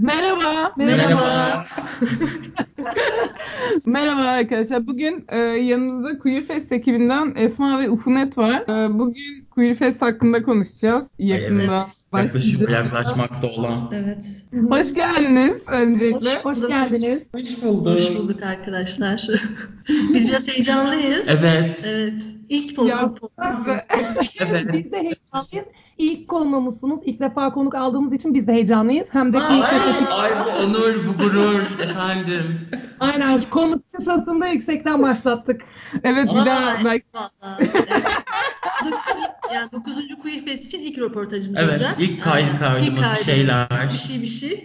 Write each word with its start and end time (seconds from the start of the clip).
Merhaba. 0.00 0.72
Merhaba. 0.76 1.64
Merhaba 3.86 4.20
arkadaşlar. 4.20 4.86
Bugün 4.86 5.24
e, 5.28 5.38
yanımızda 5.38 6.18
Queer 6.18 6.44
Fest 6.46 6.72
ekibinden 6.72 7.34
Esma 7.36 7.80
ve 7.80 7.90
Ufunet 7.90 8.38
var. 8.38 8.84
E, 8.84 8.98
bugün 8.98 9.46
Queer 9.50 9.76
Fest 9.76 10.02
hakkında 10.02 10.42
konuşacağız. 10.42 11.06
Yakında 11.18 11.62
Evet, 11.62 11.68
başlayacak. 12.12 12.34
yaklaşık 12.34 12.70
yaklaşmakta 12.70 13.46
olan. 13.46 13.90
Evet. 13.94 14.26
Hoş 14.68 14.94
geldiniz 14.94 15.52
öncelikle. 15.66 16.30
Hoş, 16.34 16.44
hoş 16.44 16.68
geldiniz. 16.68 17.22
Hoş 17.34 17.62
bulduk. 17.62 17.94
Hoş 17.94 18.16
bulduk 18.16 18.42
arkadaşlar. 18.42 19.26
Biz 20.14 20.28
biraz 20.28 20.48
heyecanlıyız. 20.48 21.26
Evet. 21.28 21.88
Evet. 21.94 22.20
İlk. 22.50 22.78
Evet. 24.38 24.66
Biz 24.72 24.92
de 24.92 24.96
heyecanlıyız. 25.02 25.66
İlk 25.98 26.28
konuğumuzsunuz. 26.28 27.00
İlk 27.04 27.20
defa 27.20 27.52
konuk 27.52 27.74
aldığımız 27.74 28.12
için 28.12 28.34
biz 28.34 28.46
de 28.46 28.52
heyecanlıyız. 28.52 29.08
Hem 29.12 29.32
de 29.32 29.38
Ay, 29.40 29.58
ilk 29.58 29.64
defa- 29.64 30.14
Ay 30.14 30.30
bu 30.30 30.48
onur, 30.66 30.94
bu 31.08 31.22
gurur 31.22 31.62
efendim. 31.82 32.68
aynen 33.00 33.40
konuk 33.50 33.82
çıtasında 33.90 34.46
yüksekten 34.46 35.02
başlattık. 35.02 35.62
Evet 36.04 36.24
bir 36.30 36.36
daha 36.46 36.84
belki 36.84 37.04
evet. 37.60 38.22
Yani 39.54 39.72
9. 39.72 39.92
Queer 40.22 40.40
Fest 40.44 40.66
için 40.66 40.78
ilk 40.80 40.98
röportajımız 40.98 41.58
Evet, 41.60 41.70
olacak. 41.70 41.96
ilk 41.98 42.22
kaydı 42.22 42.58
kaydımız, 42.60 42.88
ilk 42.88 42.98
bir 43.18 43.24
şeyler. 43.24 43.68
Bir 43.92 43.98
şey 43.98 44.22
bir 44.22 44.26
şey. 44.26 44.64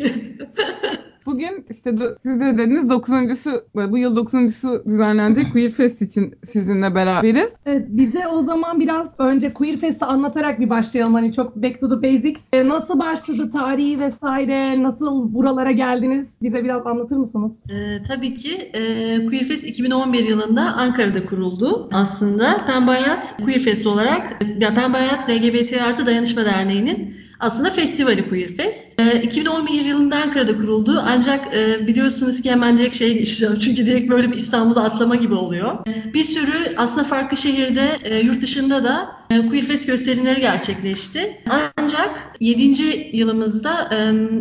Bugün 1.25 1.65
işte 1.69 1.89
do- 1.89 2.15
siz 2.23 2.39
de 2.39 2.57
dediniz 2.57 2.83
9.sü 2.83 3.63
bu 3.91 3.97
yıl 3.97 4.17
9.sü 4.17 4.85
düzenlenecek 4.85 5.51
Queer 5.51 5.71
Fest 5.71 6.01
için 6.01 6.35
sizinle 6.51 6.95
beraberiz. 6.95 7.49
Evet, 7.65 7.85
bize 7.89 8.27
o 8.27 8.41
zaman 8.41 8.79
biraz 8.79 9.19
önce 9.19 9.53
Queer 9.53 9.77
Fest'i 9.77 10.05
anlatarak 10.05 10.59
bir 10.59 10.69
başlayalım. 10.69 11.13
Hani 11.13 11.33
çok 11.33 11.55
back 11.55 11.79
to 11.79 11.89
the 11.89 12.03
basics. 12.03 12.41
E, 12.53 12.67
nasıl 12.69 12.99
başladı 12.99 13.51
tarihi 13.51 13.99
vesaire? 13.99 14.83
Nasıl 14.83 15.33
buralara 15.33 15.71
geldiniz? 15.71 16.27
Bize 16.41 16.63
biraz 16.63 16.87
anlatır 16.87 17.17
mısınız? 17.17 17.51
Ee, 17.69 18.03
tabii 18.03 18.33
ki 18.33 18.51
e, 18.73 18.81
Queer 19.25 19.43
Fest 19.43 19.63
2011 19.67 20.29
yılında 20.29 20.61
Ankara'da 20.61 21.25
kuruldu 21.25 21.89
aslında. 21.93 22.65
Pembe 22.67 22.91
Hayat 22.91 23.37
Queer 23.45 23.59
Fest 23.59 23.87
olarak, 23.87 24.39
ya 24.59 24.73
Pembe 24.73 24.97
Hayat 24.97 25.29
LGBT 25.29 25.81
Artı 25.87 26.05
Dayanışma 26.05 26.45
Derneği'nin 26.45 27.15
aslında 27.39 27.69
festivali 27.69 28.29
Queer 28.29 28.49
Fest. 28.49 29.01
Ee, 29.01 29.21
2011 29.21 29.85
yılında 29.85 30.15
Ankara'da 30.15 30.57
kuruldu 30.57 31.03
ancak 31.07 31.55
e, 31.55 31.87
biliyorsunuz 31.87 32.41
ki 32.41 32.51
hemen 32.51 32.77
direkt 32.77 32.95
şeye 32.95 33.13
geçeceğim 33.13 33.59
çünkü 33.59 33.85
direkt 33.85 34.11
böyle 34.11 34.31
bir 34.31 34.37
İstanbul'a 34.37 34.83
atlama 34.83 35.15
gibi 35.15 35.33
oluyor. 35.33 35.85
Bir 36.13 36.23
sürü 36.23 36.75
aslında 36.77 37.03
farklı 37.03 37.37
şehirde, 37.37 37.89
e, 38.03 38.19
yurt 38.19 38.41
dışında 38.41 38.83
da 38.83 39.11
e, 39.29 39.47
Queer 39.47 39.65
Fest 39.65 39.87
gösterimleri 39.87 40.41
gerçekleşti. 40.41 41.41
Ancak 41.95 42.29
7. 42.39 43.17
yılımızda 43.17 43.89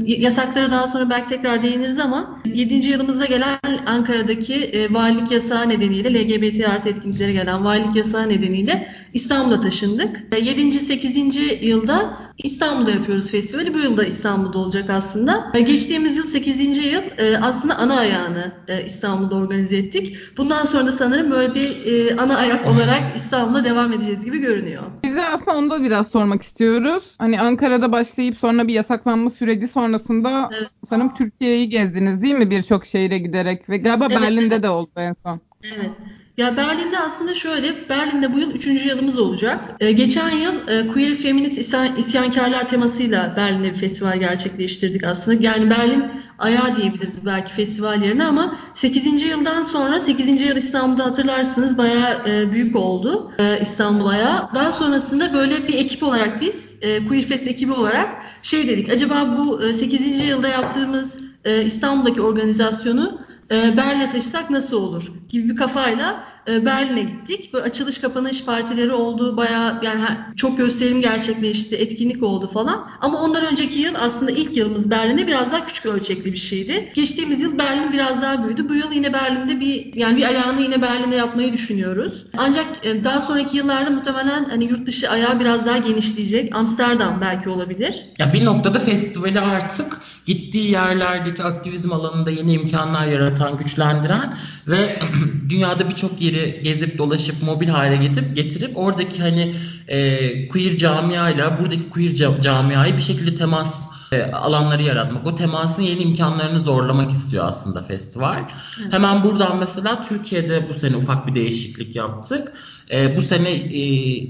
yasaklara 0.07 0.71
daha 0.71 0.89
sonra 0.89 1.11
belki 1.11 1.29
tekrar 1.29 1.63
değiniriz 1.63 1.99
ama 1.99 2.43
7. 2.55 2.75
yılımızda 2.75 3.27
gelen 3.27 3.59
Ankara'daki 3.87 4.89
valilik 4.91 5.31
yasağı 5.31 5.69
nedeniyle 5.69 6.15
LGBT 6.15 6.69
artı 6.69 6.89
etkinliklere 6.89 7.33
gelen 7.33 7.65
valilik 7.65 7.97
yasağı 7.97 8.29
nedeniyle 8.29 8.89
İstanbul'a 9.13 9.61
taşındık. 9.61 10.23
E, 10.33 10.41
7. 10.41 10.73
8. 10.73 11.63
yılda 11.63 12.19
İstanbul'da 12.39 12.91
yapıyoruz 12.91 13.31
festivali. 13.31 13.75
Bu 13.75 13.79
yıl 13.79 13.97
da 13.97 14.05
İstanbul'da 14.05 14.59
olacak 14.59 14.91
aslında. 14.91 15.53
Geçtiğimiz 15.67 16.17
yıl 16.17 16.27
8. 16.27 16.79
yıl 16.79 17.03
aslında 17.43 17.79
ana 17.79 17.97
ayağını 17.97 18.53
İstanbul'da 18.87 19.37
organize 19.37 19.77
ettik. 19.77 20.17
Bundan 20.37 20.65
sonra 20.65 20.87
da 20.87 20.93
sanırım 20.93 21.31
böyle 21.31 21.55
bir 21.55 21.77
ana 22.19 22.37
ayak 22.37 22.67
olarak 22.67 23.03
İstanbul'da 23.17 23.65
devam 23.65 23.93
edeceğiz 23.93 24.25
gibi 24.25 24.39
görünüyor. 24.39 24.83
Biz 25.05 25.17
de 25.17 25.27
aslında 25.27 25.57
onu 25.57 25.71
da 25.71 25.83
biraz 25.83 26.11
sormak 26.11 26.43
istiyoruz. 26.43 27.05
Hani 27.19 27.41
Ankara'da 27.45 27.93
başlayıp 27.93 28.37
sonra 28.39 28.69
bir 28.69 28.75
yasaklanma 28.75 29.31
süreci 29.31 29.69
sonrasında 29.69 30.51
Evet. 30.59 30.71
sanırım 30.91 31.15
Türkiye'yi 31.15 31.69
gezdiniz 31.69 32.23
değil 32.23 32.35
mi 32.35 32.51
birçok 32.51 32.87
şehire 32.87 33.19
giderek 33.19 33.69
ve 33.69 33.77
galiba 33.79 34.07
Evet, 34.11 34.21
Berlin'de 34.23 34.55
evet. 34.55 34.63
de 34.63 34.69
oldu 34.69 34.91
en 34.97 35.17
son. 35.27 35.41
Evet. 35.77 35.91
Ya 36.37 36.57
Berlin'de 36.57 36.99
aslında 36.99 37.35
şöyle, 37.35 37.89
Berlin'de 37.89 38.33
bu 38.35 38.39
yıl 38.39 38.51
üçüncü 38.51 38.89
yılımız 38.89 39.19
olacak. 39.19 39.61
Ee, 39.81 39.93
geçen 39.93 40.31
yıl 40.31 40.53
e, 40.69 40.89
Queer 40.93 41.15
Feminist 41.15 41.59
İsyan- 41.59 41.97
İsyankarlar 41.99 42.69
temasıyla 42.69 43.35
Berlin'de 43.37 43.71
bir 43.71 43.77
festival 43.77 44.19
gerçekleştirdik 44.21 45.05
aslında. 45.05 45.43
Yani 45.43 45.71
Berlin 45.71 46.05
ayağı 46.39 46.77
diyebiliriz 46.77 47.27
belki 47.27 47.53
festival 47.53 48.03
yerine 48.03 48.25
ama 48.25 48.57
8. 48.75 49.23
yıldan 49.29 49.63
sonra 49.63 50.01
8. 50.01 50.43
yıl 50.43 50.57
İstanbul'da 50.57 51.05
hatırlarsınız 51.05 51.79
bayağı 51.79 52.21
e, 52.29 52.53
büyük 52.53 52.77
oldu 52.77 53.33
e, 53.39 53.61
İstanbul 53.61 54.07
ayağı. 54.07 54.49
Daha 54.55 54.73
sonrasında 54.73 55.35
böyle 55.35 55.69
bir 55.69 55.75
ekip 55.75 56.03
olarak 56.03 56.41
biz 56.41 56.74
e, 56.85 57.07
Queer 57.07 57.23
Fest 57.23 57.49
ekibi 57.49 57.73
olarak 57.73 58.23
şey 58.43 58.69
dedik. 58.69 58.93
Acaba 58.93 59.37
bu 59.39 59.63
e, 59.63 59.73
8. 59.73 60.29
yılda 60.29 60.49
yaptığımız 60.49 61.21
e, 61.45 61.65
İstanbul'daki 61.65 62.21
organizasyonu 62.21 63.21
e, 63.51 63.77
Berlin'e 63.77 64.11
taşısak 64.11 64.51
nasıl 64.51 64.77
olur 64.77 65.13
gibi 65.29 65.51
bir 65.51 65.57
kafayla 65.57 66.25
e, 66.49 66.67
Berlin'e 66.67 67.03
gittik. 67.03 67.53
Böyle 67.53 67.65
açılış 67.65 67.99
kapanış 67.99 68.45
partileri 68.45 68.93
oldu. 68.93 69.37
Bayağı 69.37 69.81
yani 69.83 70.05
çok 70.37 70.59
gösterim 70.59 71.01
gerçekleşti, 71.01 71.77
etkinlik 71.77 72.23
oldu 72.23 72.47
falan. 72.47 72.91
Ama 73.01 73.23
ondan 73.23 73.47
önceki 73.47 73.79
yıl 73.79 73.95
aslında 74.01 74.31
ilk 74.31 74.57
yılımız 74.57 74.91
Berlin'de 74.91 75.27
biraz 75.27 75.53
daha 75.53 75.67
küçük 75.67 75.87
ölçekli 75.87 76.33
bir 76.33 76.39
şeydi. 76.39 76.93
Geçtiğimiz 76.95 77.43
yıl 77.43 77.59
Berlin 77.59 77.93
biraz 77.93 78.23
daha 78.23 78.45
büyüdü. 78.45 78.69
Bu 78.69 78.75
yıl 78.75 78.93
yine 78.93 79.13
Berlin'de 79.13 79.61
bir 79.61 79.95
yani 79.95 80.17
bir 80.17 80.27
ayağını 80.27 80.61
yine 80.61 80.83
Berlin'de 80.83 81.17
yapmayı 81.17 81.53
düşünüyoruz. 81.53 82.27
Ancak 82.37 82.67
e, 82.83 83.05
daha 83.05 83.21
sonraki 83.21 83.57
yıllarda 83.57 83.91
muhtemelen 83.91 84.45
hani 84.45 84.65
yurt 84.65 84.87
dışı 84.87 85.11
ayağı 85.11 85.41
biraz 85.41 85.67
daha 85.67 85.79
genişleyecek. 85.79 86.57
Amsterdam 86.57 87.19
belki 87.21 87.49
olabilir. 87.49 88.05
Ya 88.19 88.33
bir 88.33 88.45
noktada 88.45 88.81
festivali 88.81 89.41
artık 89.41 90.01
gittiği 90.27 90.71
yerlerdeki 90.71 91.43
aktivizm 91.43 91.93
alanında 91.93 92.31
yeni 92.31 92.53
imkanlar 92.53 93.07
yaratan, 93.07 93.57
güçlendiren 93.57 94.35
ve 94.69 94.99
dünyada 95.49 95.91
birçok 95.91 96.21
yeri 96.23 96.61
gezip 96.65 96.99
dolaşıp 96.99 97.43
mobil 97.43 97.69
hale 97.69 97.97
getirip 97.97 98.37
getirip 98.37 98.79
oradaki 98.79 99.23
hani 99.23 99.55
e, 99.89 100.47
queer 100.47 100.77
camiayla 100.77 101.59
buradaki 101.61 101.91
queer 101.91 102.11
ca- 102.11 102.43
camiayı 102.43 102.97
bir 102.97 103.03
şekilde 103.03 103.35
temas 103.35 103.89
alanları 104.33 104.83
yaratmak. 104.83 105.27
O 105.27 105.35
temasın 105.35 105.83
yeni 105.83 106.03
imkanlarını 106.03 106.61
zorlamak 106.61 107.11
istiyor 107.11 107.45
aslında 107.49 107.83
festival. 107.83 108.49
Hemen 108.91 109.25
buradan 109.25 109.59
mesela 109.59 110.03
Türkiye'de 110.03 110.69
bu 110.69 110.75
sene 110.75 110.97
ufak 110.97 111.27
bir 111.27 111.35
değişiklik 111.35 111.97
yaptık. 111.97 112.53
E, 112.93 113.17
bu 113.17 113.23
sene 113.23 113.51
e, 113.51 113.81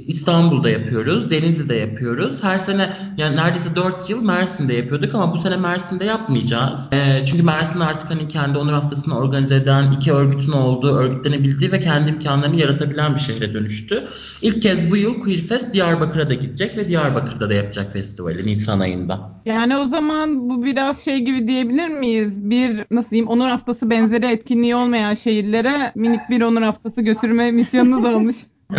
İstanbul'da 0.06 0.70
yapıyoruz, 0.70 1.30
Denizli'de 1.30 1.74
yapıyoruz. 1.74 2.44
Her 2.44 2.58
sene 2.58 2.92
yani 3.18 3.36
neredeyse 3.36 3.76
4 3.76 4.10
yıl 4.10 4.22
Mersin'de 4.22 4.74
yapıyorduk 4.74 5.14
ama 5.14 5.32
bu 5.32 5.38
sene 5.38 5.56
Mersin'de 5.56 6.04
yapmayacağız. 6.04 6.92
E, 6.92 7.26
çünkü 7.26 7.42
Mersin 7.42 7.80
artık 7.80 8.10
hani 8.10 8.28
kendi 8.28 8.58
onur 8.58 8.72
haftasını 8.72 9.18
organize 9.18 9.54
eden 9.54 9.92
iki 9.92 10.12
örgütün 10.12 10.52
olduğu, 10.52 10.96
örgütlenebildiği 10.96 11.72
ve 11.72 11.80
kendi 11.80 12.10
imkanlarını 12.10 12.56
yaratabilen 12.56 13.14
bir 13.14 13.20
şehre 13.20 13.54
dönüştü. 13.54 14.04
İlk 14.42 14.62
kez 14.62 14.90
bu 14.90 14.96
yıl 14.96 15.20
Queer 15.20 15.40
Fest 15.40 15.72
Diyarbakır'a 15.72 16.30
da 16.30 16.34
gidecek 16.34 16.76
ve 16.76 16.88
Diyarbakır'da 16.88 17.50
da 17.50 17.54
yapacak 17.54 17.92
festivali 17.92 18.46
Nisan 18.46 18.80
ayında. 18.80 19.34
Yani 19.44 19.73
o 19.76 19.88
zaman 19.88 20.50
bu 20.50 20.64
biraz 20.64 21.04
şey 21.04 21.18
gibi 21.18 21.48
diyebilir 21.48 21.88
miyiz? 21.88 22.50
Bir 22.50 22.84
nasıl 22.90 23.10
diyeyim 23.10 23.28
onur 23.28 23.48
haftası 23.48 23.90
benzeri 23.90 24.26
etkinliği 24.26 24.74
olmayan 24.74 25.14
şehirlere 25.14 25.92
minik 25.94 26.20
bir 26.30 26.40
onur 26.40 26.62
haftası 26.62 27.02
götürme 27.02 27.50
misyonunuz 27.50 28.04
olmuş. 28.04 28.36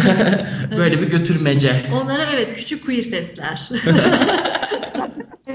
Böyle 0.78 1.02
bir 1.02 1.10
götürmece. 1.10 1.72
Onlara 2.04 2.24
evet 2.36 2.54
küçük 2.56 2.86
queer 2.86 3.04
festler. 3.04 3.70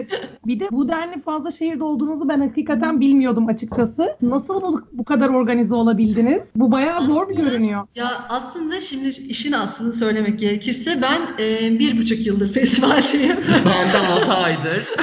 Evet, 0.00 0.31
bir 0.47 0.61
de 0.61 0.69
bu 0.71 0.88
denli 0.88 1.21
fazla 1.21 1.50
şehirde 1.50 1.84
olduğunuzu 1.84 2.28
ben 2.28 2.41
hakikaten 2.41 3.00
bilmiyordum 3.00 3.49
açıkçası. 3.49 4.16
Nasıl 4.22 4.62
bu, 4.62 4.83
bu 4.93 5.05
kadar 5.05 5.28
organize 5.28 5.75
olabildiniz? 5.75 6.43
Bu 6.56 6.72
bayağı 6.72 7.00
zor 7.00 7.28
bir 7.28 7.34
Aslında- 7.34 7.49
görünüyor. 7.50 7.87
Ya 7.94 8.09
aslında 8.28 8.81
şimdi 8.81 9.09
işin 9.09 9.53
aslını 9.53 9.93
söylemek 9.93 10.38
gerekirse 10.38 11.03
ben 11.03 11.21
e, 11.44 11.78
bir 11.78 11.99
buçuk 11.99 12.27
yıldır 12.27 12.49
festivaldeyim. 12.53 13.37
Ben 13.66 13.93
de 13.93 13.99
6 14.22 14.33
aydır. 14.33 14.88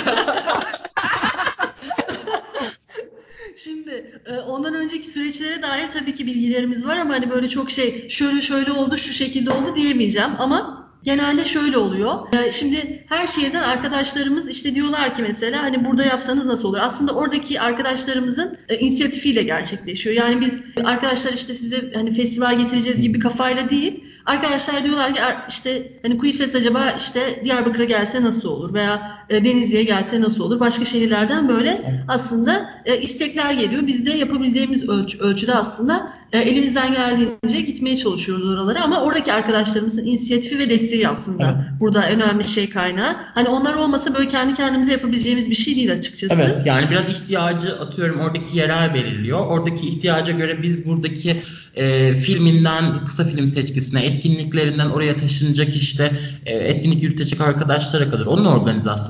Şimdi 3.55 4.21
e, 4.25 4.39
ondan 4.39 4.73
önceki 4.73 5.07
süreçlere 5.07 5.61
dair 5.63 5.85
tabii 5.99 6.13
ki 6.13 6.25
bilgilerimiz 6.25 6.87
var 6.87 6.97
ama 6.97 7.13
hani 7.13 7.29
böyle 7.29 7.49
çok 7.49 7.69
şey 7.71 8.09
şöyle 8.09 8.41
şöyle 8.41 8.71
oldu 8.71 8.97
şu 8.97 9.13
şekilde 9.13 9.51
oldu 9.51 9.75
diyemeyeceğim 9.75 10.29
ama 10.39 10.76
genelde 11.07 11.45
şöyle 11.45 11.77
oluyor. 11.77 12.13
E, 12.33 12.51
Şimdi 12.51 13.03
her 13.09 13.27
şehirden 13.27 13.63
arkadaşlarımız 13.63 14.49
işte 14.49 14.75
diyorlar 14.75 15.15
ki 15.15 15.21
mesela 15.21 15.63
hani 15.63 15.85
burada 15.85 16.03
yapsanız 16.03 16.45
nasıl 16.45 16.67
olur? 16.69 16.77
Aslında 16.81 17.11
oradaki 17.13 17.61
arkadaşlarımızın 17.61 18.57
e, 18.69 18.77
inisiyatifiyle 18.77 19.43
gerçekleşiyor. 19.43 20.15
Yani 20.15 20.41
biz 20.41 20.61
arkadaşlar 20.85 21.33
işte 21.33 21.53
size 21.53 21.91
hani 21.95 22.11
festival 22.13 22.57
getireceğiz 22.59 23.01
gibi 23.01 23.19
kafayla 23.19 23.69
değil. 23.69 24.03
Arkadaşlar 24.25 24.83
diyorlar 24.83 25.13
ki 25.13 25.19
"Er- 25.21 25.45
işte 25.49 25.91
hani 26.01 26.17
Queer 26.17 26.33
Fest 26.35 26.55
acaba 26.55 26.83
işte 26.97 27.41
Diyarbakır'a 27.43 27.83
gelse 27.83 28.23
nasıl 28.23 28.49
olur? 28.49 28.73
Veya 28.73 29.16
e, 29.29 29.45
Denizli'ye 29.45 29.83
gelse 29.83 30.21
nasıl 30.21 30.43
olur? 30.43 30.59
Başka 30.59 30.85
şehirlerden 30.85 31.49
böyle 31.49 32.01
aslında 32.07 32.69
e, 32.85 33.01
istekler 33.01 33.53
geliyor. 33.53 33.87
Biz 33.87 34.05
de 34.05 34.11
yapabildiğimiz 34.11 34.83
ölç- 34.83 35.19
ölçüde 35.19 35.53
aslında 35.53 36.11
e, 36.33 36.37
elimizden 36.37 36.93
geldiğince 36.93 37.61
gitmeye 37.65 37.97
çalışıyoruz 37.97 38.49
oralara 38.49 38.83
ama 38.83 39.01
oradaki 39.03 39.33
arkadaşlarımızın 39.33 40.05
inisiyatifi 40.05 40.59
ve 40.59 40.69
desteği 40.69 41.07
aslında 41.07 41.43
Evet. 41.43 41.79
burada 41.79 42.09
önemli 42.09 42.43
şey 42.43 42.69
kaynağı. 42.69 43.15
Hani 43.33 43.49
onlar 43.49 43.73
olmasa 43.73 44.15
böyle 44.15 44.27
kendi 44.27 44.53
kendimize 44.53 44.91
yapabileceğimiz 44.91 45.49
bir 45.49 45.55
şey 45.55 45.75
değil 45.75 45.91
açıkçası. 45.93 46.33
Evet 46.41 46.61
yani 46.65 46.89
biraz 46.91 47.09
ihtiyacı 47.09 47.79
atıyorum 47.79 48.19
oradaki 48.19 48.57
yerel 48.57 48.93
belirliyor. 48.93 49.47
Oradaki 49.47 49.87
ihtiyaca 49.87 50.33
göre 50.33 50.63
biz 50.63 50.85
buradaki 50.85 51.41
e, 51.75 52.15
filminden 52.15 52.85
kısa 53.05 53.25
film 53.25 53.47
seçkisine, 53.47 54.05
etkinliklerinden 54.05 54.89
oraya 54.89 55.15
taşınacak 55.15 55.75
işte 55.75 56.11
e, 56.45 56.53
etkinlik 56.55 57.03
yürütecek 57.03 57.41
arkadaşlara 57.41 58.09
kadar 58.09 58.25
onun 58.25 58.45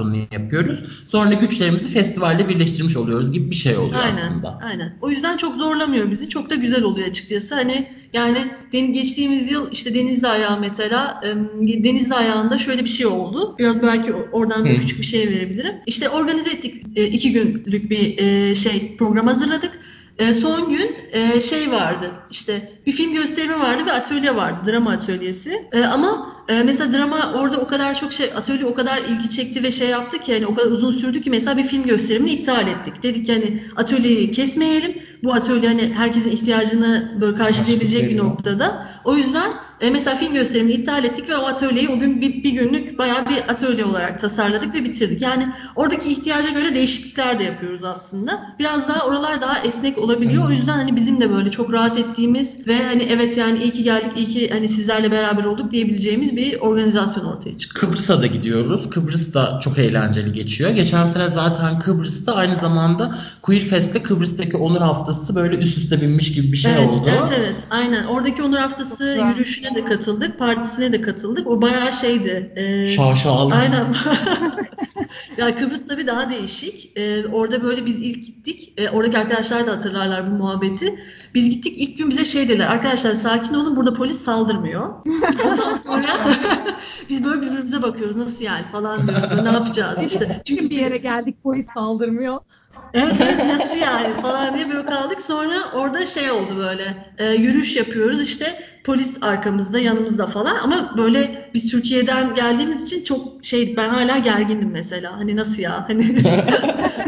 organizasyonunu 0.08 0.28
yapıyoruz. 0.32 1.04
Sonra 1.06 1.34
güçlerimizi 1.34 1.90
festivalle 1.90 2.50
birleştirmiş 2.50 2.98
oluyoruz 2.98 3.32
gibi 3.32 3.52
bir 3.52 3.56
şey 3.56 3.78
oluyor 3.78 4.02
Aynen, 4.04 4.18
aslında. 4.18 4.60
aynen. 4.64 4.98
O 5.02 5.10
yüzden 5.10 5.38
çok 5.38 5.56
zorlamıyor 5.56 6.12
bizi. 6.12 6.30
Çok 6.30 6.50
da 6.50 6.56
güzel 6.56 6.84
oluyor 6.84 7.08
açıkçası. 7.08 7.56
Hani 7.56 7.88
yani 8.14 8.38
geçtiğimiz 8.72 9.52
yıl 9.52 9.72
işte 9.72 9.94
Denizli 9.94 10.28
Ayağı 10.28 10.60
mesela 10.60 11.22
Denizli 11.64 12.14
Ayağı'nda 12.14 12.58
şöyle 12.58 12.84
bir 12.84 12.90
şey 12.90 13.06
oldu. 13.06 13.56
Biraz 13.60 13.82
belki 13.82 14.14
oradan 14.14 14.66
bir 14.66 14.80
küçük 14.80 15.00
bir 15.00 15.06
şey 15.06 15.30
verebilirim. 15.30 15.76
İşte 15.86 16.10
organize 16.10 16.50
ettik. 16.50 16.84
E, 16.96 17.06
iki 17.08 17.32
günlük 17.32 17.90
bir 17.90 18.18
e, 18.18 18.56
şey 18.56 18.96
program 18.98 19.28
hazırladık. 19.28 19.80
E, 20.20 20.34
son 20.34 20.70
gün 20.70 20.90
şey 21.42 21.72
vardı 21.72 22.12
işte 22.32 22.72
bir 22.86 22.92
film 22.92 23.07
gösterimi 23.22 23.60
vardı 23.60 23.86
ve 23.86 23.92
atölye 23.92 24.36
vardı 24.36 24.72
drama 24.72 24.92
atölyesi 24.92 25.68
E, 25.72 25.86
ama 25.86 26.38
e, 26.50 26.64
mesela 26.64 26.94
drama 26.94 27.34
orada 27.34 27.58
o 27.58 27.68
kadar 27.68 27.94
çok 27.94 28.14
şey 28.14 28.32
atölye 28.36 28.66
o 28.66 28.74
kadar 28.74 28.98
ilgi 28.98 29.30
çekti 29.30 29.64
ve 29.64 29.72
şey 29.72 29.90
yaptı 29.90 30.18
ki 30.18 30.32
yani 30.32 30.46
o 30.46 30.56
kadar 30.56 30.72
uzun 30.72 30.92
sürdü 30.92 31.22
ki 31.22 31.30
mesela 31.30 31.58
bir 31.58 31.64
film 31.64 31.84
gösterimini 31.84 32.32
iptal 32.32 32.68
ettik. 32.68 33.04
Dedik 33.04 33.26
ki 33.26 33.34
hani 33.34 33.64
atölyeyi 33.76 34.32
kesmeyelim 34.32 35.02
bu 35.24 35.34
atölye 35.34 35.68
hani 35.68 35.94
herkesin 35.94 36.32
ihtiyacını 36.32 37.18
böyle 37.22 37.38
karşılayabilecek 37.38 38.10
bir 38.10 38.18
noktada. 38.18 38.88
O 39.06 39.16
yüzden 39.16 39.52
e, 39.82 39.90
mesela 39.90 40.16
film 40.16 40.34
gösterimini 40.34 40.74
iptal 40.74 41.04
ettik 41.04 41.30
ve 41.30 41.38
o 41.38 41.46
atölyeyi 41.46 41.90
o 41.90 42.00
gün 42.00 42.22
bir, 42.22 42.44
bir 42.44 42.52
günlük 42.52 43.00
bayağı 43.00 43.30
bir 43.30 43.38
atölye 43.50 43.86
olarak 43.86 44.20
tasarladık 44.20 44.74
ve 44.74 44.84
bitirdik. 44.84 45.22
Yani 45.22 45.48
oradaki 45.76 46.10
ihtiyaca 46.10 46.50
göre 46.50 46.76
değişiklikler 46.76 47.40
de 47.40 47.44
yapıyoruz 47.44 47.84
aslında. 47.84 48.56
Biraz 48.60 48.90
daha 48.90 49.08
oralar 49.08 49.42
daha 49.42 49.60
esnek 49.60 49.98
olabiliyor. 49.98 50.48
O 50.48 50.52
yüzden 50.52 50.78
hani 50.78 50.96
bizim 50.96 51.22
de 51.22 51.32
böyle 51.32 51.52
çok 51.52 51.74
rahat 51.74 51.98
ettiğimiz 51.98 52.68
ve 52.68 52.84
hani 52.84 53.04
evet 53.04 53.38
yani 53.38 53.64
iyi 53.64 53.72
ki 53.72 53.84
geldik, 53.84 54.12
iyi 54.18 54.26
ki 54.26 54.50
hani 54.54 54.68
sizlerle 54.68 55.12
beraber 55.12 55.44
olduk 55.44 55.72
diyebileceğimiz 55.72 56.36
bir 56.36 56.60
organizasyon 56.60 57.26
ortaya 57.26 57.58
çıktı. 57.58 57.80
Kıbrıs'a 57.80 58.22
da 58.22 58.28
gidiyoruz. 58.28 58.90
Kıbrıs 58.90 59.34
da 59.34 59.60
çok 59.62 59.78
eğlenceli 59.78 60.34
geçiyor. 60.34 60.72
Geçen 60.72 61.06
sene 61.06 61.30
zaten 61.30 61.80
Kıbrıs'ta 61.80 62.36
aynı 62.36 62.56
zamanda 62.56 63.16
Queer 63.42 63.62
Fest'te 63.62 64.04
Kıbrıs'taki 64.04 64.58
Onur 64.58 64.82
Haftası 64.82 65.36
böyle 65.36 65.58
üst 65.58 65.78
üste 65.78 66.02
binmiş 66.02 66.34
gibi 66.34 66.52
bir 66.52 66.58
şey 66.58 66.72
evet, 66.74 66.90
oldu. 66.90 67.10
evet 67.10 67.40
evet 67.40 67.56
aynen. 67.70 68.06
Oradaki 68.06 68.44
Onur 68.44 68.58
Haftası 68.58 69.16
Çok 69.20 69.28
yürüyüşüne 69.68 69.76
de 69.76 69.96
katıldık, 69.96 70.40
partisine 70.40 70.92
de 70.92 71.02
katıldık. 71.02 71.48
O 71.48 71.62
bayağı 71.62 71.92
şeydi. 71.92 72.54
e, 72.56 72.88
Şaşalı. 72.88 73.54
Aynen. 73.56 73.86
ya 75.38 75.56
Kıbrıs 75.56 75.88
tabii 75.88 76.08
daha 76.08 76.30
değişik. 76.30 76.98
Ee, 76.98 77.28
orada 77.28 77.64
böyle 77.64 77.86
biz 77.86 78.02
ilk 78.02 78.26
gittik. 78.26 78.74
Ee, 78.78 78.90
oradaki 78.90 79.18
arkadaşlar 79.18 79.68
da 79.68 79.72
hatırlarlar 79.72 80.28
bu 80.28 80.32
muhabbeti. 80.32 81.00
Biz 81.34 81.50
gittik 81.50 81.74
ilk 81.78 81.98
gün 81.98 82.10
bize 82.10 82.26
şey 82.26 82.50
dediler. 82.50 82.68
Arkadaşlar 82.68 83.14
sakin 83.14 83.54
olun 83.54 83.76
burada 83.76 83.94
polis 83.94 84.22
saldırmıyor. 84.22 84.90
Ondan 85.46 85.74
sonra 85.74 86.08
biz 87.10 87.26
böyle 87.26 87.42
birbirimize 87.42 87.82
bakıyoruz. 87.82 88.16
Nasıl 88.16 88.44
yani 88.44 88.66
falan 88.72 89.08
diyoruz. 89.08 89.30
Böyle 89.30 89.44
ne 89.44 89.52
yapacağız 89.52 90.04
işte. 90.06 90.42
Çünkü 90.46 90.70
bir 90.70 90.80
yere 90.80 90.98
geldik 90.98 91.44
polis 91.44 91.66
saldırmıyor. 91.74 92.40
Evet 92.94 93.14
evet 93.22 93.46
nasıl 93.46 93.78
yani 93.78 94.22
falan 94.22 94.56
diye 94.56 94.70
böyle 94.70 94.86
kaldık. 94.86 95.22
Sonra 95.22 95.72
orada 95.74 96.06
şey 96.06 96.32
oldu 96.32 96.58
böyle 96.58 96.84
e, 97.18 97.34
yürüyüş 97.34 97.76
yapıyoruz 97.76 98.22
işte 98.22 98.46
polis 98.88 99.18
arkamızda 99.24 99.80
yanımızda 99.80 100.28
falan 100.28 100.56
ama 100.56 100.94
böyle 100.98 101.52
biz 101.54 101.72
Türkiye'den 101.72 102.36
geldiğimiz 102.36 102.86
için 102.86 103.04
çok 103.04 103.46
şeydik 103.46 103.78
ben 103.78 103.90
hala 103.90 104.18
gergindim 104.18 104.70
mesela 104.72 105.18
hani 105.18 105.36
nasıl 105.36 105.60
ya 105.60 105.86
hani 105.88 106.16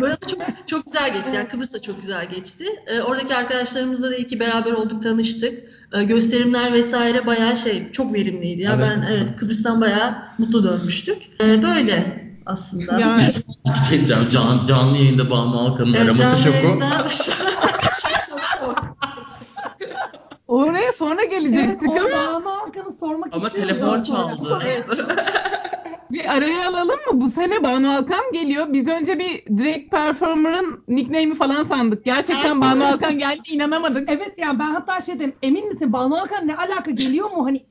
böyle 0.01 0.13
ama 0.13 0.27
çok 0.27 0.67
çok 0.67 0.85
güzel 0.85 1.13
geçti 1.13 1.31
yani 1.35 1.47
Kıbrıs 1.47 1.73
da 1.73 1.81
çok 1.81 2.01
güzel 2.01 2.29
geçti. 2.29 2.65
E, 2.87 3.01
oradaki 3.01 3.35
arkadaşlarımızla 3.35 4.11
da 4.11 4.15
iyi 4.15 4.25
ki 4.25 4.39
beraber 4.39 4.71
olduk 4.71 5.03
tanıştık. 5.03 5.63
E, 5.99 6.03
gösterimler 6.03 6.73
vesaire 6.73 7.25
bayağı 7.25 7.57
şey 7.57 7.91
çok 7.91 8.13
verimliydi 8.13 8.61
ya 8.61 8.71
Evet. 8.75 8.85
ben 8.89 9.05
evet 9.11 9.37
Kıbrıs'tan 9.39 9.81
bayağı 9.81 10.15
mutlu 10.37 10.63
dönmüştük. 10.63 11.17
E, 11.43 11.63
böyle 11.63 12.29
aslında. 12.45 12.99
Yani 12.99 13.21
Bir 13.65 13.89
şey 13.89 13.97
diyeceğim. 13.97 14.27
Can, 14.29 14.65
canlı 14.65 14.97
yayında 14.97 15.29
Banu 15.29 15.59
Alkan'ın 15.59 15.93
Evet, 15.93 16.19
araması 16.19 16.43
şoku. 16.43 16.79
sonra 20.99 21.21
Evet, 21.21 21.31
gelecektik 21.31 21.89
o 21.89 21.93
ama 21.93 22.33
Banu 22.33 22.49
Alkan'ı 22.49 22.91
sormak 22.91 23.35
Ama 23.35 23.49
telefon 23.49 24.01
çaldı. 24.01 24.59
Evet. 24.67 24.85
bir 26.11 26.35
araya 26.35 26.69
alalım 26.69 26.95
mı? 26.95 27.21
Bu 27.21 27.31
sene 27.31 27.63
Banu 27.63 27.91
Alkan 27.91 28.31
geliyor. 28.33 28.65
Biz 28.69 28.87
önce 28.87 29.19
bir 29.19 29.43
drag 29.57 29.91
performer'ın 29.91 30.83
nickname'i 30.87 31.35
falan 31.35 31.63
sandık. 31.63 32.05
Gerçekten 32.05 32.61
Banu 32.61 32.85
Alkan 32.85 33.19
geldi 33.19 33.41
inanamadık. 33.51 34.09
Evet 34.11 34.33
yani 34.37 34.59
ben 34.59 34.73
hatta 34.73 35.01
şey 35.01 35.15
dedim 35.15 35.33
emin 35.43 35.67
misin 35.67 35.93
Banu 35.93 36.19
Alkan 36.19 36.47
ne 36.47 36.55
alaka 36.55 36.91
geliyor 36.91 37.31
mu 37.31 37.45
hani 37.45 37.65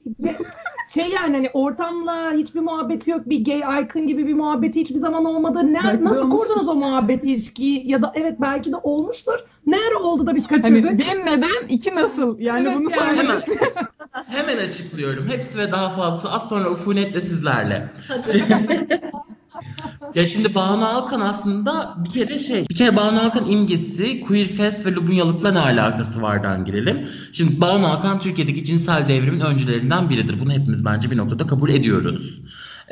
şey 0.94 1.08
yani 1.08 1.36
hani 1.36 1.50
ortamla 1.52 2.32
hiçbir 2.32 2.60
muhabbeti 2.60 3.10
yok 3.10 3.20
bir 3.26 3.44
gay 3.44 3.82
icon 3.82 4.06
gibi 4.06 4.26
bir 4.26 4.34
muhabbeti 4.34 4.80
hiçbir 4.80 4.98
zaman 4.98 5.24
olmadı. 5.24 5.72
Ne, 5.72 5.80
Belki 5.84 6.04
nasıl 6.04 6.22
olmuştur. 6.22 6.48
kurdunuz 6.48 6.68
o 6.68 6.74
muhabbet 6.74 7.24
ilişkiyi 7.24 7.90
ya 7.90 8.02
da 8.02 8.12
evet 8.14 8.40
belki 8.40 8.72
de 8.72 8.76
olmuştur. 8.76 9.38
Ne 9.66 9.76
ara 9.90 9.98
oldu 10.02 10.26
da 10.26 10.34
biz 10.34 10.46
kaçırdık? 10.46 10.84
Hani 10.84 10.98
bir 10.98 11.26
neden, 11.26 11.68
iki 11.68 11.94
nasıl? 11.94 12.38
Yani 12.38 12.68
Evet 12.68 12.76
bunu 12.78 12.90
yani. 12.90 13.18
Hemen, 13.18 13.42
hemen 14.26 14.56
açıklıyorum. 14.56 15.28
Hepsi 15.28 15.58
ve 15.58 15.72
daha 15.72 15.90
fazlası 15.90 16.30
az 16.34 16.48
sonra 16.48 16.70
ufunetle 16.70 17.20
sizlerle. 17.20 17.88
ya 20.14 20.26
şimdi 20.26 20.54
Banu 20.54 20.86
Alkan 20.86 21.20
aslında 21.20 21.94
bir 22.04 22.10
kere 22.10 22.38
şey, 22.38 22.66
bir 22.70 22.74
kere 22.74 22.96
Banu 22.96 23.20
Alkan 23.20 23.46
imgesi 23.46 24.20
Queer 24.20 24.46
Fest 24.46 24.86
ve 24.86 24.92
Lubunyalık'la 24.92 25.52
ne 25.52 25.58
alakası 25.58 26.22
vardan 26.22 26.64
girelim. 26.64 27.08
Şimdi 27.32 27.60
Banu 27.60 27.86
Alkan 27.86 28.20
Türkiye'deki 28.20 28.64
cinsel 28.64 29.08
devrimin 29.08 29.40
öncülerinden 29.40 30.10
biridir. 30.10 30.40
Bunu 30.40 30.52
hepimiz 30.52 30.84
bence 30.84 31.10
bir 31.10 31.16
noktada 31.16 31.46
kabul 31.46 31.70
ediyoruz. 31.70 32.40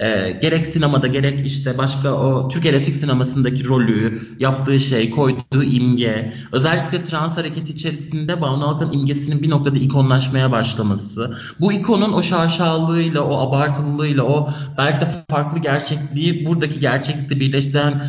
Ee, 0.02 0.38
gerek 0.42 0.66
sinemada 0.66 1.06
gerek 1.06 1.46
işte 1.46 1.78
başka 1.78 2.12
o 2.12 2.48
Türk 2.48 2.66
erotik 2.66 2.96
sinemasındaki 2.96 3.68
rolü, 3.68 4.20
yaptığı 4.40 4.80
şey, 4.80 5.10
koyduğu 5.10 5.62
imge, 5.62 6.32
özellikle 6.52 7.02
trans 7.02 7.36
hareket 7.36 7.70
içerisinde 7.70 8.40
Banu 8.40 8.64
Alkan 8.64 8.92
imgesinin 8.92 9.42
bir 9.42 9.50
noktada 9.50 9.78
ikonlaşmaya 9.78 10.52
başlaması, 10.52 11.36
bu 11.60 11.72
ikonun 11.72 12.12
o 12.12 12.22
şaşalığıyla, 12.22 13.22
o 13.22 13.48
abartılılığıyla, 13.48 14.22
o 14.22 14.50
belki 14.78 15.00
de 15.00 15.08
farklı 15.30 15.58
gerçekliği 15.58 16.46
buradaki 16.46 16.80
gerçeklikle 16.80 17.40
birleştiren 17.40 18.02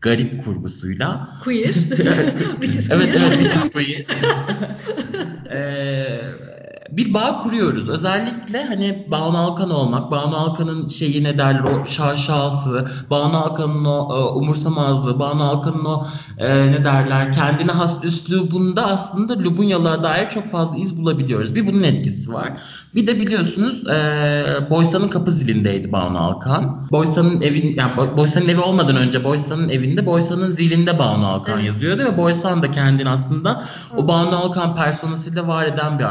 garip 0.00 0.44
kurgusuyla 0.44 1.28
Queer. 1.44 1.64
Evet 2.90 3.08
evet 3.16 3.42
which 3.42 3.56
is 3.56 3.72
queer. 3.72 4.04
Ee, 5.50 6.53
bir 6.90 7.14
bağ 7.14 7.38
kuruyoruz. 7.38 7.88
Özellikle 7.88 8.64
hani 8.64 9.06
Banu 9.10 9.38
Alkan 9.38 9.70
olmak, 9.70 10.10
Banu 10.10 10.36
Alkan'ın 10.36 10.88
şeyi 10.88 11.24
ne 11.24 11.38
derler 11.38 11.60
o 11.60 11.86
şaşası, 11.86 12.86
Banu 13.10 13.36
Alkan'ın 13.36 13.84
o 13.84 14.08
e, 14.16 14.38
umursamazlığı, 14.38 15.20
Banu 15.20 15.44
Alkan'ın 15.44 15.84
o 15.84 16.06
e, 16.38 16.72
ne 16.72 16.84
derler 16.84 17.32
kendine 17.32 17.72
has 17.72 18.04
üslubunda 18.04 18.86
aslında 18.86 19.38
Lubunyalığa 19.38 20.02
dair 20.02 20.28
çok 20.28 20.46
fazla 20.50 20.76
iz 20.76 20.98
bulabiliyoruz. 20.98 21.54
Bir 21.54 21.66
bunun 21.66 21.82
etkisi 21.82 22.32
var. 22.32 22.52
Bir 22.94 23.06
de 23.06 23.20
biliyorsunuz 23.20 23.88
e, 23.88 24.70
Boysa'nın 24.70 25.08
kapı 25.08 25.32
zilindeydi 25.32 25.92
Banu 25.92 26.18
Alkan. 26.18 26.88
Boysa'nın 26.90 27.40
evin 27.42 27.74
yani 27.76 27.92
Bo- 27.92 28.16
Boysa'nın 28.16 28.48
evi 28.48 28.60
olmadan 28.60 28.96
önce 28.96 29.24
Boysa'nın 29.24 29.68
evinde 29.68 30.06
Boysa'nın 30.06 30.50
zilinde 30.50 30.98
Banu 30.98 31.26
Alkan 31.26 31.54
Evet. 31.54 31.66
yazıyordu 31.66 32.02
ve 32.02 32.18
Boysan 32.18 32.62
da 32.62 32.70
kendini 32.70 33.08
aslında 33.08 33.62
o 33.96 34.08
Banu 34.08 34.36
Alkan 34.36 34.76
personasıyla 34.76 35.48
var 35.48 35.66
eden 35.66 35.98
bir 35.98 36.04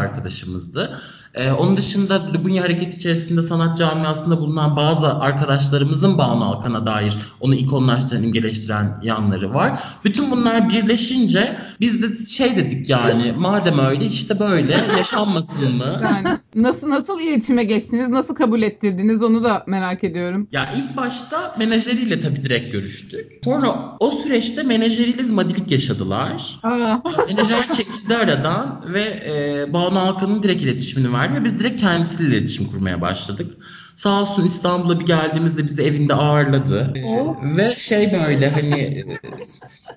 hızlı. 0.63 0.99
Ee, 1.33 1.51
onun 1.51 1.77
dışında 1.77 2.33
Lubunya 2.33 2.63
Hareketi 2.63 2.97
içerisinde 2.97 3.41
sanat 3.41 3.77
camiasında 3.77 4.39
bulunan 4.39 4.75
bazı 4.75 5.13
arkadaşlarımızın 5.19 6.17
Banu 6.17 6.45
Alkan'a 6.45 6.85
dair 6.85 7.17
onu 7.39 7.55
ikonlaştıran, 7.55 8.23
imgeleştiren 8.23 8.99
yanları 9.03 9.53
var. 9.53 9.79
Bütün 10.05 10.31
bunlar 10.31 10.69
birleşince 10.69 11.57
biz 11.81 12.03
de 12.03 12.25
şey 12.25 12.55
dedik 12.55 12.89
yani 12.89 13.33
madem 13.37 13.79
öyle 13.79 14.05
işte 14.05 14.39
böyle 14.39 14.77
yaşanmasın 14.97 15.75
mı? 15.75 15.83
Yani 16.03 16.37
nasıl 16.55 16.89
nasıl 16.89 17.19
iletişime 17.19 17.63
geçtiniz? 17.63 18.09
Nasıl 18.09 18.35
kabul 18.35 18.61
ettirdiniz? 18.61 19.23
Onu 19.23 19.43
da 19.43 19.63
merak 19.67 20.03
ediyorum. 20.03 20.47
Ya 20.51 20.65
ilk 20.77 20.97
başta 20.97 21.55
menajeriyle 21.59 22.19
tabii 22.19 22.43
direkt 22.43 22.71
görüştük. 22.71 23.31
Sonra 23.43 23.67
o 23.99 24.11
süreçte 24.11 24.63
menajeriyle 24.63 25.17
bir 25.17 25.29
madilik 25.29 25.71
yaşadılar. 25.71 26.59
Aa, 26.63 26.97
Menajer 27.27 27.71
çekildi 27.71 28.15
aradan 28.15 28.85
ve 28.93 29.01
e, 29.03 29.73
Banu 29.73 29.99
Alkan'ın 29.99 30.43
direkt 30.43 30.63
iletişimini 30.63 31.13
verdi. 31.13 31.22
Verdi 31.23 31.39
ve 31.39 31.43
biz 31.43 31.59
direkt 31.59 31.81
kendisiyle 31.81 32.37
iletişim 32.37 32.67
kurmaya 32.67 33.01
başladık. 33.01 33.51
Sağ 33.95 34.21
olsun 34.21 34.45
İstanbul'a 34.45 34.99
bir 34.99 35.05
geldiğimizde 35.05 35.63
bizi 35.63 35.81
evinde 35.81 36.13
ağırladı. 36.13 36.93
Oh. 37.05 37.35
Ve 37.57 37.75
şey 37.75 38.13
böyle 38.13 38.49
hani 38.49 39.05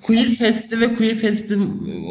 Queer 0.06 0.26
Fest'i 0.26 0.80
ve 0.80 0.94
Queer 0.94 1.14
Fest'in 1.14 1.60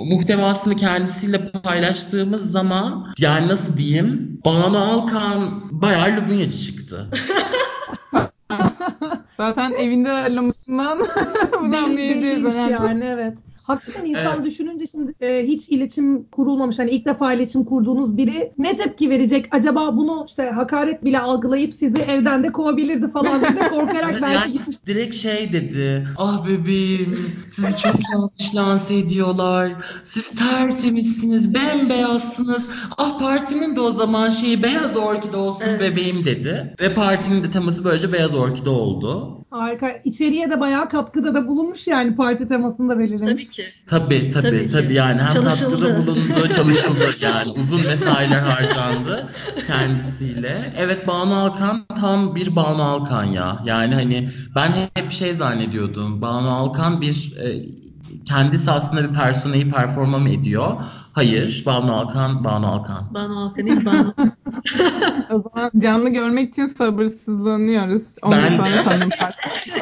muhtevasını 0.10 0.76
kendisiyle 0.76 1.52
paylaştığımız 1.52 2.52
zaman 2.52 3.14
yani 3.20 3.48
nasıl 3.48 3.78
diyeyim 3.78 4.42
Banu 4.46 4.78
Alkan 4.78 5.42
bayağı 5.72 6.18
Lubunyacı 6.18 6.58
çıktı. 6.58 7.10
Zaten 9.38 9.72
evinde 9.72 10.12
ağırlamışından 10.12 11.00
bunu 11.62 11.78
anlayabiliriz. 11.78 12.56
herhalde. 12.56 12.88
yani 12.88 13.06
evet. 13.06 13.38
Hakikaten 13.68 14.06
insan 14.06 14.36
Evet. 14.36 14.46
düşününce 14.46 14.88
şimdi 14.88 15.14
e, 15.22 15.48
hiç 15.48 15.70
iletişim 15.70 16.24
kurulmamış 16.24 16.80
hani 16.80 16.92
ilk 16.92 17.06
defa 17.06 17.34
iletişim 17.34 17.66
kurduğunuz 17.66 18.18
biri 18.18 18.54
ne 18.58 18.78
tepki 18.78 19.10
verecek? 19.10 19.48
Acaba 19.52 19.98
bunu 19.98 20.26
işte 20.28 20.44
hakaret 20.44 21.04
bile 21.04 21.20
algılayıp 21.20 21.74
sizi 21.74 21.98
evden 22.02 22.44
de 22.44 22.52
kovabilirdi 22.52 23.08
falan 23.12 23.42
diye 23.42 23.70
korkarak 23.70 24.22
belki 24.22 24.58
yani 24.58 24.60
direkt 24.88 25.16
şey 25.16 25.54
dedi. 25.54 26.08
Ah 26.18 26.48
bebeğim 26.48 27.18
sizi 27.48 27.78
çok 27.78 27.96
yanlış 28.14 28.56
lanse 28.56 28.96
ediyorlar. 28.98 29.74
Siz 30.04 30.30
tertemizsiniz, 30.36 31.54
bembeyazsınız. 31.54 32.70
Ah 32.98 33.20
partinin 33.20 33.76
de 33.76 33.82
o 33.82 33.92
zaman 33.92 34.30
şeyi 34.30 34.64
beyaz 34.64 34.98
orkide 34.98 35.38
olsun 35.38 35.66
Evet. 35.70 35.82
bebeğim 35.82 36.26
dedi. 36.26 36.76
Ve 36.82 36.94
partinin 36.94 37.44
de 37.44 37.52
teması 37.52 37.84
böylece 37.86 38.14
beyaz 38.14 38.36
orkide 38.36 38.70
oldu. 38.70 39.45
Harika. 39.56 39.92
İçeriye 40.06 40.50
de 40.50 40.60
bayağı 40.60 40.90
katkıda 40.90 41.34
da 41.34 41.48
bulunmuş 41.48 41.88
yani 41.88 42.16
parti 42.16 42.48
temasını 42.48 42.90
da 42.90 43.00
belirlemiş. 43.00 43.32
Tabii 43.32 43.50
ki. 43.50 43.64
Tabii 43.88 44.30
tabii 44.32 44.50
Tabii 44.50 44.70
tabii, 44.70 44.94
yani 44.94 45.22
hem 45.22 45.34
Çalışıldı. 45.34 45.72
katkıda 45.72 45.98
bulundu, 45.98 46.48
çalışıldı 46.56 47.16
yani 47.22 47.52
uzun 47.52 47.82
mesailer 47.86 48.40
harcandı 48.40 49.30
kendisiyle. 49.68 50.74
Evet 50.78 51.08
Banu 51.08 51.36
Alkan 51.36 51.86
tam 52.00 52.36
bir 52.36 52.56
Banu 52.56 52.84
Alkan 52.84 53.24
ya. 53.24 53.60
Yani 53.66 53.94
hani 53.94 54.30
ben 54.56 54.72
hep 54.96 55.12
şey 55.12 55.34
zannediyordum. 55.34 56.22
Banu 56.22 56.50
Alkan 56.50 57.02
bir 57.02 57.38
e, 57.38 57.66
kendisi 58.26 58.72
aslında 58.72 59.10
bir 59.10 59.14
personayı 59.14 59.70
performa 59.70 60.20
mı 60.20 60.30
ediyor? 60.30 60.72
Hayır. 61.14 61.64
Banu 61.66 61.94
Alkan, 61.96 62.44
Banu 62.44 62.68
Alkan. 62.68 63.14
Banu 63.14 63.40
Alkan'ız 63.40 63.86
Banu. 63.86 64.14
O 65.32 65.44
zaman 65.56 65.72
canlı 65.78 66.10
görmek 66.10 66.50
için 66.50 66.68
sabırsızlanıyoruz. 66.68 68.04
Ondan 68.24 68.40
Ben 68.60 68.74
de. 68.74 68.84
tanım 68.84 69.10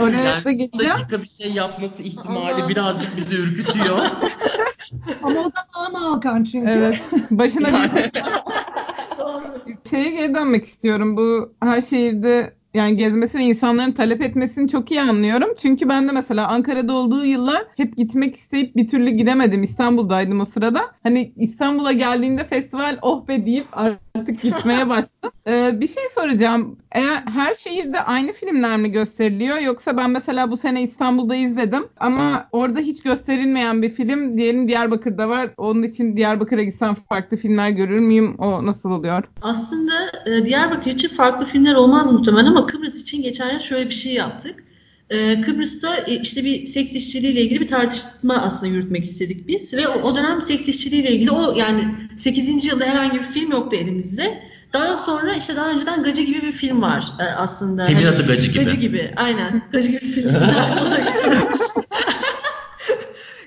Oraya 0.02 0.14
da 0.14 0.18
Yani 0.24 0.44
son 0.44 0.54
geleceğim. 0.54 0.94
dakika 0.96 1.22
bir 1.22 1.28
şey 1.28 1.52
yapması 1.52 2.04
ihtimali 2.04 2.54
Allah. 2.54 2.70
birazcık 2.70 3.18
bizi 3.18 3.36
ürkütüyor. 3.36 3.98
Ama 5.24 5.40
o 5.40 5.46
da 5.46 5.60
Ana 5.74 6.08
Alkan 6.08 6.44
çünkü. 6.44 6.70
Evet. 6.70 7.02
Başına 7.32 7.68
bir 7.68 7.90
şey 8.02 8.12
Doğru. 9.20 9.44
şeye 9.90 10.10
geri 10.12 10.36
dönmek 10.36 10.66
istiyorum. 10.66 11.18
Bu 11.18 11.54
her 11.64 11.82
şehirde 11.82 12.56
yani 12.74 12.98
gezmesi 12.98 13.38
ve 13.38 13.44
insanların 13.44 13.92
talep 13.92 14.22
etmesini 14.22 14.70
çok 14.70 14.92
iyi 14.92 15.02
anlıyorum. 15.02 15.50
Çünkü 15.62 15.90
ben 15.90 16.08
de 16.08 16.12
mesela 16.12 16.48
Ankara'da 16.48 16.94
olduğu 16.94 17.26
yıllar 17.26 17.64
hep 17.78 17.98
gitmek 17.98 18.36
isteyip 18.36 18.76
bir 18.76 18.88
türlü 18.88 19.10
gidemedim. 19.10 19.64
İstanbul'daydım 19.64 20.42
o 20.42 20.46
sırada. 20.46 20.92
Hani 21.04 21.34
İstanbul'a 21.36 21.92
geldiğinde 21.92 22.44
festival 22.44 22.98
oh 23.02 23.28
be 23.28 23.46
deyip 23.46 23.66
artık 24.16 24.42
gitmeye 24.42 24.90
başladım. 24.90 25.32
Ee, 25.48 25.82
bir 25.82 25.88
şey 25.88 26.04
soracağım. 26.16 26.78
Eğer 26.92 27.24
her 27.26 27.56
şehirde 27.56 28.02
aynı 28.02 28.34
filmler 28.34 28.78
mi 28.78 28.92
gösteriliyor 28.92 29.58
yoksa 29.58 29.98
ben 29.98 30.10
mesela 30.10 30.52
bu 30.52 30.58
sene 30.58 30.84
İstanbul'da 30.84 31.36
izledim 31.36 31.88
ama 32.00 32.48
orada 32.52 32.80
hiç 32.80 33.04
gösterilmeyen 33.04 33.82
bir 33.82 33.90
film 33.90 34.38
diyelim 34.38 34.68
Diyarbakır'da 34.68 35.30
var. 35.30 35.50
Onun 35.58 35.84
için 35.84 36.18
Diyarbakır'a 36.18 36.64
gitsem 36.64 36.96
farklı 37.10 37.38
filmler 37.38 37.70
görür 37.70 38.00
müyüm? 38.00 38.36
O 38.38 38.66
nasıl 38.66 38.92
oluyor? 38.92 39.24
Aslında 39.42 39.94
e, 40.26 40.46
Diyarbakır 40.46 40.92
için 40.92 41.10
farklı 41.10 41.46
filmler 41.46 41.76
olmaz 41.76 42.12
muhtemelen 42.12 42.46
ama 42.46 42.66
Kıbrıs 42.66 43.02
için 43.02 43.22
geçen 43.22 43.52
yıl 43.52 43.60
şöyle 43.60 43.86
bir 43.86 43.94
şey 43.94 44.14
yaptık. 44.14 44.64
E, 45.10 45.42
Kıbrıs'ta 45.42 45.98
e, 45.98 46.16
işte 46.22 46.44
bir 46.44 46.66
seks 46.66 46.94
işçiliğiyle 46.94 47.42
ilgili 47.42 47.60
bir 47.62 47.68
tartışma 47.68 48.34
aslında 48.34 48.72
yürütmek 48.74 49.04
istedik 49.04 49.48
biz 49.48 49.74
ve 49.74 49.88
o, 49.88 50.02
o 50.02 50.16
dönem 50.16 50.42
seks 50.42 50.68
işçiliğiyle 50.68 51.12
ilgili 51.12 51.32
o 51.32 51.56
yani 51.58 51.96
8. 52.18 52.66
yılda 52.66 52.86
herhangi 52.86 53.18
bir 53.20 53.24
film 53.24 53.52
yoktu 53.52 53.78
elimizde. 53.78 54.44
Daha 54.74 54.98
sonra 54.98 55.34
işte 55.34 55.56
daha 55.56 55.72
önceden 55.72 56.04
Gacı 56.04 56.22
gibi 56.22 56.42
bir 56.42 56.52
film 56.52 56.82
var 56.82 57.14
e, 57.20 57.24
aslında. 57.24 57.86
Filmin 57.86 58.04
Hani- 58.04 58.16
adı 58.16 58.28
Gacı 58.28 58.52
gibi. 58.52 58.64
Gacı 58.64 58.76
gibi 58.76 59.12
aynen. 59.16 59.62
Gacı 59.72 59.88
gibi 59.88 60.02
bir 60.02 60.08
film. 60.12 60.32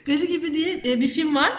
Gacı 0.07 0.27
gibi 0.27 0.55
diye 0.55 0.83
e, 0.87 1.01
bir 1.01 1.09
film 1.09 1.35
var. 1.35 1.53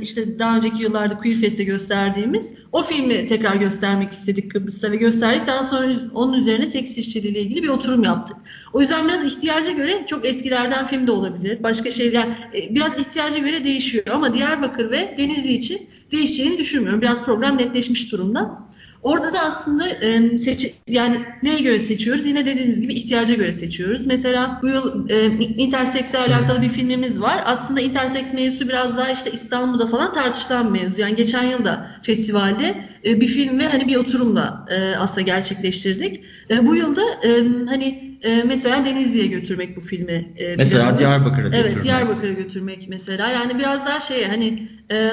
İşte 0.00 0.38
daha 0.38 0.56
önceki 0.56 0.82
yıllarda 0.82 1.18
Queer 1.18 1.36
Fest'te 1.36 1.64
gösterdiğimiz. 1.64 2.54
O 2.72 2.82
filmi 2.82 3.26
tekrar 3.26 3.56
göstermek 3.56 4.12
istedik 4.12 4.50
Kıbrıs'ta 4.50 4.92
ve 4.92 4.96
gösterdik. 4.96 5.46
Daha 5.46 5.64
sonra 5.64 5.92
onun 6.14 6.40
üzerine 6.40 6.66
seks 6.66 6.98
işçiliği 6.98 7.32
ile 7.32 7.40
ilgili 7.40 7.62
bir 7.62 7.68
oturum 7.68 8.04
yaptık. 8.04 8.36
O 8.72 8.80
yüzden 8.80 9.08
biraz 9.08 9.24
ihtiyaca 9.24 9.72
göre 9.72 10.04
çok 10.06 10.26
eskilerden 10.26 10.86
film 10.86 11.06
de 11.06 11.12
olabilir. 11.12 11.62
Başka 11.62 11.90
şeyler 11.90 12.26
e, 12.54 12.74
biraz 12.74 12.98
ihtiyaca 12.98 13.38
göre 13.38 13.64
değişiyor 13.64 14.04
ama 14.12 14.34
Diyarbakır 14.34 14.90
ve 14.90 15.14
Denizli 15.18 15.52
için 15.52 15.80
değişeceğini 16.12 16.58
düşünmüyorum. 16.58 17.00
Biraz 17.00 17.24
program 17.24 17.58
netleşmiş 17.58 18.12
durumda. 18.12 18.69
Orada 19.02 19.32
da 19.32 19.38
aslında 19.40 19.88
e, 19.88 20.38
seç 20.38 20.72
yani 20.86 21.16
neye 21.42 21.60
göre 21.60 21.80
seçiyoruz? 21.80 22.26
Yine 22.26 22.46
dediğimiz 22.46 22.80
gibi 22.80 22.94
ihtiyaca 22.94 23.34
göre 23.34 23.52
seçiyoruz. 23.52 24.06
Mesela 24.06 24.60
bu 24.62 24.68
yıl 24.68 25.08
e, 25.10 25.26
interseksle 25.40 26.18
alakalı 26.18 26.62
bir 26.62 26.68
filmimiz 26.68 27.22
var. 27.22 27.42
Aslında 27.46 27.80
interseks 27.80 28.34
mevzusu 28.34 28.68
biraz 28.68 28.96
daha 28.96 29.10
işte 29.10 29.30
İstanbul'da 29.32 29.86
falan 29.86 30.12
tartışılan 30.12 30.72
mevzu. 30.72 31.00
Yani 31.00 31.14
geçen 31.16 31.42
yıl 31.44 31.64
da 31.64 31.90
festivalde 32.02 32.84
e, 33.06 33.20
bir 33.20 33.26
film 33.26 33.58
ve 33.58 33.66
hani 33.66 33.86
bir 33.88 33.96
oturumla 33.96 34.66
e, 34.70 34.96
aslında 34.96 35.20
gerçekleştirdik. 35.20 36.24
E, 36.50 36.66
bu 36.66 36.76
yılda 36.76 37.02
e, 37.24 37.28
hani 37.68 38.10
e, 38.22 38.42
mesela 38.46 38.84
Denizli'ye 38.84 39.26
götürmek 39.26 39.76
bu 39.76 39.80
filmi. 39.80 40.32
e, 40.36 40.56
Mesela 40.56 40.80
planımız. 40.82 40.98
Diyarbakır'a 41.00 41.48
Evet 41.48 41.62
götürmek. 41.62 41.84
Diyarbakır'a 41.84 42.32
götürmek 42.32 42.86
mesela. 42.88 43.30
Yani 43.30 43.58
biraz 43.58 43.86
daha 43.86 44.00
şey 44.00 44.24
hani 44.24 44.68
e, 44.92 45.12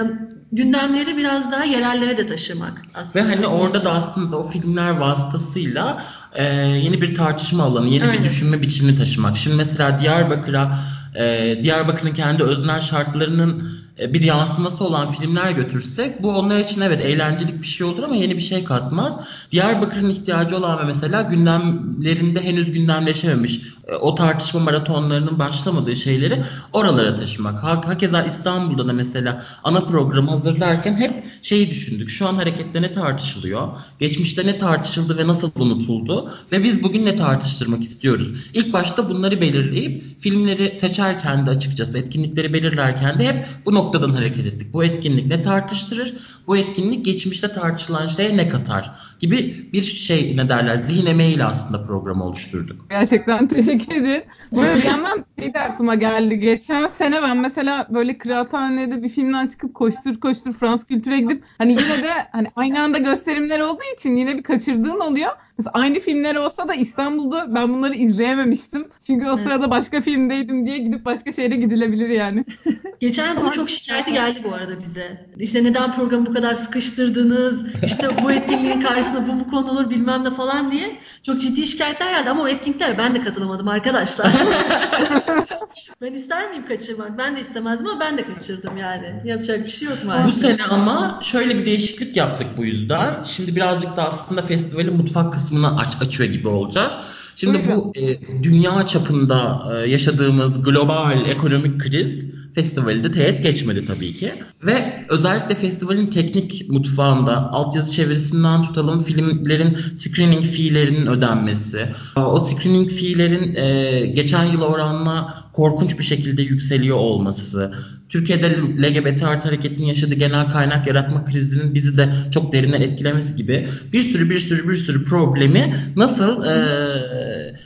gündemleri 0.51 1.17
biraz 1.17 1.51
daha 1.51 1.63
yerellere 1.63 2.17
de 2.17 2.27
taşımak 2.27 2.77
Ve 2.77 2.99
aslında. 2.99 3.29
hani 3.29 3.47
orada 3.47 3.85
da 3.85 3.91
aslında 3.91 4.37
o 4.37 4.49
filmler 4.49 4.91
vasıtasıyla 4.97 6.01
e, 6.33 6.45
yeni 6.57 7.01
bir 7.01 7.15
tartışma 7.15 7.63
alanı, 7.63 7.87
yeni 7.87 8.03
Aynen. 8.03 8.19
bir 8.19 8.29
düşünme 8.29 8.61
biçimini 8.61 8.95
taşımak. 8.97 9.37
Şimdi 9.37 9.55
mesela 9.55 9.99
Diyarbakır'a, 9.99 10.77
e, 11.15 11.55
Diyarbakır'ın 11.63 12.13
kendi 12.13 12.43
öznel 12.43 12.81
şartlarının 12.81 13.63
bir 13.99 14.21
yansıması 14.21 14.83
olan 14.83 15.11
filmler 15.11 15.51
götürsek 15.51 16.23
bu 16.23 16.29
onlar 16.31 16.59
için 16.59 16.81
evet 16.81 17.05
eğlencelik 17.05 17.61
bir 17.61 17.67
şey 17.67 17.87
olur 17.87 18.03
ama 18.03 18.15
yeni 18.15 18.35
bir 18.35 18.41
şey 18.41 18.63
katmaz. 18.63 19.19
Diyarbakır'ın 19.51 20.09
ihtiyacı 20.09 20.57
olan 20.57 20.79
ve 20.79 20.83
mesela 20.83 21.21
gündemlerinde 21.21 22.43
henüz 22.43 22.71
gündemleşememiş 22.71 23.61
e, 23.87 23.95
o 23.95 24.15
tartışma 24.15 24.59
maratonlarının 24.59 25.39
başlamadığı 25.39 25.95
şeyleri 25.95 26.43
oralara 26.73 27.15
taşımak. 27.15 27.63
Ha- 27.63 27.81
Hakeza 27.85 28.23
İstanbul'da 28.23 28.87
da 28.87 28.93
mesela 28.93 29.43
ana 29.63 29.81
programı 29.81 30.29
hazırlarken 30.29 30.97
hep 30.97 31.23
şeyi 31.41 31.69
düşündük. 31.69 32.09
Şu 32.09 32.27
an 32.27 32.33
harekette 32.35 32.81
ne 32.81 32.91
tartışılıyor? 32.91 33.67
Geçmişte 33.99 34.45
ne 34.45 34.57
tartışıldı 34.57 35.17
ve 35.17 35.27
nasıl 35.27 35.51
unutuldu? 35.55 36.31
Ve 36.51 36.63
biz 36.63 36.83
bugün 36.83 37.05
ne 37.05 37.15
tartıştırmak 37.15 37.83
istiyoruz? 37.83 38.33
İlk 38.53 38.73
başta 38.73 39.09
bunları 39.09 39.41
belirleyip 39.41 40.21
filmleri 40.21 40.75
seçerken 40.75 41.45
de 41.45 41.49
açıkçası 41.49 41.97
etkinlikleri 41.97 42.53
belirlerken 42.53 43.19
de 43.19 43.27
hep 43.27 43.45
bu 43.65 43.73
noktadan 43.87 44.13
hareket 44.13 44.45
ettik. 44.45 44.73
Bu 44.73 44.83
etkinlik 44.83 45.27
ne 45.27 45.41
tartıştırır? 45.41 46.17
Bu 46.47 46.57
etkinlik 46.57 47.05
geçmişte 47.05 47.51
tartışılan 47.51 48.07
şeye 48.07 48.37
ne 48.37 48.47
katar? 48.47 48.91
Gibi 49.19 49.69
bir 49.73 49.83
şey 49.83 50.37
ne 50.37 50.49
derler 50.49 50.75
zihin 50.75 51.05
emeğiyle 51.05 51.45
aslında 51.45 51.83
programı 51.83 52.23
oluşturduk. 52.23 52.89
Gerçekten 52.89 53.47
teşekkür 53.57 53.95
ederim. 53.95 54.23
Arada 54.57 54.75
bir 54.75 54.83
yandan 54.83 55.25
şey 55.39 55.53
de 55.53 55.59
aklıma 55.59 55.95
geldi. 55.95 56.39
Geçen 56.39 56.87
sene 56.87 57.21
ben 57.21 57.37
mesela 57.37 57.87
böyle 57.89 58.17
kıraathanede 58.17 59.03
bir 59.03 59.09
filmden 59.09 59.47
çıkıp 59.47 59.73
koştur 59.73 60.19
koştur 60.19 60.53
Fransız 60.53 60.87
kültüre 60.87 61.19
gidip 61.19 61.43
hani 61.57 61.71
yine 61.71 62.03
de 62.03 62.11
hani 62.31 62.47
aynı 62.55 62.81
anda 62.81 62.97
gösterimler 62.97 63.59
olduğu 63.59 63.93
için 63.97 64.15
yine 64.15 64.37
bir 64.37 64.43
kaçırdığın 64.43 64.99
oluyor. 64.99 65.31
Mesela 65.57 65.71
aynı 65.73 65.99
filmler 65.99 66.35
olsa 66.35 66.67
da 66.67 66.73
İstanbul'da 66.73 67.55
ben 67.55 67.73
bunları 67.73 67.95
izleyememiştim. 67.95 68.87
Çünkü 69.07 69.25
o 69.25 69.33
Evet. 69.35 69.43
sırada 69.43 69.69
başka 69.69 70.01
filmdeydim 70.01 70.65
diye 70.65 70.77
gidip 70.77 71.05
başka 71.05 71.33
şehre 71.33 71.55
gidilebilir 71.55 72.09
yani. 72.09 72.45
Geçen 72.99 73.29
yıl 73.33 73.41
bunun 73.41 73.51
çok 73.51 73.69
şikayeti 73.69 74.13
geldi 74.13 74.39
bu 74.43 74.53
arada 74.53 74.79
bize. 74.81 75.27
İşte 75.39 75.63
neden 75.63 75.91
programı 75.91 76.25
bu 76.25 76.33
kadar 76.33 76.55
sıkıştırdınız? 76.55 77.65
İşte 77.83 78.07
bu 78.23 78.31
etkinliğin 78.31 78.81
karşısında 78.81 79.27
bu 79.27 79.33
mu 79.33 79.49
konulur 79.51 79.89
bilmem 79.89 80.23
ne 80.23 80.29
falan 80.31 80.71
diye. 80.71 80.95
Çok 81.25 81.41
ciddi 81.41 81.63
şikayetler 81.63 82.11
geldi 82.11 82.29
ama 82.29 82.43
o 82.43 82.47
etkinliklere 82.47 82.97
ben 82.97 83.15
de 83.15 83.21
katılamadım 83.23 83.67
arkadaşlar. 83.67 84.31
ben 86.01 86.13
ister 86.13 86.49
miyim 86.49 86.65
kaçırmak? 86.67 87.17
Ben 87.17 87.35
de 87.35 87.41
istemezdim 87.41 87.87
ama 87.87 87.99
ben 87.99 88.17
de 88.17 88.25
kaçırdım 88.25 88.77
yani. 88.77 89.21
Yapacak 89.25 89.65
bir 89.65 89.69
şey 89.69 89.87
yok 89.87 89.97
Bu 90.03 90.07
maalesef. 90.07 90.41
sene 90.41 90.63
ama 90.63 91.19
şöyle 91.23 91.57
bir 91.57 91.65
değişiklik 91.65 92.17
yaptık 92.17 92.47
bu 92.57 92.65
yüzden. 92.65 93.23
Şimdi 93.23 93.55
birazcık 93.55 93.97
da 93.97 94.07
aslında 94.07 94.41
festivalin 94.41 94.97
mutfak 94.97 95.33
kısmını 95.47 95.77
aç, 95.77 95.97
açıyor 96.01 96.29
gibi 96.29 96.47
olacağız. 96.47 96.97
Şimdi 97.35 97.69
bu 97.69 97.93
e, 97.95 98.19
dünya 98.43 98.85
çapında 98.85 99.63
e, 99.75 99.89
yaşadığımız 99.89 100.63
global 100.63 101.25
ekonomik 101.27 101.81
kriz 101.81 102.25
festivali 102.55 103.03
de 103.03 103.11
teğet 103.11 103.43
geçmedi 103.43 103.85
tabii 103.85 104.13
ki. 104.13 104.33
Ve 104.63 105.05
özellikle 105.09 105.55
festivalin 105.55 106.05
teknik 106.05 106.69
mutfağında 106.69 107.51
altyazı 107.51 107.93
çevirisinden 107.93 108.61
tutalım 108.61 108.99
filmlerin 108.99 109.77
screening 109.95 110.43
fee'lerinin 110.43 111.07
ödenmesi, 111.07 111.87
o 112.15 112.39
screening 112.39 112.91
fee'lerin 112.91 113.55
e, 113.55 113.99
geçen 114.07 114.45
yıl 114.45 114.61
oranla 114.61 115.46
korkunç 115.57 115.99
bir 115.99 116.03
şekilde 116.03 116.41
yükseliyor 116.41 116.97
olması, 116.97 117.73
Türkiye'de 118.09 118.49
LGBT 118.57 119.23
artı 119.23 119.47
hareketinin 119.47 119.87
yaşadığı 119.87 120.13
genel 120.13 120.49
kaynak 120.51 120.87
yaratma 120.87 121.25
krizinin 121.25 121.75
bizi 121.75 121.97
de 121.97 122.09
çok 122.31 122.53
derine 122.53 122.75
etkilemesi 122.75 123.35
gibi 123.35 123.67
bir 123.93 124.01
sürü 124.01 124.29
bir 124.29 124.39
sürü 124.39 124.69
bir 124.69 124.75
sürü 124.75 125.03
problemi 125.03 125.73
nasıl 125.95 126.45
e, 126.45 126.53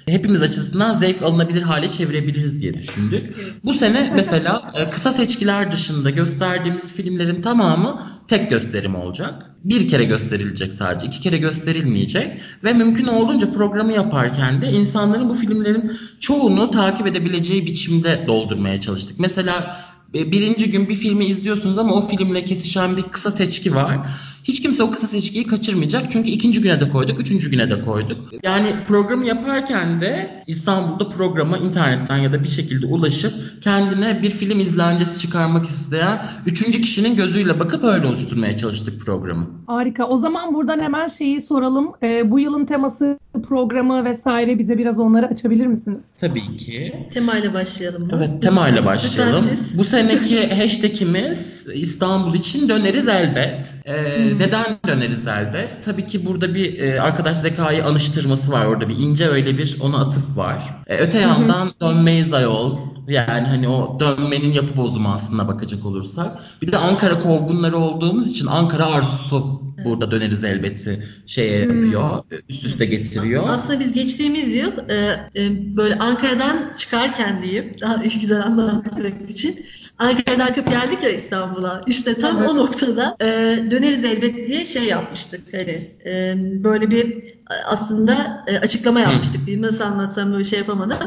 hepimiz 0.05 0.41
açısından 0.41 0.93
zevk 0.93 1.21
alınabilir 1.21 1.61
hale 1.61 1.87
çevirebiliriz 1.87 2.61
diye 2.61 2.73
düşündük. 2.73 3.35
Bu 3.65 3.73
sene 3.73 4.11
mesela 4.15 4.71
e, 4.75 4.89
kısa 4.89 5.11
seçkiler 5.11 5.71
dışında 5.71 6.09
gösterdiğimiz 6.09 6.93
filmlerin 6.93 7.41
tamamı 7.41 8.01
tek 8.27 8.49
gösterim 8.49 8.95
olacak. 8.95 9.33
Bir 9.63 9.89
kere 9.89 10.03
gösterilecek 10.03 10.71
sadece, 10.71 11.07
iki 11.07 11.21
kere 11.21 11.37
gösterilmeyecek 11.37 12.37
ve 12.63 12.73
mümkün 12.73 13.07
olduğunca 13.07 13.53
programı 13.53 13.93
yaparken 13.93 14.61
de 14.61 14.71
insanların 14.71 15.29
bu 15.29 15.33
filmlerin 15.33 15.91
çoğunu 16.19 16.71
takip 16.71 17.07
edebileceği 17.07 17.65
biçimde 17.81 18.25
doldurmaya 18.27 18.79
çalıştık. 18.79 19.19
Mesela 19.19 19.81
e, 20.15 20.31
birinci 20.31 20.71
gün 20.71 20.89
bir 20.89 20.95
filmi 20.95 21.25
izliyorsunuz 21.25 21.77
ama 21.77 21.93
o 21.93 22.07
filmle 22.07 22.45
kesişen 22.45 22.97
bir 22.97 23.03
kısa 23.03 23.31
seçki 23.31 23.75
var. 23.75 23.97
Hiç 24.43 24.61
kimse 24.61 24.83
o 24.83 24.91
kısa 24.91 25.07
seçkiyi 25.07 25.47
kaçırmayacak. 25.47 26.11
Çünkü 26.11 26.29
ikinci 26.29 26.61
güne 26.61 26.81
de 26.81 26.89
koyduk, 26.89 27.19
üçüncü 27.19 27.51
güne 27.51 27.69
de 27.69 27.81
koyduk. 27.85 28.17
Yani 28.43 28.67
programı 28.87 29.25
yaparken 29.25 30.01
de 30.01 30.43
İstanbul'da 30.47 31.09
programa 31.09 31.57
internetten 31.57 32.17
ya 32.17 32.33
da 32.33 32.43
bir 32.43 32.49
şekilde 32.49 32.85
ulaşıp 32.85 33.33
kendine 33.61 34.21
bir 34.21 34.29
film 34.29 34.59
izlencesi 34.59 35.21
çıkarmak 35.21 35.65
isteyen 35.65 36.19
üçüncü 36.45 36.81
kişinin 36.81 37.15
gözüyle 37.15 37.59
bakıp 37.59 37.83
öyle 37.83 38.07
oluşturmaya 38.07 38.57
çalıştık 38.57 39.05
programı. 39.05 39.47
Harika. 39.67 40.05
O 40.07 40.17
zaman 40.17 40.53
buradan 40.53 40.79
hemen 40.79 41.07
şeyi 41.07 41.41
soralım. 41.41 41.91
Ee, 42.03 42.31
bu 42.31 42.39
yılın 42.39 42.65
teması, 42.65 43.19
programı 43.49 44.05
vesaire 44.05 44.59
bize 44.59 44.77
biraz 44.77 44.99
onları 44.99 45.27
açabilir 45.27 45.67
misiniz? 45.67 46.01
Tabii 46.17 46.57
ki. 46.57 47.07
Temayla 47.13 47.53
başlayalım. 47.53 48.01
Mı? 48.01 48.07
Evet, 48.17 48.41
temayla 48.41 48.85
başlayalım. 48.85 49.45
Bu 49.77 49.83
seneki 49.83 50.49
hashtagimiz 50.49 51.67
İstanbul 51.73 52.33
için 52.33 52.69
döneriz 52.69 53.07
elbet. 53.07 53.75
Hmm. 53.85 54.39
Neden 54.39 54.79
döneriz 54.87 55.27
elbet? 55.27 55.83
Tabii 55.83 56.05
ki 56.05 56.25
burada 56.25 56.53
bir 56.53 56.79
e, 56.79 57.01
arkadaş 57.01 57.37
zekayı 57.37 57.85
anıştırması 57.85 58.51
var 58.51 58.65
orada 58.65 58.89
bir 58.89 58.99
ince 58.99 59.27
öyle 59.27 59.57
bir 59.57 59.77
ona 59.81 59.97
atıf 59.97 60.37
var. 60.37 60.63
E, 60.87 60.97
öte 60.97 61.19
yandan 61.19 61.71
dönmeyiz 61.81 62.33
ayol. 62.33 62.77
Yani 63.07 63.47
hani 63.47 63.67
o 63.67 63.99
dönmenin 63.99 64.53
yapı 64.53 64.77
bozumu 64.77 65.09
aslında 65.09 65.47
bakacak 65.47 65.85
olursak. 65.85 66.39
Bir 66.61 66.71
de 66.71 66.77
Ankara 66.77 67.19
kovgunları 67.19 67.77
olduğumuz 67.77 68.31
için 68.31 68.47
Ankara 68.47 68.85
arzusu 68.85 69.61
burada 69.85 70.11
döneriz 70.11 70.43
elbette 70.43 70.99
şeye 71.25 71.65
hmm. 71.65 71.75
yapıyor, 71.75 72.23
üst 72.49 72.65
üste 72.65 72.85
getiriyor. 72.85 73.43
Aslında 73.47 73.79
biz 73.79 73.93
geçtiğimiz 73.93 74.55
yıl 74.55 74.71
e, 74.89 74.95
e, 75.35 75.75
böyle 75.77 75.95
Ankara'dan 75.99 76.73
çıkarken 76.77 77.43
diyeyim 77.43 77.73
daha 77.81 77.95
güzel 77.95 78.43
anlatmak 78.43 79.29
için 79.29 79.65
Ankara'dan 80.01 80.45
akıp 80.45 80.69
geldik 80.69 81.03
ya 81.03 81.09
İstanbul'a. 81.09 81.81
İşte 81.87 82.13
tam 82.13 82.37
evet. 82.39 82.49
o 82.49 82.57
noktada 82.57 83.15
e, 83.21 83.25
döneriz 83.71 84.05
elbet 84.05 84.47
diye 84.47 84.65
şey 84.65 84.83
yapmıştık. 84.83 85.53
Hani 85.53 85.91
e, 86.05 86.33
böyle 86.63 86.91
bir 86.91 87.23
aslında 87.65 88.45
e, 88.47 88.57
açıklama 88.57 88.99
yapmıştık. 88.99 89.45
Diyeyim. 89.45 89.65
Nasıl 89.65 89.83
anlatsam 89.83 90.33
böyle 90.33 90.43
şey 90.43 90.59
yapamadım. 90.59 90.97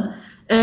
E, 0.50 0.56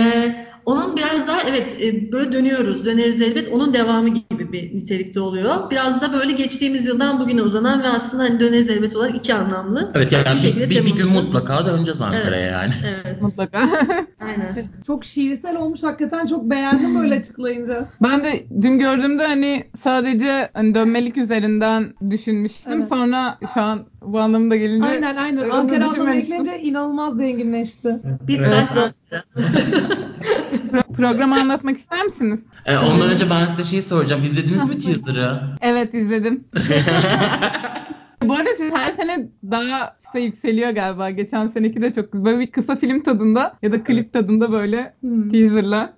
onun 0.66 0.98
biraz 0.98 1.28
daha 1.28 1.38
evet 1.50 1.68
e, 1.82 2.12
böyle 2.12 2.32
dönüyoruz, 2.32 2.86
döneriz 2.86 3.22
elbet. 3.22 3.48
Onun 3.54 3.74
devamı 3.74 4.10
gibi 4.10 4.54
bir 4.54 4.76
nitelikte 4.76 5.20
oluyor. 5.20 5.72
Biraz 5.72 6.02
da 6.02 6.14
böyle 6.14 6.32
geçtiğimiz 6.32 6.86
yıldan 6.86 7.20
bugüne 7.20 7.42
uzanan 7.42 7.84
ve 7.84 7.88
aslında 7.88 8.24
hani 8.24 8.40
döneriz 8.40 8.70
elbet 8.70 8.96
olarak 8.96 9.16
iki 9.16 9.34
anlamlı. 9.34 9.92
Evet 9.96 10.12
yani 10.12 10.26
bir, 10.44 10.70
bir, 10.70 10.86
bir 10.86 10.96
gün 10.96 11.08
mutlaka 11.08 11.66
döneceğiz 11.66 12.02
Ankara'ya 12.02 12.42
evet, 12.42 12.52
yani. 12.52 12.74
Evet. 13.06 13.22
Mutlaka. 13.22 13.60
Aynen. 14.20 14.68
Çok 14.88 15.06
şiirsel 15.06 15.58
olmuş 15.58 15.84
hakikaten 15.84 16.28
çok 16.28 16.50
beğendim 16.50 17.00
böyle 17.00 17.16
açıklayınca. 17.16 17.90
Ben 18.02 18.24
de 18.24 18.44
dün 18.62 18.80
gördüğümde 18.80 19.28
hani 19.28 19.64
sadece 19.84 20.50
hani 20.54 20.76
dönmelik 20.76 21.18
üzerinden 21.18 21.94
düşünmüştüm. 22.10 22.74
Evet. 22.74 22.88
Sonra 22.88 23.38
şu 23.54 23.62
an 23.62 23.86
bu 24.02 24.20
anlamda 24.20 24.56
gelince 24.56 24.88
Aynen 24.88 25.16
aynen. 25.16 25.50
Ankara 25.50 25.86
anlamına 25.86 26.16
eklenince 26.16 26.60
inanılmaz 26.60 27.16
zenginleşti. 27.16 28.02
Biz 28.28 28.40
evet. 28.40 28.68
ben 28.76 29.22
programı 30.94 31.36
anlatmak 31.36 31.78
ister 31.78 32.04
misiniz? 32.04 32.40
Ee, 32.66 32.78
ondan 32.78 33.10
önce 33.10 33.30
ben 33.30 33.46
size 33.46 33.64
şey 33.64 33.82
soracağım. 33.82 34.24
İzlediniz 34.24 34.70
mi 34.70 34.80
teaser'ı? 34.80 35.42
Evet 35.62 35.94
izledim. 35.94 36.44
Bu 38.24 38.34
arada 38.34 38.50
siz 38.58 38.72
her 38.72 38.94
sene 38.94 39.30
daha 39.52 39.98
işte 40.00 40.20
yükseliyor 40.20 40.70
galiba. 40.70 41.10
Geçen 41.10 41.48
seneki 41.48 41.82
de 41.82 41.94
çok 41.94 42.14
böyle 42.14 42.40
bir 42.40 42.52
kısa 42.52 42.76
film 42.76 43.04
tadında 43.04 43.58
ya 43.62 43.72
da 43.72 43.84
klip 43.84 44.14
tadında 44.14 44.52
böyle 44.52 44.94
hmm. 45.02 45.32
teaserla. 45.32 45.94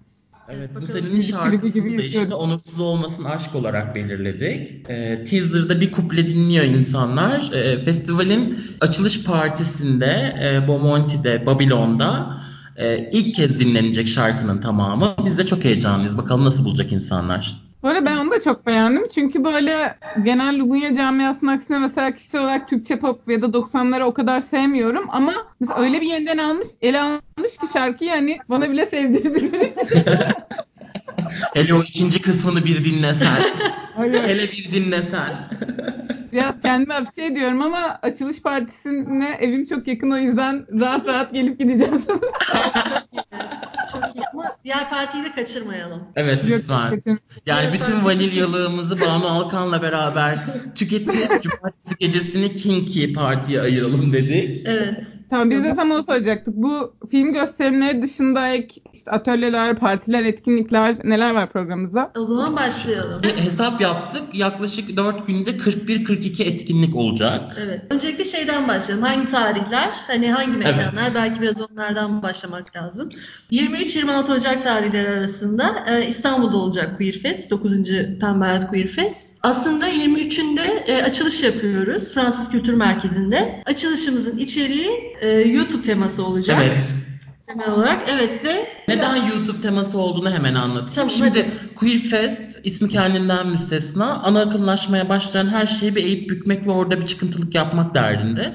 Evet, 0.49 0.69
bu 0.81 0.87
senenin 0.87 1.19
şarkısını 1.19 1.97
da 1.97 2.03
işte 2.03 2.35
onursuz 2.35 2.79
olmasın 2.79 3.23
aşk 3.23 3.55
olarak 3.55 3.95
belirledik. 3.95 4.89
Ee, 4.89 5.23
teaser'da 5.23 5.81
bir 5.81 5.91
kuple 5.91 6.27
dinliyor 6.27 6.65
insanlar. 6.65 7.51
Ee, 7.53 7.79
festivalin 7.79 8.57
açılış 8.81 9.23
partisinde 9.23 10.35
e, 10.43 10.67
Bomonti'de, 10.67 11.45
Babilon'da 11.45 12.37
e, 12.77 13.09
ilk 13.11 13.35
kez 13.35 13.59
dinlenecek 13.59 14.07
şarkının 14.07 14.61
tamamı. 14.61 15.15
Biz 15.25 15.37
de 15.37 15.45
çok 15.45 15.63
heyecanlıyız. 15.63 16.17
Bakalım 16.17 16.45
nasıl 16.45 16.65
bulacak 16.65 16.91
insanlar. 16.91 17.63
Böyle 17.83 18.05
ben 18.05 18.17
onu 18.17 18.31
da 18.31 18.41
çok 18.41 18.67
beğendim. 18.67 19.07
Çünkü 19.15 19.43
böyle 19.43 19.95
genel 20.23 20.59
Lubunya 20.59 20.95
camiasının 20.95 21.51
aksine 21.51 21.77
mesela 21.77 22.11
kişisel 22.11 22.41
olarak 22.41 22.69
Türkçe 22.69 22.99
pop 22.99 23.29
ya 23.29 23.41
da 23.41 23.45
90'ları 23.45 24.03
o 24.03 24.13
kadar 24.13 24.41
sevmiyorum. 24.41 25.05
Ama 25.09 25.33
mesela 25.59 25.79
öyle 25.79 26.01
bir 26.01 26.07
yeniden 26.07 26.37
almış, 26.37 26.67
ele 26.81 27.01
almış 27.01 27.57
ki 27.61 27.67
şarkıyı 27.73 28.11
hani 28.11 28.39
bana 28.49 28.69
bile 28.69 28.85
sevdirdi. 28.85 29.73
Hele 31.53 31.73
o 31.73 31.81
ikinci 31.81 32.21
kısmını 32.21 32.65
bir 32.65 32.85
dinlesen. 32.85 33.37
Hele 33.97 34.51
bir 34.51 34.71
dinlesen. 34.71 35.49
Biraz 36.31 36.61
kendime 36.61 37.01
bir 37.01 37.21
şey 37.21 37.35
diyorum 37.35 37.61
ama 37.61 37.99
açılış 38.01 38.41
partisine 38.41 39.37
evim 39.39 39.65
çok 39.65 39.87
yakın 39.87 40.11
o 40.11 40.17
yüzden 40.17 40.65
rahat 40.79 41.07
rahat 41.07 41.33
gelip 41.33 41.59
gideceğim. 41.59 42.05
çok 43.91 44.15
iyi 44.15 44.23
ama 44.33 44.57
diğer 44.63 44.89
partiyi 44.89 45.23
de 45.23 45.31
kaçırmayalım. 45.31 46.01
Evet 46.15 46.39
lütfen. 46.49 47.03
Yani 47.45 47.73
bütün 47.73 48.05
vanilyalığımızı 48.05 49.01
Banu 49.01 49.27
Alkan'la 49.27 49.81
beraber 49.81 50.39
tüketip 50.75 51.41
cumartesi 51.41 51.95
gecesini 51.99 52.53
Kinky 52.53 53.13
Parti'ye 53.13 53.61
ayıralım 53.61 54.13
dedik. 54.13 54.67
Evet. 54.67 55.03
Tamam 55.33 55.49
biz 55.49 55.63
de 55.63 55.75
tam 55.75 55.91
onu 55.91 56.03
soracaktık. 56.03 56.55
Bu 56.55 56.93
film 57.11 57.33
gösterimleri 57.33 58.01
dışında 58.01 58.47
ek 58.47 58.81
işte 58.93 59.11
atölyeler, 59.11 59.75
partiler, 59.75 60.23
etkinlikler 60.23 60.97
neler 61.03 61.33
var 61.33 61.51
programımızda? 61.51 62.11
O 62.17 62.25
zaman 62.25 62.55
başlayalım. 62.55 63.21
Hesap 63.35 63.81
yaptık. 63.81 64.21
Yaklaşık 64.33 64.97
4 64.97 65.27
günde 65.27 65.49
41-42 65.49 66.43
etkinlik 66.43 66.95
olacak. 66.95 67.57
Evet. 67.65 67.81
Öncelikle 67.89 68.25
şeyden 68.25 68.67
başlayalım. 68.67 69.05
Hangi 69.05 69.25
tarihler? 69.25 69.89
Hani 70.07 70.31
hangi 70.31 70.57
mekanlar? 70.57 71.03
Evet. 71.03 71.15
Belki 71.15 71.41
biraz 71.41 71.61
onlardan 71.61 72.23
başlamak 72.23 72.75
lazım. 72.75 73.09
23-26 73.51 74.37
Ocak 74.37 74.63
tarihleri 74.63 75.09
arasında 75.09 75.85
e, 75.89 76.07
İstanbul'da 76.07 76.57
olacak 76.57 76.97
Queer 76.97 77.13
Fest. 77.13 77.51
9. 77.51 77.71
Pembe 78.19 78.45
Hayat 78.45 78.69
Queer 78.69 78.87
Fest. 78.87 79.32
Aslında 79.43 79.89
23'ünde 79.89 80.61
e, 80.87 81.03
açılış 81.03 81.43
yapıyoruz 81.43 82.13
Fransız 82.13 82.49
Kültür 82.49 82.73
Merkezi'nde. 82.73 83.63
Açılışımızın 83.65 84.37
içeriği 84.37 85.15
e, 85.21 85.29
YouTube 85.29 85.83
teması 85.83 86.25
olacak. 86.25 86.63
Evet. 86.67 86.95
Temel 87.47 87.71
olarak 87.71 88.01
evet 88.15 88.45
ve 88.45 88.67
neden 88.87 89.15
YouTube 89.15 89.61
teması 89.61 89.97
olduğunu 89.97 90.31
hemen 90.31 90.55
anlatayım. 90.55 90.93
Tamam, 90.95 91.09
Şimdi 91.09 91.29
hadi. 91.29 91.75
Queer 91.75 91.99
Fest 91.99 92.59
ismi 92.63 92.89
kendinden 92.89 93.47
müstesna. 93.47 94.05
Ana 94.05 94.41
akımlaşmaya 94.41 95.09
başlayan 95.09 95.49
her 95.49 95.67
şeyi 95.67 95.95
bir 95.95 96.03
eğip 96.03 96.29
bükmek 96.29 96.67
ve 96.67 96.71
orada 96.71 97.01
bir 97.01 97.05
çıkıntılık 97.05 97.55
yapmak 97.55 97.95
derdinde. 97.95 98.53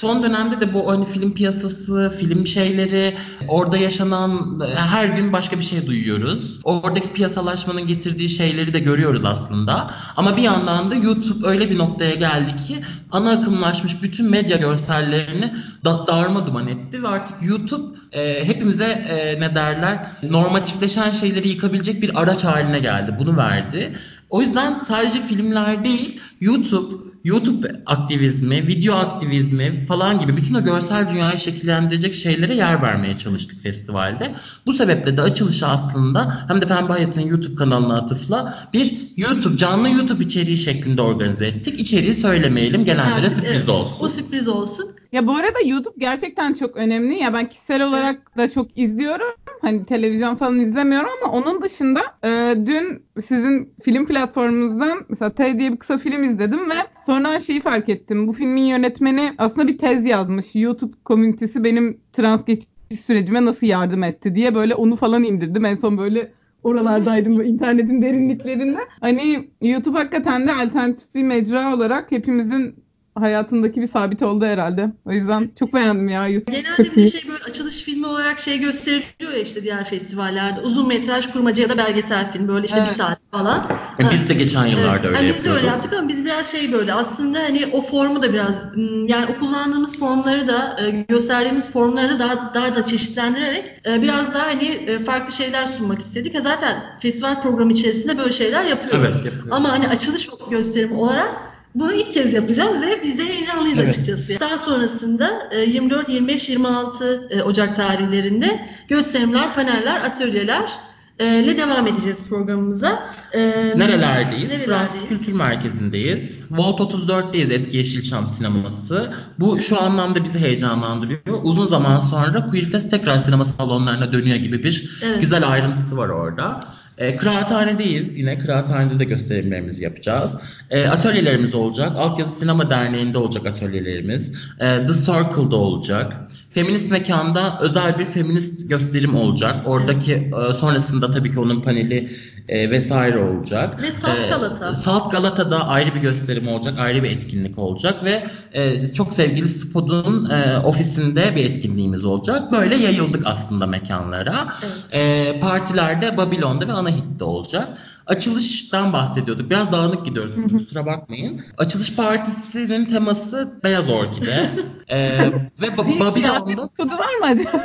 Son 0.00 0.22
dönemde 0.22 0.60
de 0.60 0.74
bu 0.74 0.90
hani 0.90 1.06
film 1.06 1.32
piyasası, 1.32 2.14
film 2.18 2.46
şeyleri, 2.46 3.14
orada 3.48 3.76
yaşanan 3.76 4.60
her 4.74 5.08
gün 5.08 5.32
başka 5.32 5.58
bir 5.58 5.64
şey 5.64 5.86
duyuyoruz. 5.86 6.60
Oradaki 6.64 7.12
piyasalaşmanın 7.12 7.86
getirdiği 7.86 8.28
şeyleri 8.28 8.74
de 8.74 8.78
görüyoruz 8.78 9.24
aslında. 9.24 9.90
Ama 10.16 10.36
bir 10.36 10.42
yandan 10.42 10.90
da 10.90 10.94
YouTube 10.94 11.48
öyle 11.48 11.70
bir 11.70 11.78
noktaya 11.78 12.14
geldi 12.14 12.56
ki 12.56 12.76
ana 13.12 13.30
akımlaşmış 13.30 14.02
bütün 14.02 14.30
medya 14.30 14.56
görsellerini 14.56 15.54
da 15.84 16.06
darma 16.06 16.46
duman 16.46 16.68
etti 16.68 17.02
ve 17.02 17.08
artık 17.08 17.42
YouTube 17.42 17.98
e, 18.12 18.44
hepimize 18.44 18.84
e, 18.84 19.40
ne 19.40 19.54
derler 19.54 20.10
normatifleşen 20.22 21.10
şeyleri 21.10 21.48
yıkabilecek 21.48 22.02
bir 22.02 22.22
araç 22.22 22.44
haline 22.44 22.78
geldi. 22.78 23.16
Bunu 23.18 23.36
verdi 23.36 23.96
O 24.30 24.42
yüzden 24.42 24.78
sadece 24.78 25.20
filmler 25.20 25.84
değil, 25.84 26.20
YouTube, 26.40 26.94
YouTube 27.24 27.82
aktivizmi, 27.86 28.66
video 28.66 28.94
aktivizmi 28.94 29.84
falan 29.88 30.20
gibi 30.20 30.36
bütün 30.36 30.54
o 30.54 30.64
görsel 30.64 31.10
dünyayı 31.10 31.38
şekillendirecek 31.38 32.14
şeylere 32.14 32.54
yer 32.54 32.82
vermeye 32.82 33.16
çalıştık 33.18 33.62
festivalde. 33.62 34.34
Bu 34.66 34.72
sebeple 34.72 35.16
de 35.16 35.22
açılışı 35.22 35.66
aslında 35.66 36.44
hem 36.48 36.60
de 36.60 36.66
Pembe 36.66 36.92
Hayat'ın 36.92 37.22
YouTube 37.22 37.54
kanalına 37.54 37.96
atıfla 37.96 38.54
bir 38.72 39.12
YouTube, 39.16 39.56
canlı 39.56 39.90
YouTube 39.90 40.24
içeriği 40.24 40.56
şeklinde 40.56 41.02
organize 41.02 41.46
ettik. 41.46 41.80
İçeriği 41.80 42.14
söylemeyelim, 42.14 42.84
gelenlere 42.84 43.14
Artık, 43.14 43.30
sürpriz 43.30 43.52
evet, 43.52 43.68
olsun. 43.68 44.06
O 44.06 44.08
sürpriz 44.08 44.48
olsun. 44.48 44.90
Ya 45.12 45.26
bu 45.26 45.36
arada 45.36 45.58
YouTube 45.64 45.94
gerçekten 45.98 46.54
çok 46.54 46.76
önemli. 46.76 47.18
Ya 47.18 47.32
ben 47.32 47.48
kişisel 47.48 47.82
olarak 47.82 48.36
da 48.36 48.50
çok 48.50 48.78
izliyorum. 48.78 49.34
Hani 49.66 49.84
televizyon 49.84 50.34
falan 50.34 50.60
izlemiyorum 50.60 51.08
ama 51.22 51.32
onun 51.32 51.62
dışında 51.62 52.00
e, 52.24 52.54
dün 52.66 53.02
sizin 53.24 53.74
film 53.82 54.06
platformunuzdan 54.06 54.98
mesela 55.08 55.30
T 55.30 55.58
diye 55.58 55.72
bir 55.72 55.76
kısa 55.76 55.98
film 55.98 56.24
izledim 56.24 56.70
ve 56.70 56.74
sonra 57.06 57.40
şeyi 57.40 57.60
fark 57.60 57.88
ettim. 57.88 58.28
Bu 58.28 58.32
filmin 58.32 58.62
yönetmeni 58.62 59.32
aslında 59.38 59.68
bir 59.68 59.78
tez 59.78 60.06
yazmış. 60.06 60.54
YouTube 60.54 60.96
komünitesi 61.04 61.64
benim 61.64 62.00
trans 62.12 62.44
geçiş 62.44 62.68
sürecime 63.00 63.44
nasıl 63.44 63.66
yardım 63.66 64.02
etti 64.02 64.34
diye 64.34 64.54
böyle 64.54 64.74
onu 64.74 64.96
falan 64.96 65.24
indirdim. 65.24 65.64
En 65.64 65.76
son 65.76 65.98
böyle 65.98 66.32
oralardaydım 66.62 67.36
bu 67.36 67.42
internetin 67.42 68.02
derinliklerinde. 68.02 68.78
Hani 69.00 69.48
YouTube 69.62 69.98
hakikaten 69.98 70.46
de 70.46 70.52
alternatif 70.52 71.14
bir 71.14 71.22
mecra 71.22 71.74
olarak 71.74 72.12
hepimizin 72.12 72.85
hayatındaki 73.20 73.80
bir 73.80 73.88
sabit 73.88 74.22
oldu 74.22 74.44
herhalde. 74.44 74.92
O 75.06 75.12
yüzden 75.12 75.50
çok 75.58 75.74
beğendim 75.74 76.08
ya 76.08 76.28
YouTube. 76.28 76.56
Genelde 76.56 76.76
Çok 76.84 76.86
bir 76.86 76.96
de 76.96 77.00
iyi. 77.06 77.10
şey 77.10 77.28
böyle 77.28 77.44
açılış 77.44 77.82
filmi 77.82 78.06
olarak 78.06 78.38
şey 78.38 78.58
gösteriliyor 78.58 79.32
ya 79.32 79.38
işte 79.38 79.62
diğer 79.62 79.84
festivallerde. 79.84 80.60
Uzun 80.60 80.88
metraj 80.88 81.26
kurmaca 81.32 81.62
ya 81.62 81.68
da 81.68 81.76
belgesel 81.78 82.32
film 82.32 82.48
böyle 82.48 82.66
işte 82.66 82.78
Evet. 82.78 82.90
bir 82.90 82.94
saat 82.94 83.18
falan. 83.32 83.66
E, 84.00 84.02
Biz 84.12 84.28
de 84.28 84.34
geçen 84.34 84.66
yıllarda 84.66 84.90
Evet, 84.92 85.04
öyle 85.04 85.16
yani 85.16 85.28
biz 85.28 85.44
de 85.44 85.50
öyle 85.50 85.66
yaptık 85.66 85.92
ama 85.92 86.08
biz 86.08 86.24
biraz 86.24 86.46
şey 86.52 86.72
böyle 86.72 86.92
aslında 86.92 87.38
hani 87.38 87.66
o 87.72 87.80
formu 87.80 88.22
da 88.22 88.32
biraz 88.32 88.64
m, 88.76 88.82
yani 89.08 89.26
o 89.36 89.38
kullandığımız 89.40 89.98
formları 89.98 90.48
da 90.48 90.76
e, 90.86 90.90
gösterdiğimiz 91.08 91.70
formları 91.70 92.08
da 92.14 92.18
daha 92.18 92.54
daha 92.54 92.76
da 92.76 92.84
çeşitlendirerek 92.86 93.64
e, 93.88 94.02
biraz 94.02 94.34
daha 94.34 94.46
hani 94.46 94.64
e, 94.64 94.98
farklı 94.98 95.32
şeyler 95.32 95.66
sunmak 95.66 95.98
istedik. 96.00 96.36
Zaten 96.42 96.82
festival 97.02 97.40
programı 97.42 97.72
içerisinde 97.72 98.18
böyle 98.18 98.32
şeyler 98.32 98.64
yapıyoruz. 98.64 99.00
Evet, 99.14 99.14
yapıyoruz. 99.26 99.52
Ama 99.52 99.72
hani 99.72 99.88
açılış 99.88 100.28
gösterimi 100.50 100.94
olarak 100.94 101.28
bunu 101.78 101.92
ilk 101.92 102.12
kez 102.12 102.32
yapacağız 102.34 102.82
ve 102.82 103.00
biz 103.02 103.18
de 103.18 103.24
heyecanlıyız 103.24 103.78
Evet. 103.78 103.88
açıkçası. 103.88 104.40
Daha 104.40 104.58
sonrasında 104.58 105.48
e, 105.50 105.60
24, 105.60 106.08
25, 106.08 106.48
26 106.48 107.28
e, 107.30 107.42
Ocak 107.42 107.76
tarihlerinde 107.76 108.60
gösterimler, 108.88 109.54
paneller, 109.54 109.96
atölyeler 109.96 110.70
e, 111.18 111.38
ile 111.42 111.58
devam 111.58 111.86
edeceğiz 111.86 112.24
programımıza. 112.28 113.06
E, 113.32 113.38
Nerelerdeyiz? 113.38 113.78
Nerelerdeyiz? 113.78 114.52
Fransız 114.64 115.08
Kültür 115.08 115.32
Merkezi'ndeyiz. 115.32 116.42
Volt 116.50 116.80
34'teyiz 116.80 117.52
eski 117.52 117.76
Yeşilçam 117.76 118.26
sineması. 118.26 119.12
Bu 119.40 119.58
şu 119.58 119.82
anlamda 119.82 120.24
bizi 120.24 120.38
heyecanlandırıyor. 120.38 121.20
Uzun 121.42 121.66
zaman 121.66 122.00
sonra 122.00 122.46
Queer 122.46 122.64
Fest 122.64 122.90
tekrar 122.90 123.16
sinema 123.16 123.44
salonlarına 123.44 124.12
dönüyor 124.12 124.36
gibi 124.36 124.62
bir 124.62 124.98
Evet. 125.04 125.20
güzel 125.20 125.48
ayrıntısı 125.48 125.96
var 125.96 126.08
orada. 126.08 126.64
E, 126.98 127.16
kıraathanedeyiz. 127.16 128.18
Yine 128.18 128.38
kıraathanede 128.38 128.98
de 128.98 129.04
gösterimlerimizi 129.04 129.84
yapacağız. 129.84 130.36
E, 130.70 130.88
atölyelerimiz 130.88 131.54
olacak. 131.54 131.92
Altyazı 131.96 132.32
Sinema 132.38 132.70
Derneği'nde 132.70 133.18
olacak 133.18 133.46
atölyelerimiz. 133.46 134.50
E, 134.60 134.86
The 134.86 134.92
Circle'da 134.92 135.56
olacak. 135.56 136.16
Feminist 136.50 136.90
mekanda 136.90 137.58
özel 137.60 137.98
bir 137.98 138.04
feminist 138.04 138.70
gösterim 138.70 139.16
olacak. 139.16 139.56
Oradaki 139.66 140.12
e, 140.14 140.52
sonrasında 140.52 141.10
tabii 141.10 141.30
ki 141.30 141.40
onun 141.40 141.62
paneli 141.62 142.10
e, 142.48 142.70
vesaire 142.70 143.18
olacak. 143.18 143.82
Ve 143.82 143.90
Salt 143.90 144.18
E, 144.18 144.28
Galata. 144.30 144.74
Salt 144.74 145.12
Galata'da 145.12 145.68
ayrı 145.68 145.94
bir 145.94 146.00
gösterim 146.00 146.48
olacak, 146.48 146.74
ayrı 146.78 147.02
bir 147.02 147.10
etkinlik 147.10 147.58
olacak 147.58 148.04
ve 148.04 148.26
e, 148.52 148.86
çok 148.92 149.12
sevgili 149.12 149.48
Spod'un 149.48 150.30
e, 150.30 150.58
ofisinde 150.58 151.36
bir 151.36 151.44
etkinliğimiz 151.50 152.04
olacak. 152.04 152.52
Böyle 152.52 152.76
yayıldık 152.76 153.26
aslında 153.26 153.66
mekanlara. 153.66 154.34
Evet. 154.62 154.94
E, 154.94 155.40
partilerde 155.40 156.16
Babilon'da 156.16 156.68
ve 156.68 156.72
Anahit'te 156.72 157.24
olacak. 157.24 157.68
Açılıştan 158.06 158.92
bahsediyorduk. 158.92 159.50
Biraz 159.50 159.72
dağınık 159.72 160.04
gidiyoruz. 160.04 160.32
Kusura 160.52 160.86
bakmayın. 160.86 161.40
Açılış 161.58 161.94
partisinin 161.96 162.84
teması 162.84 163.60
Beyaz 163.64 163.88
Orkide. 163.88 164.50
E, 164.88 165.18
ve 165.62 165.66
ba- 165.66 166.00
Babilon'da 166.00 166.68
Kodu 166.76 166.92
var 166.92 167.14
mı 167.20 167.26
acaba? 167.26 167.64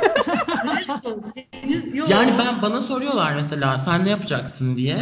Yok. 1.94 2.10
yani 2.10 2.34
ben 2.38 2.62
bana 2.62 2.80
soruyorlar 2.80 3.34
mesela 3.34 3.78
sen 3.78 4.04
ne 4.04 4.10
yapacaksın 4.10 4.76
diye. 4.76 4.96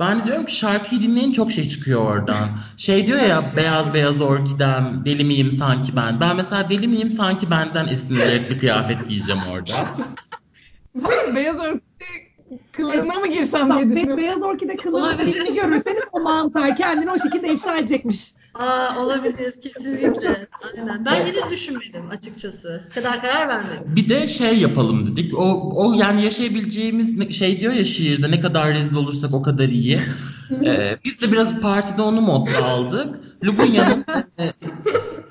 Ben 0.00 0.20
de 0.20 0.24
diyorum 0.26 0.46
ki 0.46 0.56
şarkıyı 0.56 1.02
dinleyin 1.02 1.32
çok 1.32 1.52
şey 1.52 1.68
çıkıyor 1.68 2.00
oradan. 2.00 2.48
Şey 2.76 3.06
diyor 3.06 3.20
ya 3.20 3.52
beyaz 3.56 3.94
beyaz 3.94 4.20
orkidem 4.20 5.02
deli 5.04 5.24
miyim 5.24 5.50
sanki 5.50 5.96
ben. 5.96 6.20
Ben 6.20 6.36
mesela 6.36 6.70
deli 6.70 6.88
miyim 6.88 7.08
sanki 7.08 7.50
benden 7.50 7.88
esinlenerek 7.88 8.50
bir 8.50 8.58
kıyafet 8.58 9.08
giyeceğim 9.08 9.42
orada. 9.52 9.72
Beyaz 11.34 11.56
örtü 11.56 11.80
kılığına 12.72 13.14
mı 13.14 13.26
girsem 13.26 13.70
diye 13.70 13.88
düşünüyorum. 13.88 14.16
beyaz 14.16 14.42
orkide 14.42 14.76
kılığını 14.76 15.06
Olabilir. 15.06 15.34
birini 15.34 15.54
görürseniz 15.60 16.02
o 16.12 16.20
mantar 16.20 16.76
kendini 16.76 17.10
o 17.10 17.18
şekilde 17.18 17.52
ifşa 17.52 17.76
edecekmiş. 17.76 18.32
Aa, 18.54 19.02
olabilir 19.02 19.52
kesinlikle. 19.62 20.46
Aynen. 20.76 21.04
Ben 21.04 21.14
henüz 21.14 21.50
düşünmedim 21.50 22.02
açıkçası. 22.10 22.82
Kadar 22.94 23.20
karar 23.20 23.48
vermedim. 23.48 23.82
Bir 23.86 24.08
de 24.08 24.26
şey 24.26 24.58
yapalım 24.58 25.06
dedik. 25.06 25.38
O, 25.38 25.70
o 25.74 25.94
yani 25.94 26.24
yaşayabileceğimiz 26.24 27.36
şey 27.38 27.60
diyor 27.60 27.72
ya 27.72 27.84
şiirde 27.84 28.30
ne 28.30 28.40
kadar 28.40 28.74
rezil 28.74 28.96
olursak 28.96 29.34
o 29.34 29.42
kadar 29.42 29.68
iyi. 29.68 29.98
Ee, 30.64 30.96
biz 31.04 31.22
de 31.22 31.32
biraz 31.32 31.60
partide 31.60 32.02
onu 32.02 32.20
modda 32.20 32.64
aldık. 32.64 33.20
Lubunya'nın 33.44 34.04
e, 34.38 34.44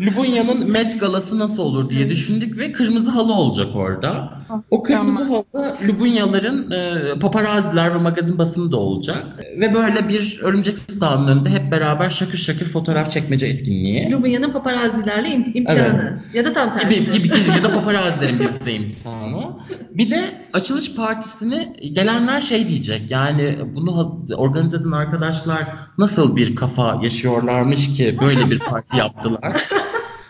Lubunya'nın 0.02 0.72
Met 0.72 1.00
Galası 1.00 1.40
nasıl 1.40 1.64
olur 1.64 1.90
diye 1.90 2.10
düşündük 2.10 2.58
ve 2.58 2.72
kırmızı 2.72 3.12
halı 3.12 3.34
olacak 3.34 3.76
orada. 3.76 4.34
O 4.72 4.84
kırmızı 4.84 5.24
halı 5.24 5.44
Lubunyaların 5.88 6.72
e, 6.72 7.20
paparaziler 7.20 7.94
ve 7.94 7.98
magazin 7.98 8.38
basını 8.38 8.72
da 8.72 8.78
olacak. 8.78 9.26
Ve 9.60 9.74
böyle 9.74 10.10
bir 10.10 10.40
örümcek 10.42 10.78
sığınağının 10.78 11.28
önünde 11.28 11.50
hep 11.50 11.72
beraber 11.72 12.10
şakır 12.10 12.38
şakır 12.38 12.66
fotoğraf 12.66 13.12
çekmece 13.12 13.46
etkinliği. 13.48 14.12
Lubunya'nın 14.12 14.52
paparazilerle 14.52 15.28
im- 15.28 15.54
imtihanı. 15.54 16.22
Ya 16.34 16.46
da 16.46 16.54
tam 16.54 16.74
tersi. 16.74 16.90
Gibi, 16.90 17.12
gibi, 17.12 17.28
gibi 17.28 17.50
ya 17.58 17.64
da 17.64 17.74
paparazilerin 17.74 18.40
bizde 18.40 18.74
imtihanı. 18.74 19.44
Bir 19.92 20.12
de 20.12 20.22
açılış 20.54 20.96
partisini 20.96 21.74
gelenler 21.94 22.42
şey 22.42 22.70
diyecek 22.70 23.12
yani 23.12 23.58
bunu 23.76 24.18
organize 24.36 24.78
eden 24.78 24.92
arkadaşlar 24.92 25.64
nasıl 25.98 26.36
bir 26.36 26.56
kafa 26.56 27.00
yaşıyorlarmış 27.04 27.92
ki 27.92 28.18
böyle 28.22 28.52
bir 28.52 28.60
parti 28.60 28.98
yaptılar. 28.98 29.54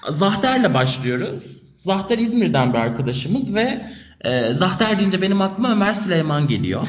Zahter'le 0.10 0.74
başlıyoruz. 0.74 1.62
Zahter 1.76 2.18
İzmir'den 2.18 2.74
bir 2.74 2.78
arkadaşımız 2.78 3.56
ve 3.56 3.86
e, 4.22 4.54
Zahter 4.54 5.00
deyince 5.00 5.22
benim 5.22 5.42
aklıma 5.42 5.72
Ömer 5.72 5.94
Süleyman 5.94 6.48
geliyor. 6.48 6.88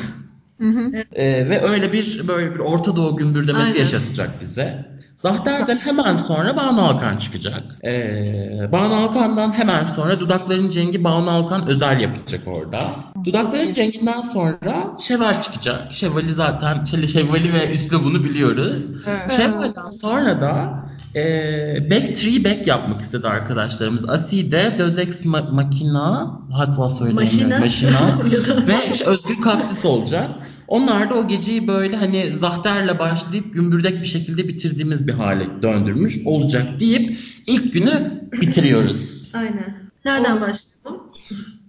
Hı 0.61 0.69
hı. 0.69 0.93
E, 1.13 1.49
ve 1.51 1.61
öyle 1.61 1.93
bir 1.93 2.29
böyle 2.29 2.55
bir 2.55 2.59
Orta 2.59 2.97
Doğu 2.97 3.17
gümbürdemesi 3.17 3.71
Aynen. 3.71 3.79
yaşatacak 3.79 4.41
bize. 4.41 4.98
Zahter'den 5.19 5.77
hemen 5.77 6.17
sonra 6.17 6.57
Banu 6.57 6.83
Alkan 6.83 7.17
çıkacak. 7.17 7.63
Ee, 7.85 8.69
Banu 8.73 8.95
Alkan'dan 8.95 9.53
hemen 9.53 9.85
sonra 9.85 10.21
Dudakların 10.21 10.71
Cengi 10.71 11.05
Banu 11.05 11.31
Alkan 11.31 11.69
özel 11.69 12.01
yapacak 12.01 12.41
orada. 12.47 12.81
Dudakların 13.25 13.73
Cengi'nden 13.73 14.21
sonra 14.21 14.97
Şevval 15.01 15.43
çıkacak. 15.43 15.93
Şevval'i 15.93 16.33
zaten 16.33 16.85
Şevval'i 16.85 17.53
ve 17.53 17.73
üslubunu 17.75 18.25
biliyoruz. 18.25 18.91
Evet. 19.07 19.33
Şevval'den 19.37 19.91
sonra 19.91 20.41
da 20.41 20.85
e, 21.15 21.91
Back 21.91 22.07
Tree 22.17 22.45
Back 22.45 22.67
yapmak 22.67 23.01
istedi 23.01 23.29
arkadaşlarımız. 23.29 24.09
Aside, 24.11 24.75
Dözex 24.79 25.25
Ma- 25.25 25.53
Makina, 25.55 26.39
hatta 26.53 26.89
söyleyemiyorum. 26.89 27.61
Maşina. 27.61 27.91
Maşina 27.91 28.67
ve 28.69 29.05
Özgür 29.07 29.41
Kaktüs 29.41 29.85
olacak. 29.85 30.29
Onlar 30.69 31.11
da 31.11 31.15
o 31.15 31.29
geceyi 31.29 31.69
böyle 31.69 31.97
hani 31.97 32.33
zahterle 32.33 32.99
başlayıp 32.99 33.55
gümbürdek 33.55 34.01
bir 34.01 34.07
şekilde 34.07 34.49
bitirdiğimiz 34.49 35.07
bir 35.07 35.13
hale 35.13 35.47
döndürmüş 35.63 36.19
olacak 36.25 36.81
deyip 36.81 37.19
ilk 37.47 37.73
günü 37.73 38.23
bitiriyoruz. 38.33 39.33
Aynen. 39.37 39.77
Nereden 40.05 40.41
başlayalım? 40.41 41.03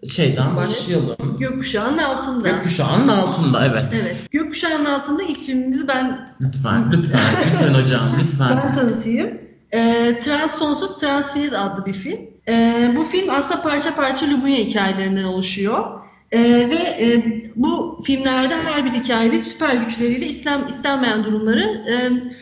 Şeyden 0.10 0.56
başlayalım. 0.56 1.38
Gökkuşağının 1.40 1.98
altında. 1.98 2.50
Gökkuşağının 2.50 3.08
altında 3.08 3.66
evet. 3.66 3.86
Evet. 4.04 4.32
Gökkuşağının 4.32 4.86
altında 4.86 5.24
ilk 5.24 5.40
filmimizi 5.40 5.88
ben 5.88 6.30
Lütfen, 6.42 6.92
lütfen, 6.92 7.20
lütfen 7.52 7.74
hocam, 7.74 8.02
ben 8.14 8.26
lütfen. 8.26 8.72
tanıtayım. 8.72 9.30
Ee, 9.74 10.20
Trans 10.24 10.56
Sonsuz 10.60 10.98
Transfinit 10.98 11.54
adlı 11.54 11.86
bir 11.86 11.94
film. 11.94 12.20
Ee, 12.48 12.94
bu 12.96 13.04
film 13.04 13.30
aslında 13.30 13.62
parça 13.62 13.96
parça 13.96 14.26
Lubunya 14.32 14.58
hikayelerinden 14.58 15.24
oluşuyor. 15.24 15.99
Ee, 16.32 16.40
ve 16.70 16.76
e, 16.76 17.40
bu 17.56 18.02
filmlerde 18.06 18.56
her 18.56 18.86
bir 18.86 18.92
hikayede 18.92 19.40
süper 19.40 19.76
güçleriyle 19.76 20.28
İslam 20.28 20.68
istenmeyen 20.68 21.24
durumları 21.24 21.62
e, 21.62 21.96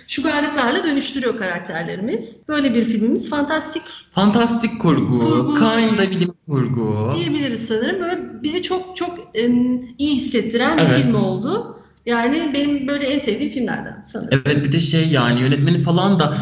şugarlıklarla 0.07 0.83
dönüştürüyor 0.83 1.37
karakterlerimiz. 1.37 2.37
Böyle 2.47 2.73
bir 2.73 2.85
filmimiz. 2.85 3.29
Fantastik 3.29 3.81
Fantastik 4.11 4.81
kurgu, 4.81 5.19
Kurgu. 5.19 5.55
kinda 5.55 6.11
bilim 6.11 6.33
kurgu. 6.47 7.13
diyebiliriz 7.17 7.67
sanırım. 7.67 8.01
Böyle 8.01 8.43
bizi 8.43 8.61
çok 8.63 8.97
çok 8.97 9.19
e, 9.35 9.51
iyi 9.97 10.15
hissettiren 10.15 10.77
bir 10.77 10.83
Evet. 10.83 11.01
film 11.01 11.15
oldu. 11.15 11.73
Yani 12.05 12.51
benim 12.53 12.87
böyle 12.87 13.05
en 13.07 13.19
sevdiğim 13.19 13.51
filmlerden 13.53 14.01
sanırım. 14.05 14.41
Evet 14.45 14.65
bir 14.65 14.71
de 14.71 14.79
şey 14.81 15.07
yani 15.07 15.39
yönetmeni 15.41 15.79
falan 15.79 16.19
da 16.19 16.37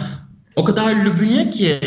o 0.56 0.64
kadar 0.64 0.96
lübünye 1.06 1.50
ki 1.50 1.80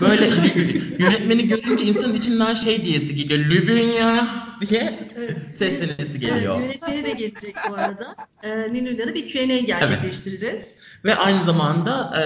böyle 0.00 0.26
yönetmeni 0.98 1.48
görünce 1.48 1.84
insanın 1.84 2.14
içinden 2.14 2.54
şey 2.54 2.84
diyesi 2.84 3.14
geliyor. 3.14 3.38
Lübünya 3.50 4.26
diye 4.68 4.98
evet. 5.16 5.36
seslenesi 5.54 6.20
geliyor. 6.20 6.60
Evet 6.60 6.66
yönetmeni 6.66 7.04
de 7.04 7.10
gelecek 7.10 7.54
bu 7.70 7.74
arada. 7.74 8.06
Ee, 8.42 8.72
Ninu'yla 8.72 9.08
da 9.08 9.14
bir 9.14 9.28
Q&A 9.28 9.58
gerçekleştireceğiz. 9.58 10.62
Evet. 10.62 11.04
Ve 11.04 11.14
aynı 11.14 11.44
zamanda 11.44 12.14
ee, 12.18 12.22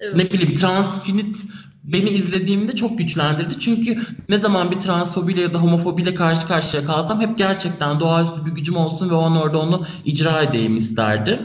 evet. 0.00 0.16
ne 0.16 0.30
bileyim 0.30 0.54
transfinit 0.54 1.36
beni 1.84 2.10
izlediğimde 2.10 2.72
çok 2.72 2.98
güçlendirdi. 2.98 3.58
Çünkü 3.58 3.98
ne 4.28 4.38
zaman 4.38 4.70
bir 4.70 4.78
transfobiyle 4.78 5.40
ya 5.40 5.54
da 5.54 5.58
homofobiyle 5.58 6.14
karşı 6.14 6.48
karşıya 6.48 6.84
kalsam 6.84 7.20
hep 7.20 7.38
gerçekten 7.38 8.00
doğaüstü 8.00 8.46
bir 8.46 8.50
gücüm 8.50 8.76
olsun 8.76 9.10
ve 9.10 9.14
onu 9.14 9.40
orada 9.40 9.58
onu 9.58 9.86
icra 10.04 10.42
edeyim 10.42 10.76
isterdim. 10.76 11.38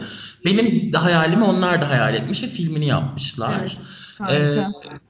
Benim 0.45 0.93
de 0.93 0.97
hayalimi 0.97 1.43
onlar 1.43 1.81
da 1.81 1.89
hayal 1.89 2.15
etmiş 2.15 2.43
ve 2.43 2.47
filmini 2.47 2.85
yapmışlar. 2.85 3.59
Evet. 3.59 3.77
Ee, 4.21 4.57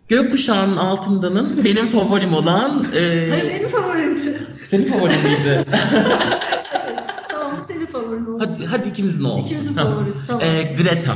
Gökkuşağının 0.10 0.78
altındanın 0.78 1.64
benim 1.66 1.88
favorim 1.88 2.34
olan... 2.34 2.86
E, 2.96 3.30
Hayır 3.30 3.50
benim 3.56 3.68
favorimdi. 3.68 4.48
Senin 4.70 4.86
favorin 4.86 5.16
miydi? 5.24 5.66
tamam 7.30 7.62
senin 7.62 7.86
favorin 7.86 8.26
olsun. 8.26 8.40
Hadi, 8.40 8.66
hadi 8.66 8.90
ikimizin 8.90 9.24
olsun. 9.24 9.46
İkimizin 9.46 9.74
favorisi 9.74 10.28
tamam. 10.28 10.42
Ee, 10.44 10.76
Greta. 10.78 11.16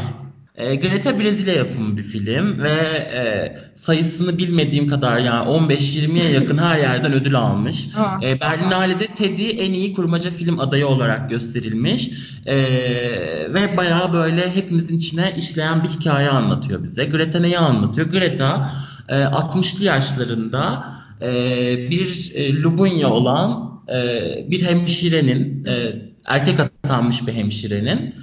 E, 0.59 0.75
Greta 0.75 1.19
Brezilya 1.19 1.53
yapımı 1.53 1.97
bir 1.97 2.03
film 2.03 2.63
ve 2.63 2.77
e, 3.13 3.55
sayısını 3.75 4.37
bilmediğim 4.37 4.87
kadar 4.87 5.19
yani 5.19 5.49
15-20'ye 5.49 6.29
yakın 6.29 6.57
her 6.57 6.79
yerden 6.79 7.13
ödül 7.13 7.35
almış. 7.35 7.89
e, 8.23 8.41
Berlinale'de 8.41 9.07
Teddy 9.07 9.49
en 9.49 9.73
iyi 9.73 9.93
kurmaca 9.93 10.31
film 10.31 10.59
adayı 10.59 10.87
olarak 10.87 11.29
gösterilmiş 11.29 12.11
e, 12.45 12.57
ve 13.49 13.77
bayağı 13.77 14.13
böyle 14.13 14.55
hepimizin 14.55 14.97
içine 14.97 15.33
işleyen 15.37 15.83
bir 15.83 15.87
hikaye 15.87 16.29
anlatıyor 16.29 16.83
bize. 16.83 17.05
Greta 17.05 17.39
neyi 17.39 17.57
anlatıyor? 17.57 18.07
Greta 18.07 18.71
e, 19.09 19.15
60'lı 19.15 19.85
yaşlarında 19.85 20.93
e, 21.21 21.31
bir 21.91 22.31
e, 22.35 22.61
Lubunya 22.61 23.09
olan 23.09 23.81
e, 23.93 24.51
bir 24.51 24.65
hemşirenin, 24.65 25.65
e, 25.65 25.91
erkek 26.27 26.59
atanmış 26.59 27.27
bir 27.27 27.33
hemşirenin 27.33 28.15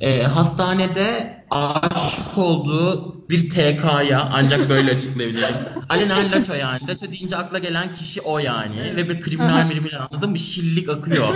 e, 0.00 0.22
hastanede 0.22 1.44
aşık 1.50 2.38
olduğu 2.38 3.14
bir 3.30 3.50
TK'ya 3.50 4.28
ancak 4.32 4.68
böyle 4.68 4.90
açıklayabilirim. 4.90 5.54
Alenen 5.88 6.32
Laço 6.32 6.54
yani. 6.54 6.88
Laço 6.88 7.10
deyince 7.12 7.36
akla 7.36 7.58
gelen 7.58 7.92
kişi 7.92 8.20
o 8.20 8.38
yani. 8.38 8.96
Ve 8.96 9.08
bir 9.08 9.20
kriminal 9.20 9.66
mirimler 9.68 10.08
anladın 10.10 10.30
mı? 10.30 10.38
Şillik 10.38 10.88
akıyor. 10.88 11.28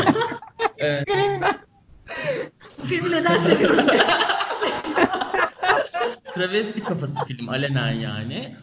ee, 0.82 1.04
Bu 2.78 2.84
filmi 2.84 3.10
neden 3.12 3.34
seviyoruz? 3.34 3.86
Travesti 6.34 6.84
kafası 6.84 7.24
film 7.24 7.48
alenen 7.48 7.92
yani. 7.92 8.56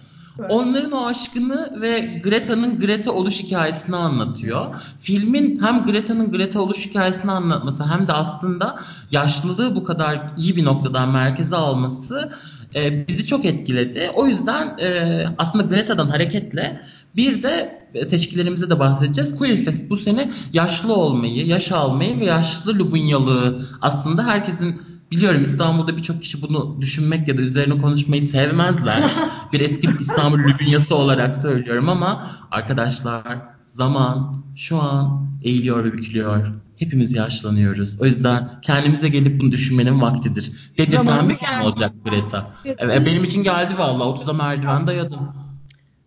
Onların 0.49 0.91
o 0.91 1.05
aşkını 1.05 1.81
ve 1.81 2.21
Greta'nın 2.23 2.79
Greta 2.79 3.11
oluş 3.11 3.43
hikayesini 3.43 3.95
anlatıyor. 3.95 4.65
Filmin 4.99 5.59
hem 5.63 5.85
Greta'nın 5.85 6.31
Greta 6.31 6.61
oluş 6.61 6.85
hikayesini 6.85 7.31
anlatması 7.31 7.83
hem 7.83 8.07
de 8.07 8.13
aslında 8.13 8.79
yaşlılığı 9.11 9.75
bu 9.75 9.83
kadar 9.83 10.21
iyi 10.37 10.55
bir 10.55 10.65
noktadan 10.65 11.11
merkeze 11.11 11.55
alması 11.55 12.31
e, 12.75 13.07
bizi 13.07 13.25
çok 13.25 13.45
etkiledi. 13.45 14.11
O 14.15 14.27
yüzden 14.27 14.77
e, 14.81 15.25
aslında 15.37 15.63
Greta'dan 15.63 16.07
hareketle 16.07 16.81
bir 17.15 17.43
de 17.43 17.85
seçkilerimize 18.05 18.69
de 18.69 18.79
bahsedeceğiz. 18.79 19.35
Queer 19.35 19.57
Fest 19.57 19.89
bu 19.89 19.97
sene 19.97 20.31
yaşlı 20.53 20.93
olmayı, 20.93 21.45
yaş 21.45 21.71
almayı 21.71 22.19
ve 22.19 22.25
yaşlı 22.25 22.79
lubunyalığı 22.79 23.65
aslında 23.81 24.25
herkesin 24.27 24.81
Biliyorum 25.11 25.43
İstanbul'da 25.43 25.97
birçok 25.97 26.21
kişi 26.21 26.41
bunu 26.41 26.77
düşünmek 26.81 27.27
ya 27.27 27.37
da 27.37 27.41
üzerine 27.41 27.77
konuşmayı 27.77 28.23
sevmezler. 28.23 29.03
bir 29.53 29.59
eski 29.59 29.89
İstanbul 29.99 30.39
lübünyası 30.39 30.95
olarak 30.95 31.35
söylüyorum 31.35 31.89
ama 31.89 32.27
arkadaşlar 32.51 33.23
zaman 33.65 34.43
şu 34.55 34.81
an 34.81 35.29
eğiliyor 35.43 35.83
ve 35.83 35.93
bükülüyor. 35.93 36.47
Hepimiz 36.77 37.13
yaşlanıyoruz. 37.13 38.01
O 38.01 38.05
yüzden 38.05 38.49
kendimize 38.61 39.09
gelip 39.09 39.41
bunu 39.41 39.51
düşünmenin 39.51 40.01
vaktidir. 40.01 40.51
Dedirten 40.77 41.29
bir 41.29 41.35
film 41.35 41.61
olacak 41.61 41.93
Greta. 42.05 42.53
Evet, 42.65 43.07
benim 43.07 43.23
için 43.23 43.43
geldi 43.43 43.77
vallahi 43.77 44.19
30'a 44.19 44.33
merdiven 44.33 44.87
dayadım. 44.87 45.44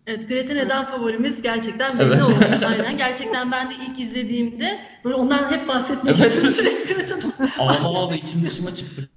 Evet 0.09 0.29
Greta 0.29 0.53
neden 0.53 0.85
favorimiz 0.85 1.41
gerçekten 1.41 1.99
belli 1.99 2.07
evet. 2.07 2.21
oldu. 2.21 2.35
Aynen. 2.67 2.97
Gerçekten 2.97 3.51
ben 3.51 3.69
de 3.69 3.73
ilk 3.89 3.99
izlediğimde 3.99 4.79
böyle 5.05 5.15
ondan 5.15 5.51
hep 5.51 5.67
bahsetmek 5.67 6.15
evet. 6.19 6.35
istedim 6.35 6.73
Greta'dan. 6.87 7.33
Ağla 7.59 7.99
ağla 7.99 8.15
içim 8.15 8.45
dışıma 8.45 8.73
çıktı. 8.73 9.09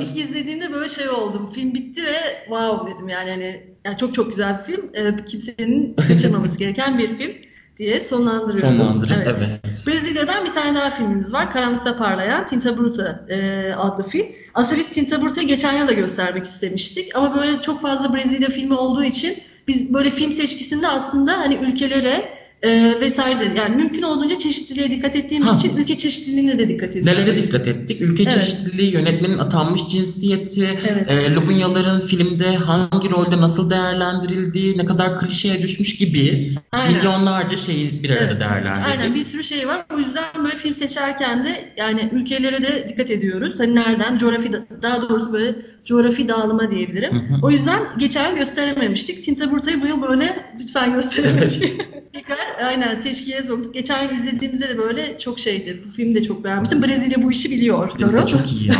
İlk 0.00 0.16
izlediğimde 0.16 0.72
böyle 0.72 0.88
şey 0.88 1.08
oldum. 1.08 1.50
Film 1.52 1.74
bitti 1.74 2.02
ve 2.04 2.44
wow 2.44 2.94
dedim 2.94 3.08
yani 3.08 3.30
hani 3.30 3.66
yani 3.84 3.96
çok 3.96 4.14
çok 4.14 4.30
güzel 4.30 4.58
bir 4.58 4.64
film. 4.64 4.90
Ee, 4.94 5.24
kimsenin 5.24 5.96
kaçırmaması 6.08 6.58
gereken 6.58 6.98
bir 6.98 7.18
film 7.18 7.32
diye 7.76 8.00
sonlandırıyoruz. 8.00 8.60
Sonlandırıp 8.60 9.26
evet. 9.26 9.36
evet. 9.64 9.84
Brezilya'dan 9.86 10.44
bir 10.44 10.52
tane 10.52 10.76
daha 10.76 10.90
filmimiz 10.90 11.32
var. 11.32 11.50
Karanlıkta 11.50 11.96
Parlayan 11.96 12.46
Tinta 12.46 12.78
Bruta 12.78 13.26
e, 13.28 13.72
adlı 13.72 14.04
film. 14.04 14.26
Aslında 14.54 14.78
biz 14.78 14.90
Tinta 14.90 15.22
Bruta'yı 15.22 15.48
geçen 15.48 15.72
yıl 15.72 15.88
da 15.88 15.92
göstermek 15.92 16.44
istemiştik. 16.44 17.16
Ama 17.16 17.36
böyle 17.36 17.62
çok 17.62 17.82
fazla 17.82 18.14
Brezilya 18.14 18.48
filmi 18.48 18.74
olduğu 18.74 19.04
için 19.04 19.34
biz 19.68 19.94
böyle 19.94 20.10
film 20.10 20.32
seçkisinde 20.32 20.88
aslında 20.88 21.38
hani 21.38 21.54
ülkelere 21.54 22.44
e, 22.64 23.00
vesaire 23.00 23.52
yani 23.56 23.76
mümkün 23.76 24.02
olduğunca 24.02 24.38
çeşitliliğe 24.38 24.90
dikkat 24.90 25.16
ettiğimiz 25.16 25.48
ha. 25.48 25.56
için 25.56 25.76
ülke 25.76 25.96
çeşitliliğine 25.96 26.58
de 26.58 26.68
dikkat 26.68 26.96
ediyoruz. 26.96 27.18
Nelere 27.18 27.36
dikkat 27.36 27.68
ettik? 27.68 28.00
Ülke 28.00 28.22
evet. 28.22 28.32
çeşitliliği, 28.32 28.92
yönetmenin 28.92 29.38
atanmış 29.38 29.88
cinsiyeti, 29.88 30.78
evet. 30.92 31.10
e, 31.10 31.34
Lubunyaların 31.34 32.00
filmde 32.00 32.56
hangi 32.56 33.10
rolde 33.10 33.40
nasıl 33.40 33.70
değerlendirildiği, 33.70 34.78
ne 34.78 34.84
kadar 34.84 35.18
klişeye 35.18 35.62
düşmüş 35.62 35.96
gibi 35.96 36.50
Aynen. 36.72 36.96
milyonlarca 36.96 37.56
şeyi 37.56 38.02
bir 38.02 38.10
arada 38.10 38.24
evet. 38.24 38.40
değerlendirdik. 38.40 38.88
Aynen 38.88 39.14
bir 39.14 39.24
sürü 39.24 39.44
şey 39.44 39.68
var. 39.68 39.86
O 39.94 39.98
yüzden 39.98 40.24
böyle 40.44 40.56
film 40.56 40.74
seçerken 40.74 41.44
de 41.44 41.72
yani 41.76 42.08
ülkelere 42.12 42.62
de 42.62 42.88
dikkat 42.88 43.10
ediyoruz. 43.10 43.54
Hani 43.58 43.74
nereden? 43.74 44.18
Coğrafi 44.18 44.52
daha 44.82 45.08
doğrusu 45.08 45.32
böyle 45.32 45.54
coğrafi 45.84 46.28
dağılıma 46.28 46.70
diyebilirim. 46.70 47.14
Hı 47.14 47.34
hı. 47.34 47.38
O 47.42 47.50
yüzden 47.50 47.82
geçen 47.98 48.30
yıl 48.30 48.36
gösterememiştik. 48.36 49.24
Tinta 49.24 49.50
Burta'yı 49.50 49.82
bu 49.82 49.86
yıl 49.86 50.02
böyle 50.02 50.54
lütfen 50.60 50.94
gösterelim. 50.94 51.78
Tekrar 52.12 52.38
aynen 52.66 52.94
seçkiye 52.94 53.42
soktuk. 53.42 53.74
Geçen 53.74 54.02
yıl 54.02 54.10
izlediğimizde 54.10 54.68
de 54.68 54.78
böyle 54.78 55.18
çok 55.18 55.38
şeydi. 55.38 55.82
Bu 55.84 55.90
filmi 55.90 56.14
de 56.14 56.22
çok 56.22 56.44
beğenmiştim. 56.44 56.82
Brezilya 56.82 57.22
bu 57.22 57.32
işi 57.32 57.50
biliyor. 57.50 57.98
Brezilya 57.98 58.26
çok 58.26 58.52
iyi 58.52 58.68
ya. 58.68 58.74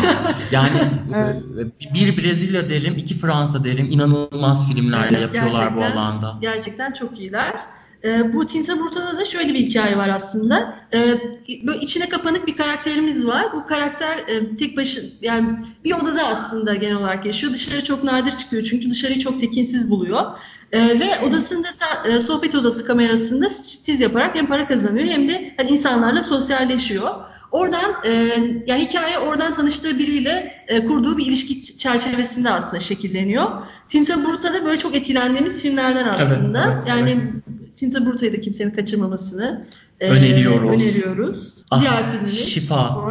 Yani 0.51 0.79
evet. 1.14 1.43
bir 1.95 2.17
Brezilya 2.17 2.69
derim, 2.69 2.95
iki 2.99 3.14
Fransa 3.14 3.64
derim. 3.64 3.88
İnanılmaz 3.90 4.73
filmler 4.73 5.09
evet, 5.11 5.21
yapıyorlar 5.21 5.77
bu 5.77 5.85
alanda. 5.85 6.38
Gerçekten 6.40 6.93
çok 6.93 7.21
iyiler. 7.21 7.53
E, 8.05 8.33
bu 8.33 8.47
Tinta 8.47 8.79
Burta'da 8.79 9.21
da 9.21 9.25
şöyle 9.25 9.55
bir 9.55 9.59
hikaye 9.59 9.97
var 9.97 10.09
aslında. 10.09 10.75
E, 10.95 10.99
böyle 11.67 11.81
içine 11.81 12.09
kapanık 12.09 12.47
bir 12.47 12.57
karakterimiz 12.57 13.27
var. 13.27 13.53
Bu 13.53 13.67
karakter 13.67 14.19
e, 14.19 14.57
tek 14.57 14.77
başı 14.77 15.05
yani 15.21 15.59
bir 15.85 15.93
odada 15.93 16.27
aslında 16.27 16.75
genel 16.75 16.97
olarak 16.97 17.27
yaşıyor. 17.27 17.53
Dışarı 17.53 17.85
çok 17.85 18.05
nadir 18.05 18.33
çıkıyor 18.33 18.62
çünkü 18.62 18.90
dışarıyı 18.90 19.19
çok 19.19 19.40
tekinsiz 19.40 19.90
buluyor. 19.90 20.21
E, 20.73 21.01
ve 21.01 21.27
odasında 21.29 21.69
da 21.69 22.09
e, 22.09 22.21
sohbet 22.21 22.55
odası 22.55 22.87
kamerasında 22.87 23.51
striptiz 23.51 24.01
yaparak 24.01 24.35
hem 24.35 24.47
para 24.47 24.67
kazanıyor 24.67 25.07
hem 25.07 25.29
de 25.29 25.55
hani 25.57 25.71
insanlarla 25.71 26.23
sosyalleşiyor. 26.23 27.11
Oradan 27.51 27.95
e, 28.05 28.12
yani 28.67 28.85
hikaye 28.85 29.19
oradan 29.19 29.55
tanıştığı 29.55 29.99
biriyle 29.99 30.64
e, 30.69 30.85
kurduğu 30.85 31.19
bir 31.19 31.27
ilişki 31.27 31.79
çerçevesinde 31.79 32.51
aslında 32.51 32.81
şekilleniyor. 32.81 33.51
Tinta 33.88 34.25
Bruta'da 34.25 34.64
böyle 34.64 34.79
çok 34.79 34.97
etkilendiğimiz 34.97 35.62
filmlerden 35.62 36.09
aslında. 36.09 36.64
Evet, 36.64 36.75
evet, 36.77 36.88
yani 36.88 37.11
evet. 37.11 37.63
Tinta 37.75 38.07
Bruta'yı 38.07 38.33
da 38.33 38.41
kimsenin 38.41 38.71
kaçırmamasını 38.71 39.67
e, 40.01 40.11
öneriyoruz. 40.11 40.83
öneriyoruz. 40.83 41.65
Ah, 41.71 41.81
Diğer 41.81 42.11
filmimiz. 42.11 42.49
Şifa. 42.49 43.05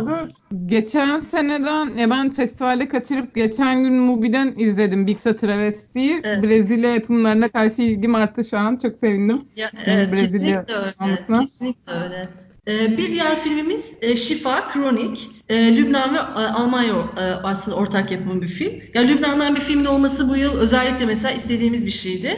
Geçen 0.66 1.20
seneden 1.20 1.98
ya 1.98 2.10
ben 2.10 2.30
festivale 2.34 2.90
kaçırıp 2.90 3.36
geçen 3.36 3.84
gün 3.84 3.94
Mubi'den 3.94 4.54
izledim 4.58 5.08
Bigsa 5.08 5.36
Travesti'yi. 5.36 6.22
Evet. 6.24 6.44
Brezilya 6.44 6.94
yapımlarına 6.94 7.52
karşı 7.52 7.82
ilgim 7.82 8.16
arttı 8.16 8.44
şu 8.50 8.58
an. 8.58 8.80
Çok 8.82 9.00
sevindim. 9.00 9.42
Ya, 9.56 9.72
evet, 9.86 10.14
Brezilya 10.14 10.66
kesinlikle 10.66 10.74
öyle. 10.76 10.94
Anlatma. 11.00 11.42
Kesinlikle 11.42 11.94
öyle. 12.04 12.28
Ee, 12.68 12.98
bir 12.98 13.08
diğer 13.08 13.40
filmimiz 13.40 13.94
e, 14.02 14.16
Şifa, 14.16 14.72
Kronik. 14.72 15.30
Ee, 15.50 15.78
Lübnan 15.78 16.14
ve 16.14 16.18
e, 16.18 16.22
Almanya 16.48 16.94
e, 16.94 17.22
aslında 17.44 17.78
ortak 17.78 18.12
yapımı 18.12 18.42
bir 18.42 18.48
film. 18.48 18.74
Yani 18.94 19.10
Lübnan'dan 19.10 19.56
bir 19.56 19.62
filmin 19.62 19.86
olması 19.86 20.30
bu 20.30 20.38
yıl 20.38 20.58
özellikle 20.58 21.06
mesela 21.06 21.32
istediğimiz 21.34 21.86
bir 21.86 21.92
şeydi. 21.92 22.38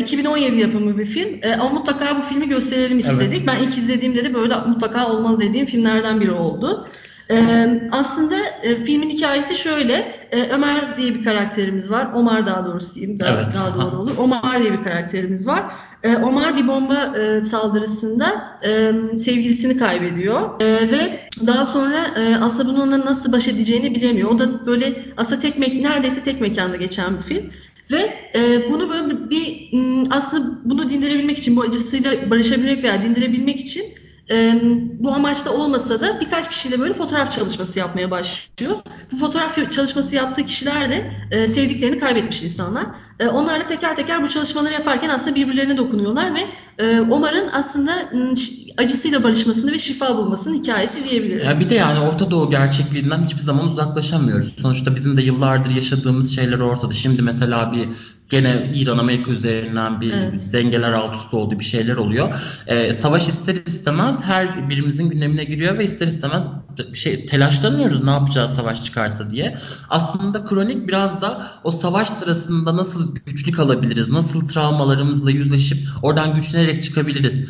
2017 0.00 0.56
ee, 0.56 0.60
yapımı 0.60 0.98
bir 0.98 1.04
film 1.04 1.40
ama 1.60 1.70
mutlaka 1.70 2.16
bu 2.18 2.22
filmi 2.22 2.48
gösterelim 2.48 2.98
istedik. 2.98 3.38
Evet. 3.38 3.46
Ben 3.46 3.64
ilk 3.64 3.78
izlediğimde 3.78 4.24
de 4.24 4.34
böyle 4.34 4.54
mutlaka 4.66 5.08
olmalı 5.08 5.40
dediğim 5.40 5.66
filmlerden 5.66 6.20
biri 6.20 6.32
oldu. 6.32 6.88
Ee, 7.30 7.88
aslında 7.92 8.34
e, 8.62 8.76
filmin 8.76 9.10
hikayesi 9.10 9.56
şöyle. 9.56 10.14
E, 10.32 10.42
Ömer 10.42 10.96
diye 10.96 11.14
bir 11.14 11.24
karakterimiz 11.24 11.90
var. 11.90 12.08
Omar 12.14 12.46
daha 12.46 12.66
doğrusu 12.66 12.94
diyeyim. 12.94 13.20
Daha, 13.20 13.30
Evet. 13.30 13.54
daha 13.54 13.80
doğru 13.80 13.96
olur. 14.00 14.16
Omar 14.18 14.58
diye 14.62 14.72
bir 14.72 14.82
karakterimiz 14.82 15.46
var. 15.46 15.64
E, 16.02 16.16
Omar 16.16 16.56
bir 16.56 16.68
bomba 16.68 17.16
e, 17.18 17.44
saldırısında 17.44 18.58
e, 18.64 18.92
sevgilisini 19.18 19.78
kaybediyor. 19.78 20.60
E, 20.60 20.66
ve 20.66 21.28
daha 21.46 21.64
sonra 21.64 22.06
e, 22.16 22.36
aslında 22.36 22.68
bunu 22.68 22.82
onunla 22.82 23.04
nasıl 23.04 23.32
baş 23.32 23.48
edeceğini 23.48 23.94
bilemiyor. 23.94 24.30
O 24.30 24.38
da 24.38 24.66
böyle 24.66 24.94
aslında 25.16 25.40
tek 25.40 25.58
mek 25.58 25.82
neredeyse 25.82 26.22
tek 26.22 26.40
mekanda 26.40 26.76
geçen 26.76 27.16
bir 27.16 27.22
film. 27.22 27.50
Ve 27.92 28.30
e, 28.34 28.70
bunu 28.70 28.90
böyle 28.90 29.30
bir 29.30 29.70
aslında 30.10 30.60
bunu 30.64 30.88
dindirebilmek 30.88 31.38
için, 31.38 31.56
bu 31.56 31.62
acısıyla 31.62 32.30
barışabilmek 32.30 32.82
veya 32.82 33.02
dindirebilmek 33.02 33.60
için 33.60 33.84
e, 34.30 34.54
bu 34.98 35.12
amaçla 35.12 35.50
olmasa 35.50 36.00
da 36.00 36.20
birkaç 36.20 36.48
kişiyle 36.48 36.78
böyle 36.78 36.94
fotoğraf 36.94 37.32
çalışması 37.32 37.78
yapmaya 37.78 38.10
başlıyor. 38.10 38.76
Bu 39.12 39.16
fotoğraf 39.16 39.70
çalışması 39.70 40.14
yaptığı 40.14 40.46
kişiler 40.46 40.90
de 40.90 41.12
e, 41.30 41.48
sevdiklerini 41.48 41.98
kaybetmiş 41.98 42.42
insanlar. 42.42 42.86
E, 43.20 43.28
onlarla 43.28 43.66
teker 43.66 43.96
teker 43.96 44.22
bu 44.22 44.28
çalışmaları 44.28 44.72
yaparken 44.72 45.08
aslında 45.08 45.36
birbirlerine 45.36 45.78
dokunuyorlar 45.78 46.34
ve 46.34 46.40
Omar'ın 47.10 47.48
aslında 47.52 47.92
ş- 48.36 48.52
acısıyla 48.78 49.22
barışmasını 49.22 49.72
ve 49.72 49.78
şifa 49.78 50.16
bulmasının 50.16 50.54
hikayesi 50.62 51.04
diyebilirim. 51.10 51.46
Ya 51.46 51.60
bir 51.60 51.70
de 51.70 51.74
yani 51.74 52.00
Orta 52.00 52.30
Doğu 52.30 52.50
gerçekliğinden 52.50 53.22
hiçbir 53.24 53.40
zaman 53.40 53.66
uzaklaşamıyoruz. 53.66 54.56
Sonuçta 54.62 54.94
bizim 54.96 55.16
de 55.16 55.22
yıllardır 55.22 55.70
yaşadığımız 55.70 56.34
şeyler 56.34 56.58
ortada. 56.58 56.92
Şimdi 56.94 57.22
mesela 57.22 57.72
bir 57.72 57.88
gene 58.28 58.70
İran-Amerika 58.74 59.30
üzerinden 59.30 60.00
bir 60.00 60.12
Evet. 60.12 60.50
dengeler 60.52 60.92
alt 60.92 61.16
üst 61.16 61.34
olduğu 61.34 61.58
bir 61.58 61.64
şeyler 61.64 61.96
oluyor. 61.96 62.34
Ee, 62.66 62.92
savaş 62.94 63.28
ister 63.28 63.54
istemez 63.66 64.22
her 64.24 64.68
birimizin 64.70 65.10
gündemine 65.10 65.44
giriyor 65.44 65.78
ve 65.78 65.84
ister 65.84 66.06
istemez 66.06 66.50
şey 66.94 67.26
telaşlanıyoruz 67.26 68.04
ne 68.04 68.10
yapacağız 68.10 68.50
savaş 68.54 68.84
çıkarsa 68.84 69.30
diye. 69.30 69.56
Aslında 69.90 70.44
kronik 70.44 70.88
biraz 70.88 71.22
da 71.22 71.46
o 71.64 71.70
savaş 71.70 72.08
sırasında 72.08 72.76
nasıl 72.76 73.14
güçlü 73.26 73.52
kalabiliriz, 73.52 74.08
nasıl 74.10 74.48
travmalarımızla 74.48 75.30
yüzleşip 75.30 75.78
oradan 76.02 76.34
güçlenerek 76.68 76.82
çıkabiliriz. 76.82 77.48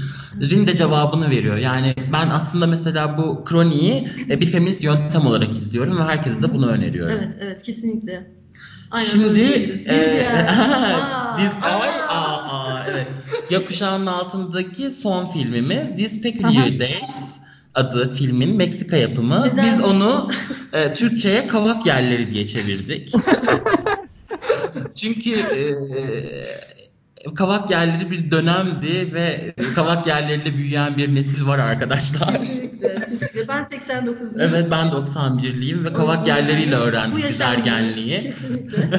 Rin 0.50 0.66
de 0.66 0.76
cevabını 0.76 1.30
veriyor. 1.30 1.56
Yani 1.56 1.94
ben 2.12 2.30
aslında 2.30 2.66
mesela 2.66 3.18
bu 3.18 3.44
kroniği 3.44 4.08
e, 4.30 4.40
bir 4.40 4.46
feminist 4.46 4.84
yöntem 4.84 5.26
olarak 5.26 5.56
izliyorum 5.56 5.98
ve 5.98 6.02
herkese 6.02 6.42
de 6.42 6.54
bunu 6.54 6.66
öneriyorum. 6.66 7.14
Evet, 7.18 7.36
evet 7.40 7.62
kesinlikle. 7.62 8.38
Aynen 8.90 9.10
Şimdi 9.10 9.40
e, 9.88 10.26
aa. 10.48 11.36
ay 11.62 11.88
aa, 12.08 12.36
aa, 12.48 12.84
evet. 12.90 13.06
Gökkuşağının 13.50 14.06
altındaki 14.06 14.92
son 14.92 15.28
filmimiz 15.28 15.96
This 15.96 16.20
Peculiar. 16.20 16.80
Days 16.80 17.36
adı 17.74 18.14
filmin 18.14 18.56
Meksika 18.56 18.96
yapımı. 18.96 19.46
Neden? 19.46 19.66
Biz 19.66 19.84
onu 19.84 20.30
e, 20.72 20.94
Türkçe'ye 20.94 21.46
kavak 21.46 21.86
yerleri 21.86 22.30
diye 22.30 22.46
çevirdik. 22.46 23.12
Çünkü 24.94 25.30
e, 25.30 25.74
kavak 27.34 27.70
yerleri 27.70 28.10
bir 28.10 28.30
dönemdi 28.30 29.14
ve 29.14 29.54
kavak 29.74 30.06
yerleriyle 30.06 30.56
büyüyen 30.56 30.96
bir 30.96 31.14
nesil 31.14 31.46
var 31.46 31.58
arkadaşlar. 31.58 32.38
Kesinlikle, 32.44 32.94
kesinlikle. 32.94 33.48
Ben 33.48 33.62
89'luyum. 33.62 34.42
Evet 34.42 34.66
ben 34.70 34.86
91'liyim 34.86 35.84
ve 35.84 35.92
kavak 35.92 36.26
yerleriyle 36.26 36.74
öğrendik 36.74 37.28
biz 37.28 37.40
ergenliği. 37.40 38.20
Kesinlikle. 38.20 38.90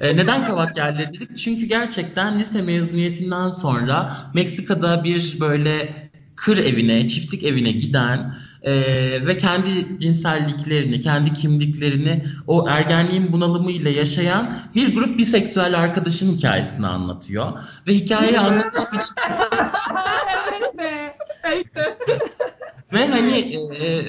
Neden 0.16 0.44
kavak 0.44 0.76
yerleri 0.76 1.14
dedik? 1.14 1.38
Çünkü 1.38 1.66
gerçekten 1.66 2.38
lise 2.38 2.62
mezuniyetinden 2.62 3.50
sonra 3.50 4.16
Meksika'da 4.34 5.04
bir 5.04 5.40
böyle 5.40 5.94
kır 6.42 6.58
evine, 6.58 7.08
çiftlik 7.08 7.44
evine 7.44 7.70
giden 7.70 8.34
e, 8.62 8.72
ve 9.26 9.38
kendi 9.38 9.98
cinselliklerini, 9.98 11.00
kendi 11.00 11.32
kimliklerini 11.32 12.24
o 12.46 12.68
ergenliğin 12.68 13.32
bunalımıyla 13.32 13.90
yaşayan 13.90 14.56
bir 14.74 14.94
grup 14.94 15.18
biseksüel 15.18 15.78
arkadaşın 15.78 16.36
hikayesini 16.36 16.86
anlatıyor. 16.86 17.46
Ve 17.86 17.94
hikayeyi 17.94 18.38
anlatış 18.38 18.82
biçimi 18.92 19.16
evet 20.34 20.78
be. 20.78 21.16
İşte. 21.64 21.98
Ve 22.92 23.06
hani 23.08 23.38
e, 23.38 23.86
e, 23.86 24.02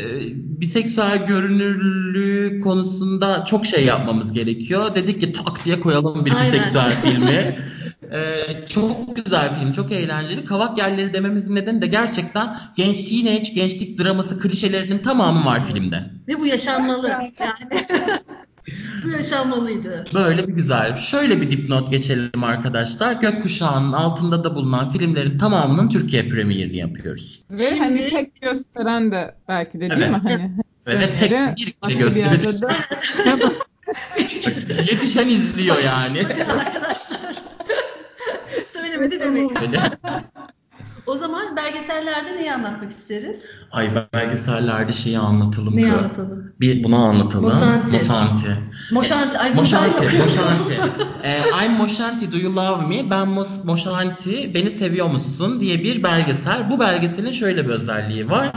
biseksüel 0.62 1.26
görünürlüğü 1.26 2.60
konusunda 2.60 3.46
çok 3.46 3.66
şey 3.66 3.86
yapmamız 3.86 4.34
gerekiyor. 4.34 4.96
Dedik 4.96 5.22
ki 5.22 5.32
tak 5.32 5.66
diye 5.66 5.80
koyalım 5.80 6.26
bir 6.26 6.32
Aynen. 6.32 6.54
biseksüel 6.54 7.02
filmi. 7.02 7.60
E, 8.12 8.66
çok 8.66 9.16
güzel 9.16 9.60
film, 9.60 9.72
çok 9.72 9.92
eğlenceli. 9.92 10.46
Kavak 10.46 10.78
yerleri 10.78 11.14
dememizin 11.14 11.56
nedeni 11.56 11.82
de 11.82 11.88
gerçekten 11.88 12.56
genç 12.76 13.10
teenage, 13.10 13.50
gençlik 13.56 14.00
draması 14.00 14.40
klişelerinin 14.40 14.98
tamamı 14.98 15.46
var 15.46 15.66
filmde. 15.66 16.04
Ve 16.28 16.40
bu 16.40 16.46
yaşanmalı. 16.46 17.08
Yani. 17.10 17.34
bu 19.04 19.10
yaşanmalıydı. 19.10 20.06
Böyle 20.14 20.48
bir 20.48 20.54
güzel. 20.54 20.98
Şöyle 20.98 21.42
bir 21.42 21.52
dipnot 21.52 21.92
geçelim 21.92 22.44
arkadaşlar. 22.44 23.14
Gökkuşağının 23.14 23.94
altında 23.94 24.44
da 24.44 24.56
bulunan 24.56 24.92
filmlerin 24.92 25.38
tamamının 25.38 25.90
Türkiye 25.90 26.30
premierini 26.30 26.78
yapıyoruz. 26.78 27.42
Ve 27.52 27.68
Şimdi- 27.68 27.80
hani 27.80 28.10
tek 28.10 28.42
gösteren 28.42 29.12
de 29.12 29.36
belki 29.48 29.74
de 29.74 29.80
değil 29.80 29.92
Evet. 29.94 30.10
mi? 30.10 30.22
Hani 30.24 30.52
Ve, 30.88 31.00
ve 31.00 31.16
tek 31.16 31.32
bir 31.32 31.74
kere 31.82 31.94
gösterir. 31.94 32.56
Yetişen 34.92 35.28
izliyor 35.28 35.76
yani. 35.86 36.24
Bakın 36.24 36.58
arkadaşlar. 36.60 37.20
Söylemedi 38.68 39.20
demek. 39.20 39.52
O 41.08 41.16
zaman 41.16 41.56
belgesellerde 41.56 42.36
neyi 42.36 42.54
anlatmak 42.54 42.92
isteriz? 42.92 43.46
Ay 43.72 43.90
belgesellerde 44.14 44.92
şeyi 44.92 45.20
anlatalım. 45.20 45.76
Neyi 45.76 45.86
ki. 45.86 45.94
anlatalım? 45.94 46.54
Bir 46.60 46.84
bunu 46.84 46.96
anlatalım. 46.96 47.46
Mosanti. 47.46 47.92
Mosanti. 47.92 48.58
Moşanti. 48.92 49.38
Ay 49.38 49.54
Moşanti. 49.54 50.04
Moşanti. 50.04 50.80
Ee, 51.24 51.66
I'm 51.66 51.72
Moşanti 51.72 52.32
Do 52.32 52.38
You 52.38 52.56
Love 52.56 52.88
Me? 52.88 53.10
Ben 53.10 53.28
Mos 53.28 53.64
Moşanti. 53.66 54.54
Beni 54.54 54.72
seviyor 54.72 55.08
musun? 55.08 55.60
diye 55.60 55.84
bir 55.84 56.04
belgesel. 56.04 56.70
Bu 56.70 56.80
belgeselin 56.80 57.32
şöyle 57.32 57.66
bir 57.66 57.70
özelliği 57.70 58.30
var. 58.30 58.52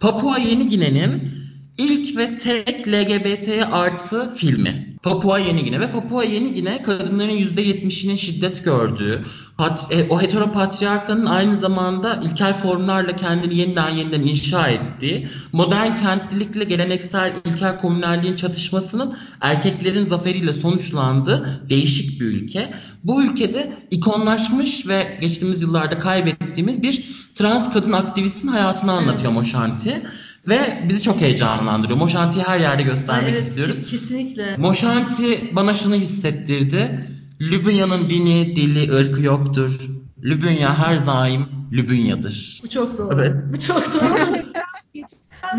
Papua 0.00 0.38
Yeni 0.38 0.68
Gine'nin 0.68 1.30
ilk 1.78 2.16
ve 2.16 2.38
tek 2.38 2.88
LGBT 2.88 3.48
artı 3.72 4.34
filmi. 4.34 4.95
Papua 5.06 5.38
Yeni 5.38 5.64
Gine 5.64 5.80
ve 5.80 5.90
Papua 5.90 6.24
Yeni 6.24 6.54
Gine 6.54 6.82
kadınların 6.82 7.30
%70'inin 7.30 8.16
şiddet 8.16 8.64
gördüğü, 8.64 9.24
pat- 9.58 9.94
e, 9.94 10.08
o 10.08 10.22
heteropatriarkanın 10.22 11.26
aynı 11.26 11.56
zamanda 11.56 12.20
ilkel 12.22 12.54
formlarla 12.54 13.16
kendini 13.16 13.58
yeniden 13.58 13.90
yeniden 13.90 14.20
inşa 14.20 14.68
ettiği, 14.68 15.28
modern 15.52 15.96
kentlilikle 15.96 16.64
geleneksel 16.64 17.32
ilkel 17.44 17.78
komünelliğin 17.78 18.36
çatışmasının 18.36 19.14
erkeklerin 19.40 20.04
zaferiyle 20.04 20.52
sonuçlandığı 20.52 21.60
değişik 21.70 22.20
bir 22.20 22.26
ülke. 22.26 22.70
Bu 23.04 23.22
ülkede 23.24 23.76
ikonlaşmış 23.90 24.88
ve 24.88 25.18
geçtiğimiz 25.20 25.62
yıllarda 25.62 25.98
kaybettiğimiz 25.98 26.82
bir 26.82 27.04
trans 27.34 27.72
kadın 27.72 27.92
aktivistin 27.92 28.48
hayatını 28.48 28.92
anlatıyor 28.92 29.32
Moşanti. 29.32 30.02
Ve 30.48 30.58
bizi 30.88 31.02
çok 31.02 31.20
heyecanlandırıyor. 31.20 31.98
Moşanti'yi 31.98 32.44
her 32.44 32.60
yerde 32.60 32.82
göstermek 32.82 33.28
evet, 33.30 33.42
istiyoruz. 33.42 33.78
ke- 33.80 33.84
Kesinlikle. 33.84 34.56
Moşanti 34.58 35.56
bana 35.56 35.74
şunu 35.74 35.94
hissettirdi. 35.94 37.08
Lübnya'nın 37.40 38.10
dini, 38.10 38.56
dili, 38.56 38.92
ırkı 38.94 39.22
yoktur. 39.22 39.80
Lübnya 40.24 40.78
her 40.78 41.06
daim 41.06 41.46
Lübnya'dır. 41.72 42.60
Bu 42.64 42.68
çok 42.68 42.98
doğru. 42.98 43.14
Evet. 43.14 43.40
Bu 43.54 43.58
çok 43.60 43.82
doğru. 43.94 44.14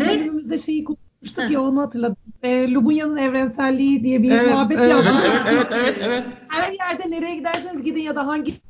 bölümümüzde 0.00 0.58
şeyi 0.58 0.84
konuşmuştuk 0.84 1.50
ya 1.50 1.60
onu 1.60 1.80
hatırladım. 1.80 2.16
E, 2.42 2.70
Lubunya'nın 2.72 3.16
evrenselliği 3.16 4.02
diye 4.02 4.22
bir 4.22 4.30
Evet, 4.30 4.52
muhabbet. 4.52 4.78
Evet, 4.78 4.90
yaptık. 4.90 5.14
evet, 5.26 5.42
evet, 5.52 5.66
evet, 5.72 5.96
evet. 6.06 6.24
Her 6.48 6.72
yerde 6.72 7.10
nereye 7.10 7.36
giderseniz 7.36 7.82
gidin 7.82 8.00
ya 8.00 8.16
da 8.16 8.26
hangi 8.26 8.60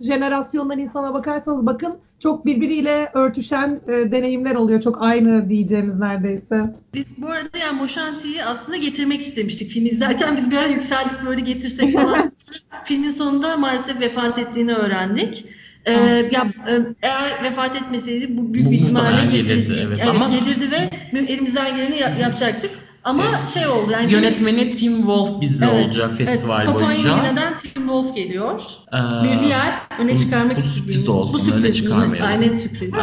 jenerasyondan 0.00 0.78
insana 0.78 1.14
bakarsanız 1.14 1.66
bakın 1.66 1.98
çok 2.22 2.46
birbiriyle 2.46 3.10
örtüşen 3.14 3.80
e, 3.88 4.12
deneyimler 4.12 4.54
oluyor. 4.54 4.80
Çok 4.80 5.02
aynı 5.02 5.48
diyeceğimiz 5.48 5.98
neredeyse. 5.98 6.72
Biz 6.94 7.22
bu 7.22 7.26
arada 7.26 7.58
yani 7.58 7.78
Moşanti'yi 7.78 8.44
aslında 8.44 8.78
getirmek 8.78 9.20
istemiştik 9.20 9.68
film 9.70 9.86
izlerken. 9.86 10.36
Biz 10.36 10.50
bir 10.50 10.56
ara 10.56 10.68
yükseldik 10.68 11.26
böyle 11.26 11.40
getirsek 11.40 11.92
falan. 11.92 12.32
Filmin 12.84 13.10
sonunda 13.10 13.56
maalesef 13.56 14.00
vefat 14.00 14.38
ettiğini 14.38 14.72
öğrendik. 14.74 15.44
Ee, 15.86 15.92
ya 16.32 16.52
e, 16.68 16.72
eğer 17.02 17.42
vefat 17.44 17.76
etmeseydi 17.76 18.36
bu 18.38 18.54
büyük 18.54 18.70
bir 18.70 18.76
ihtimalle 18.76 19.26
gelirdi, 19.32 19.74
evet. 19.86 20.06
Ama- 20.08 20.28
gelirdi 20.28 20.70
ve 20.70 21.18
elimizden 21.32 21.76
geleni 21.76 21.96
yap- 21.98 22.20
yapacaktık. 22.20 22.70
Ama 23.08 23.46
şey 23.54 23.66
oldu 23.66 23.92
yani 23.92 24.12
Yönetmeni 24.12 24.70
Tim 24.70 24.96
Wolf 24.96 25.40
bizle 25.40 25.68
olacak 25.68 26.14
festival 26.16 26.64
evet, 26.64 26.74
boyunca. 26.74 27.16
Gine'den 27.16 27.56
Tim 27.56 27.72
Wolf 27.72 28.14
geliyor. 28.14 28.62
Ee, 28.94 28.96
bir 29.24 29.42
diğer 29.42 29.74
öne 29.98 30.12
bu- 30.12 30.18
çıkarmak 30.18 30.56
bu 30.56 30.60
istediğimiz 30.60 30.96
sürpriz 30.96 31.08
olsun, 31.08 31.34
bu 31.34 31.38
sürpriz 31.38 31.76
çıkarmayalım. 31.76 32.30
Aynen 32.30 32.52
sürpriz. 32.54 32.94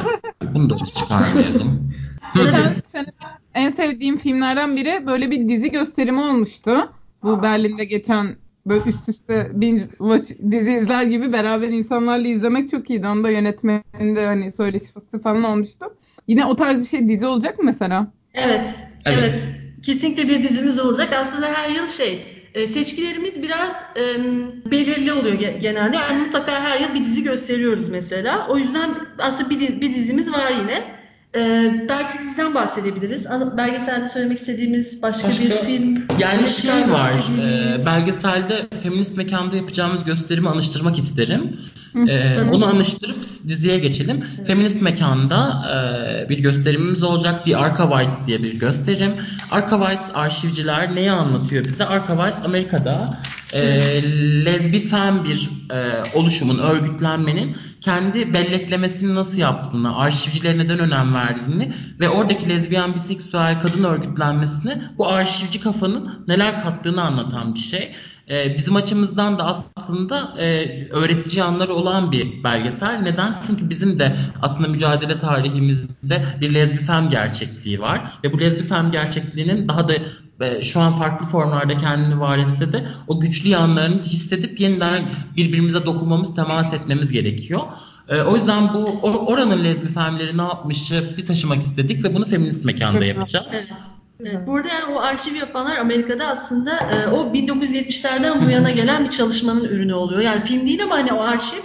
Bunu 0.54 0.70
da 0.70 0.74
öyle 0.74 0.92
çıkarmayalım. 0.92 1.94
Geçen 2.36 2.82
sene 2.92 3.06
en 3.54 3.72
sevdiğim 3.72 4.18
filmlerden 4.18 4.76
biri 4.76 5.04
böyle 5.08 5.32
bir 5.32 5.50
dizi 5.50 5.72
gösterimi 5.72 6.22
olmuştu. 6.22 6.90
Bu 7.24 7.44
Berlin'de 7.44 7.86
geçen 7.86 8.36
böyle 8.66 8.90
üst 8.90 9.10
üste 9.10 9.52
binge 9.54 9.88
watch 9.98 10.32
dizi 10.52 10.72
izler 10.72 11.04
gibi 11.04 11.34
beraber 11.34 11.68
insanlarla 11.68 12.28
izlemek 12.28 12.70
çok 12.72 12.90
iyiydi. 12.90 13.08
Onda 13.08 13.30
yönetmeninde 13.30 14.26
hani 14.26 14.54
söyleşi 14.58 14.86
falan 15.24 15.44
olmuştu. 15.44 15.86
Yine 16.28 16.46
o 16.46 16.56
tarz 16.56 16.80
bir 16.80 16.86
şey 16.86 17.10
dizi 17.10 17.26
olacak 17.26 17.60
mı 17.60 17.66
mesela? 17.66 18.08
Evet, 18.34 18.88
evet. 19.06 19.20
Evet. 19.20 19.65
Kesinlikle 19.86 20.30
bir 20.30 20.44
dizimiz 20.44 20.80
olacak. 20.80 21.14
Aslında 21.14 21.48
her 21.54 21.70
yıl 21.70 21.88
şey, 21.88 22.26
e, 22.56 22.68
seçkilerimiz 22.68 23.44
biraz 23.44 23.84
e, 23.98 24.02
belirli 24.72 25.14
oluyor 25.14 25.36
ge- 25.36 25.60
genelde. 25.60 25.98
Yani 25.98 26.24
mutlaka 26.24 26.64
her 26.64 26.80
yıl 26.80 26.94
bir 26.94 27.04
dizi 27.04 27.24
gösteriyoruz 27.24 27.90
mesela. 27.90 28.48
O 28.50 28.58
yüzden 28.58 28.96
aslında 29.20 29.50
bir, 29.50 29.82
bir 29.82 29.96
dizimiz 29.96 30.32
var 30.32 30.52
yine. 30.62 30.95
E, 31.36 31.72
belki 31.90 32.20
diziden 32.20 32.54
bahsedebiliriz. 32.56 33.28
Belgeselde 33.58 34.08
söylemek 34.08 34.38
istediğimiz 34.38 35.02
başka, 35.02 35.28
Başka- 35.28 35.44
bir 35.44 35.50
film. 35.50 35.96
Yani 36.20 36.42
başka 36.42 36.62
şey 36.62 36.72
bir 36.88 36.92
var, 36.92 37.12
e, 37.42 37.86
belgeselde 37.86 38.68
feminist 38.84 39.18
mekanda 39.18 39.56
yapacağımız 39.56 40.04
gösterimi 40.04 40.50
anıştırmak 40.50 40.98
isterim. 41.00 41.58
E, 42.10 42.34
Tamam. 42.38 42.54
onu 42.54 42.66
anıştırıp 42.66 43.24
diziye 43.48 43.80
geçelim. 43.80 44.26
Feminist 44.48 44.82
mekanda 44.82 45.66
e, 46.26 46.30
bir 46.30 46.40
gösterimimiz 46.40 47.04
olacak. 47.04 47.46
The 47.46 47.58
Archivites 47.58 48.28
diye 48.28 48.44
bir 48.44 48.60
gösterim. 48.60 49.12
Archivites 49.52 50.12
arşivciler 50.14 50.96
neyi 50.96 51.12
anlatıyor 51.12 51.66
bize? 51.66 51.86
Archivites 51.86 52.46
Amerika'da 52.46 53.10
e, 53.54 53.62
lezbifen 54.46 55.24
bir 55.26 55.50
e, 55.72 55.80
oluşumun, 56.18 56.58
örgütlenmenin 56.60 57.56
kendi 57.82 58.34
belleklemesini 58.34 59.16
nasıl 59.16 59.40
yaptığını, 59.40 59.98
arşivcilere 59.98 60.58
neden 60.58 60.80
önem 60.80 61.14
verdiğini 61.14 61.25
ve 62.00 62.10
oradaki 62.10 62.50
lezbiyen, 62.50 62.96
biseksüel, 62.96 63.62
kadın 63.62 63.84
örgütlenmesine 63.84 64.82
bu 64.98 65.08
arşivci 65.08 65.60
kafanın 65.60 66.26
neler 66.28 66.64
kattığını 66.64 67.02
anlatan 67.02 67.56
bir 67.56 67.60
şey. 67.60 67.92
E, 68.30 68.58
bizim 68.58 68.76
açımızdan 68.76 69.40
da 69.40 69.44
aslında 69.46 70.34
e, 70.40 70.68
öğretici 70.92 71.40
yanları 71.40 71.74
olan 71.74 72.12
bir 72.12 72.44
belgesel. 72.44 73.02
Neden? 73.02 73.42
Çünkü 73.48 73.70
bizim 73.70 74.00
de 74.00 74.16
aslında 74.42 74.68
mücadele 74.68 75.20
tarihimizde 75.20 76.26
bir 76.42 76.54
lezbifem 76.54 77.10
gerçekliği 77.10 77.82
var 77.82 78.02
ve 78.24 78.34
bu 78.34 78.40
lezbifem 78.40 78.92
gerçekliğinin 78.92 79.68
daha 79.68 79.88
da 79.88 79.94
e, 80.42 80.64
şu 80.64 80.80
an 80.80 80.94
farklı 80.94 81.28
formlarda 81.28 81.78
kendini 81.78 82.20
var 82.20 82.38
etse 82.38 82.74
de 82.74 82.88
o 83.08 83.20
güçlü 83.20 83.50
yanlarını 83.50 84.02
hissedip 84.02 84.60
yeniden 84.60 85.12
birbirimize 85.38 85.86
dokunmamız, 85.86 86.36
temas 86.36 86.74
etmemiz 86.74 87.12
gerekiyor. 87.12 87.62
E, 88.10 88.22
o 88.22 88.36
yüzden 88.36 88.74
bu 88.74 89.00
oranın 89.02 89.64
lezbifemleri 89.64 90.38
ne 90.38 90.42
yapmışı 90.42 91.18
bir 91.18 91.26
taşımak 91.26 91.58
istedik 91.58 92.04
ve 92.04 92.16
bunu 92.16 92.26
feminist 92.26 92.66
mekanda 92.66 93.06
yapacağız. 93.06 93.48
Evet. 93.54 93.95
Evet, 94.20 94.48
burada 94.48 94.68
yani 94.68 94.96
o 94.96 95.00
arşiv 95.00 95.36
yapanlar 95.36 95.78
Amerika'da 95.78 96.28
aslında 96.28 96.72
e, 96.76 97.08
o 97.08 97.34
1970'lerden 97.34 98.46
bu 98.46 98.50
yana 98.50 98.72
gelen 98.72 99.06
bir 99.06 99.10
çalışmanın 99.10 99.64
ürünü 99.64 99.94
oluyor. 99.94 100.22
Yani 100.22 100.42
film 100.44 100.66
değil 100.66 100.84
ama 100.84 100.96
hani 100.96 101.14
o 101.14 101.22
arşiv 101.22 101.58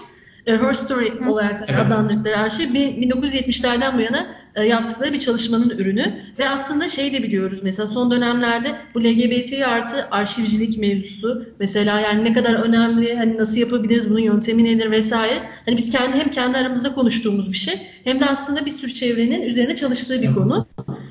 e, 0.47 0.57
Her 0.57 0.75
Story 0.75 1.13
olarak 1.29 1.65
Evet. 1.69 1.81
adlandırdıkları 1.81 2.39
arşiv 2.39 2.75
bir- 2.75 3.11
1970'lerden 3.11 3.99
bu 3.99 4.01
yana 4.01 4.27
e, 4.55 4.63
yaptıkları 4.63 5.13
bir 5.13 5.19
çalışmanın 5.19 5.71
ürünü 5.71 6.15
ve 6.39 6.49
aslında 6.49 6.89
şey 6.89 7.13
de 7.13 7.23
biliyoruz 7.23 7.61
mesela 7.63 7.89
son 7.89 8.11
dönemlerde 8.11 8.69
bu 8.95 9.05
LGBT 9.05 9.53
artı 9.69 10.09
arşivcilik 10.11 10.79
mevzusu 10.79 11.45
mesela 11.59 12.01
yani 12.01 12.25
ne 12.25 12.33
kadar 12.33 12.55
önemli 12.55 13.17
hani 13.17 13.37
nasıl 13.37 13.57
yapabiliriz 13.57 14.11
bunun 14.11 14.21
yöntemi 14.21 14.65
nedir 14.65 14.91
vesaire 14.91 15.43
hani 15.65 15.77
biz 15.77 15.91
kendi 15.91 16.19
hem 16.19 16.31
kendi 16.31 16.59
aramızda 16.59 16.95
konuştuğumuz 16.95 17.53
bir 17.53 17.59
şey 17.59 17.75
hem 18.05 18.21
de 18.21 18.27
aslında 18.27 18.67
bir 18.67 18.71
sürü 18.71 18.93
çevrenin 18.93 19.43
üzerine 19.43 19.77
çalıştığı 19.77 20.23
bir 20.23 20.35
konu 20.35 20.67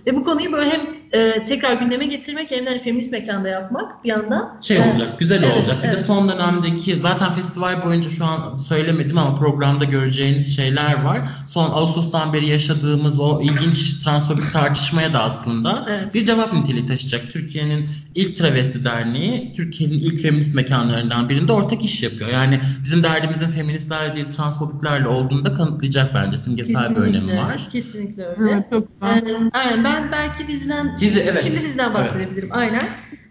ve 0.06 0.16
bu 0.16 0.24
konuyu 0.24 0.52
böyle 0.52 0.70
hem 0.70 1.00
e, 1.12 1.46
tekrar 1.46 1.74
gündeme 1.74 2.06
getirmek 2.06 2.52
hem 2.52 2.66
de 2.66 2.70
hani 2.70 2.80
feminist 2.80 3.12
mekanda 3.12 3.50
yapmak 3.50 4.04
bir 4.04 4.10
yandan 4.10 4.58
Şey 4.62 4.78
e, 4.78 4.90
olacak, 4.90 5.20
güzel 5.20 5.44
evet, 5.44 5.58
olacak. 5.58 5.78
Bir 5.78 5.84
de 5.84 5.88
evet. 5.88 6.06
son 6.06 6.30
dönemdeki 6.30 6.98
zaten 6.98 7.32
festival 7.32 7.86
boyunca 7.86 8.10
şu 8.10 8.26
an 8.26 8.56
söylemedim 8.56 9.18
ama 9.18 9.36
programda 9.36 9.86
göreceğiniz 9.86 10.56
şeyler 10.56 11.04
var. 11.04 11.30
Son 11.48 11.72
Ağustos'tan 11.72 12.34
beri 12.34 12.48
yaşadığımız 12.48 13.20
o 13.20 13.29
ilginç 13.42 14.04
transfobik 14.04 14.54
tartışmaya 14.54 15.14
da 15.14 15.24
aslında 15.24 15.86
Evet. 15.90 16.14
bir 16.14 16.26
cevap 16.26 16.54
niteliği 16.54 16.86
taşıyacak. 16.86 17.32
Türkiye'nin 17.32 17.90
ilk 18.16 18.38
travesti 18.38 18.86
derneği, 18.86 19.54
Türkiye'nin 19.56 19.96
ilk 19.96 20.20
feminist 20.20 20.56
mekanlarından 20.56 21.30
birinde 21.30 21.52
ortak 21.52 21.84
iş 21.84 22.04
yapıyor. 22.04 22.30
Yani 22.30 22.60
bizim 22.84 23.04
derdimizin 23.04 23.48
feministlerle 23.48 24.14
değil 24.16 24.30
transfobiklerle 24.30 25.08
olduğunu 25.08 25.46
da 25.46 25.54
kanıtlayacak 25.54 26.16
bence. 26.16 26.38
Simgesel 26.38 26.96
bir 26.96 27.02
önemi 27.02 27.38
var. 27.38 27.68
Kesinlikle 27.72 28.26
öyle. 28.26 28.52
Evet, 28.52 28.66
çok. 28.72 28.84
Ee, 28.84 29.50
aynen 29.52 29.84
ben 29.84 30.12
belki 30.12 30.48
diziden 30.48 30.98
Dizi, 31.00 31.20
evet. 31.20 31.44
şimdi 31.44 31.62
diziden 31.62 31.94
bahsedebilirim 31.94 32.50
aynen. 32.52 32.84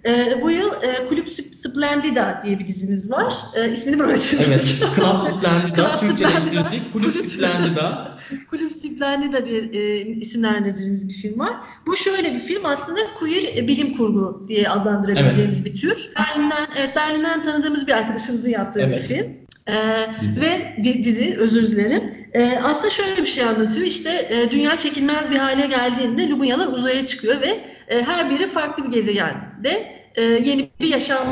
Ee, 0.06 0.38
bu 0.42 0.50
yıl 0.50 0.70
e, 0.82 1.08
Kulüp 1.08 1.28
Splendida 1.52 2.40
diye 2.44 2.58
bir 2.58 2.66
dizimiz 2.66 3.10
var. 3.10 3.34
Ee, 3.54 3.72
ismini 3.72 3.98
bırakıyorum. 3.98 4.46
Evet, 4.48 4.78
Club 4.96 5.20
Splendida, 5.20 5.98
Club 5.98 6.00
Türkçeleştirdik. 6.00 6.92
Kulüp 6.92 7.32
Splendida. 7.32 8.16
Kulüp 8.50 8.67
Splendida 9.02 9.46
diye 9.46 9.60
e, 9.60 9.98
isimlendirdiğimiz 10.06 11.08
bir 11.08 11.14
film 11.14 11.38
var. 11.38 11.52
Bu 11.86 11.96
şöyle 11.96 12.34
bir 12.34 12.38
film 12.38 12.64
aslında 12.64 13.00
queer 13.18 13.56
e, 13.56 13.68
bilim 13.68 13.96
kurgu 13.96 14.44
diye 14.48 14.68
adlandırabileceğimiz 14.68 15.64
bir 15.64 15.74
tür. 15.74 16.10
Berlin'den, 16.18 16.66
evet 16.78 16.96
Berlin'den 16.96 17.42
tanıdığımız 17.42 17.86
bir 17.86 17.92
arkadaşımızın 17.92 18.48
yaptığı 18.50 18.80
Evet. 18.80 18.96
bir 18.96 19.16
film. 19.16 19.26
Ee, 19.68 19.72
Dizi. 20.20 20.40
ve 20.40 20.76
di- 20.84 21.04
dizi 21.04 21.36
özür 21.38 21.70
dilerim. 21.70 22.14
Ee, 22.34 22.58
aslında 22.64 22.90
şöyle 22.90 23.22
bir 23.22 23.26
şey 23.26 23.44
anlatıyor. 23.44 23.86
İşte 23.86 24.10
e, 24.30 24.50
dünya 24.50 24.76
çekilmez 24.76 25.30
bir 25.30 25.36
hale 25.36 25.66
geldiğinde 25.66 26.28
Lubunyalar 26.28 26.66
uzaya 26.66 27.06
çıkıyor 27.06 27.40
ve 27.40 27.48
e, 27.88 28.02
her 28.02 28.30
biri 28.30 28.46
farklı 28.46 28.84
bir 28.84 28.90
gezegende 28.90 29.92
e, 30.16 30.22
yeni 30.22 30.70
bir 30.80 30.86
yaşam 30.88 31.26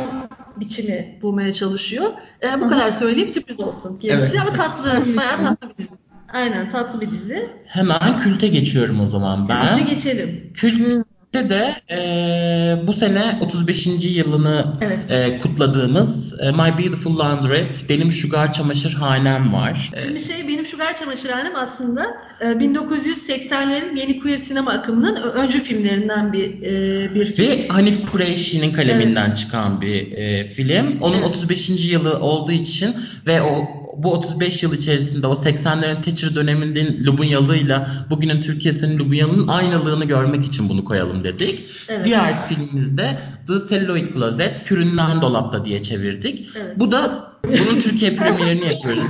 biçimi 0.60 1.18
bulmaya 1.22 1.52
çalışıyor. 1.52 2.04
E, 2.42 2.60
bu 2.60 2.68
kadar 2.68 2.90
söyleyeyim 2.90 3.28
sürpriz 3.28 3.60
olsun 3.60 3.98
gerisi 4.00 4.24
Evet. 4.30 4.40
ama 4.42 4.52
tatlı, 4.52 5.16
bayağı 5.16 5.38
tatlı 5.42 5.70
bir 5.70 5.76
dizi. 5.76 5.96
Aynen 6.32 6.70
tatlı 6.70 7.00
bir 7.00 7.10
dizi. 7.10 7.50
Hemen 7.66 8.18
külte 8.18 8.48
geçiyorum 8.48 9.00
o 9.00 9.06
zaman 9.06 9.48
ben. 9.48 9.68
Önce 9.68 9.94
geçelim. 9.94 10.50
Kült'te 10.54 11.48
de 11.48 11.74
e, 11.90 12.86
bu 12.86 12.92
sene 12.92 13.38
35. 13.40 13.86
yılını 14.16 14.64
Evet. 14.80 15.10
e, 15.10 15.38
kutladığımız 15.38 16.40
e, 16.40 16.50
My 16.52 16.58
Beautiful 16.78 17.18
Laundrette, 17.18 17.88
Benim 17.88 18.10
Sugar 18.10 18.52
Çamaşırhanem 18.52 19.52
var. 19.52 19.90
E, 19.96 20.00
Şimdi 20.00 20.20
şey 20.20 20.48
benim 20.48 20.66
Sugar 20.66 20.94
Çamaşırhanem 20.94 21.56
aslında 21.56 22.06
e, 22.40 22.44
1980'lerin 22.44 23.98
yeni 23.98 24.18
queer 24.20 24.36
sinema 24.38 24.70
akımının 24.70 25.16
öncü 25.16 25.60
filmlerinden 25.62 26.32
bir 26.32 26.62
e, 26.62 27.14
bir 27.14 27.24
film. 27.26 27.48
ve 27.48 27.68
Hanif 27.68 28.10
Kureyşi'nin 28.12 28.72
kaleminden 28.72 29.30
çıkan 29.30 29.80
bir 29.80 30.12
e, 30.12 30.46
film. 30.46 30.98
Onun 31.00 31.16
Evet. 31.16 31.26
35. 31.26 31.68
yılı 31.92 32.18
olduğu 32.20 32.52
için 32.52 32.94
ve 33.26 33.42
o 33.42 33.82
bu 33.98 34.12
35 34.12 34.62
yıl 34.62 34.72
içerisinde 34.72 35.26
o 35.26 35.32
80'lerin 35.32 36.00
Thatcher 36.00 36.34
döneminin 36.34 37.06
Lubunyalığıyla 37.06 37.88
bugünün 38.10 38.42
Türkiye'sinin 38.42 38.98
Lubunyalığının 38.98 39.48
aynılığını 39.48 40.04
görmek 40.04 40.44
için 40.44 40.68
bunu 40.68 40.84
koyalım 40.84 41.24
dedik. 41.24 41.64
Evet. 41.88 42.04
Diğer 42.04 42.46
filmimizde 42.46 43.18
The 43.46 43.54
Celluloid 43.68 44.14
Closet, 44.14 44.62
Küründen 44.64 45.22
Dolapta 45.22 45.64
diye 45.64 45.82
çevirdik. 45.82 46.48
Evet. 46.62 46.80
Bu 46.80 46.92
da 46.92 47.32
bunun 47.46 47.80
Türkiye 47.80 48.16
premierini 48.16 48.66
yapıyoruz. 48.66 49.06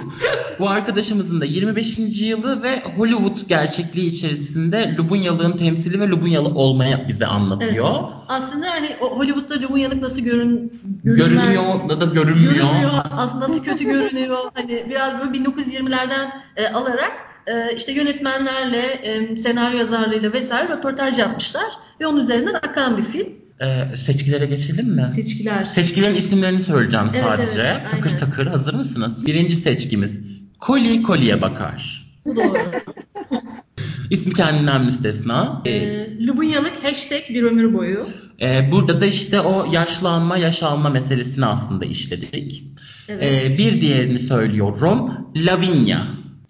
Bu 0.58 0.68
arkadaşımızın 0.68 1.40
da 1.40 1.44
25. 1.44 1.98
yılı 2.20 2.62
ve 2.62 2.82
Hollywood 2.96 3.48
gerçekliği 3.48 4.06
içerisinde 4.10 4.94
Lubunyalığın 4.98 5.52
temsili 5.52 6.00
ve 6.00 6.08
Lubunyalı 6.08 6.48
olmaya 6.48 7.08
bize 7.08 7.26
anlatıyor. 7.26 7.88
Evet. 7.88 8.12
Aslında 8.28 8.66
hani 8.70 8.88
o 9.00 9.18
Hollywood'da 9.18 9.54
Lubunyalık 9.62 10.02
nasıl 10.02 10.20
görün 10.20 10.72
görünmez- 11.04 11.16
Görünüyor 11.16 11.88
da 11.88 12.00
da 12.00 12.04
görünmüyor. 12.04 12.52
görünmüyor. 12.54 12.92
Aslında 13.10 13.48
nasıl 13.48 13.64
kötü 13.64 13.84
görünüyor. 13.84 14.36
Hani 14.54 14.86
biraz 14.90 15.18
böyle 15.20 15.30
1920'lerden 15.38 16.30
e, 16.56 16.68
alarak 16.68 17.12
e, 17.46 17.76
işte 17.76 17.92
yönetmenlerle, 17.92 18.82
e, 18.82 19.36
senaryo 19.36 19.78
yazarlarıyla 19.78 20.32
vesaire 20.32 20.68
röportaj 20.68 21.18
yapmışlar 21.18 21.66
ve 22.00 22.06
onun 22.06 22.20
üzerinden 22.20 22.54
akan 22.54 22.96
bir 22.98 23.02
film. 23.02 23.28
Ee, 23.60 23.96
seçkilere 23.96 24.46
geçelim 24.46 24.88
mi? 24.88 25.06
Seçkiler. 25.14 25.64
Seçkilerin 25.64 26.14
isimlerini 26.14 26.60
söyleyeceğim 26.60 27.06
Evet, 27.10 27.22
sadece. 27.24 27.60
evet, 27.62 27.90
takır 27.90 28.06
aynen. 28.06 28.18
takır 28.18 28.46
hazır 28.46 28.74
mısınız? 28.74 29.26
Birinci 29.26 29.56
seçkimiz. 29.56 30.20
Koli 30.58 31.02
koliye 31.02 31.42
bakar. 31.42 32.06
Bu 32.24 32.36
doğru. 32.36 32.58
İsmi 34.10 34.32
kendinden 34.34 34.84
müstesna. 34.84 35.62
Ee, 35.66 36.08
Lubunyalık 36.26 36.84
hashtag 36.84 37.20
bir 37.30 37.42
ömür 37.42 37.74
boyu. 37.74 38.06
e, 38.42 38.68
burada 38.72 39.00
da 39.00 39.06
işte 39.06 39.40
o 39.40 39.72
yaşlanma, 39.72 40.36
yaş 40.36 40.62
alma 40.62 40.90
meselesini 40.90 41.46
aslında 41.46 41.84
işledik. 41.84 42.64
Evet. 43.08 43.42
Ee, 43.52 43.58
bir 43.58 43.80
diğerini 43.80 44.18
söylüyorum. 44.18 45.12
Lavinia. 45.36 45.98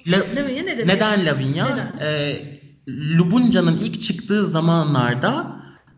La- 0.07 0.17
Lavinia 0.37 0.63
ne 0.63 0.79
demek? 0.79 0.87
Neden 0.87 1.27
Lavinia? 1.27 1.69
Neden? 1.69 1.93
Ee, 2.07 2.37
Lubunca'nın 2.89 3.77
ilk 3.77 4.01
çıktığı 4.03 4.45
zamanlarda 4.45 5.56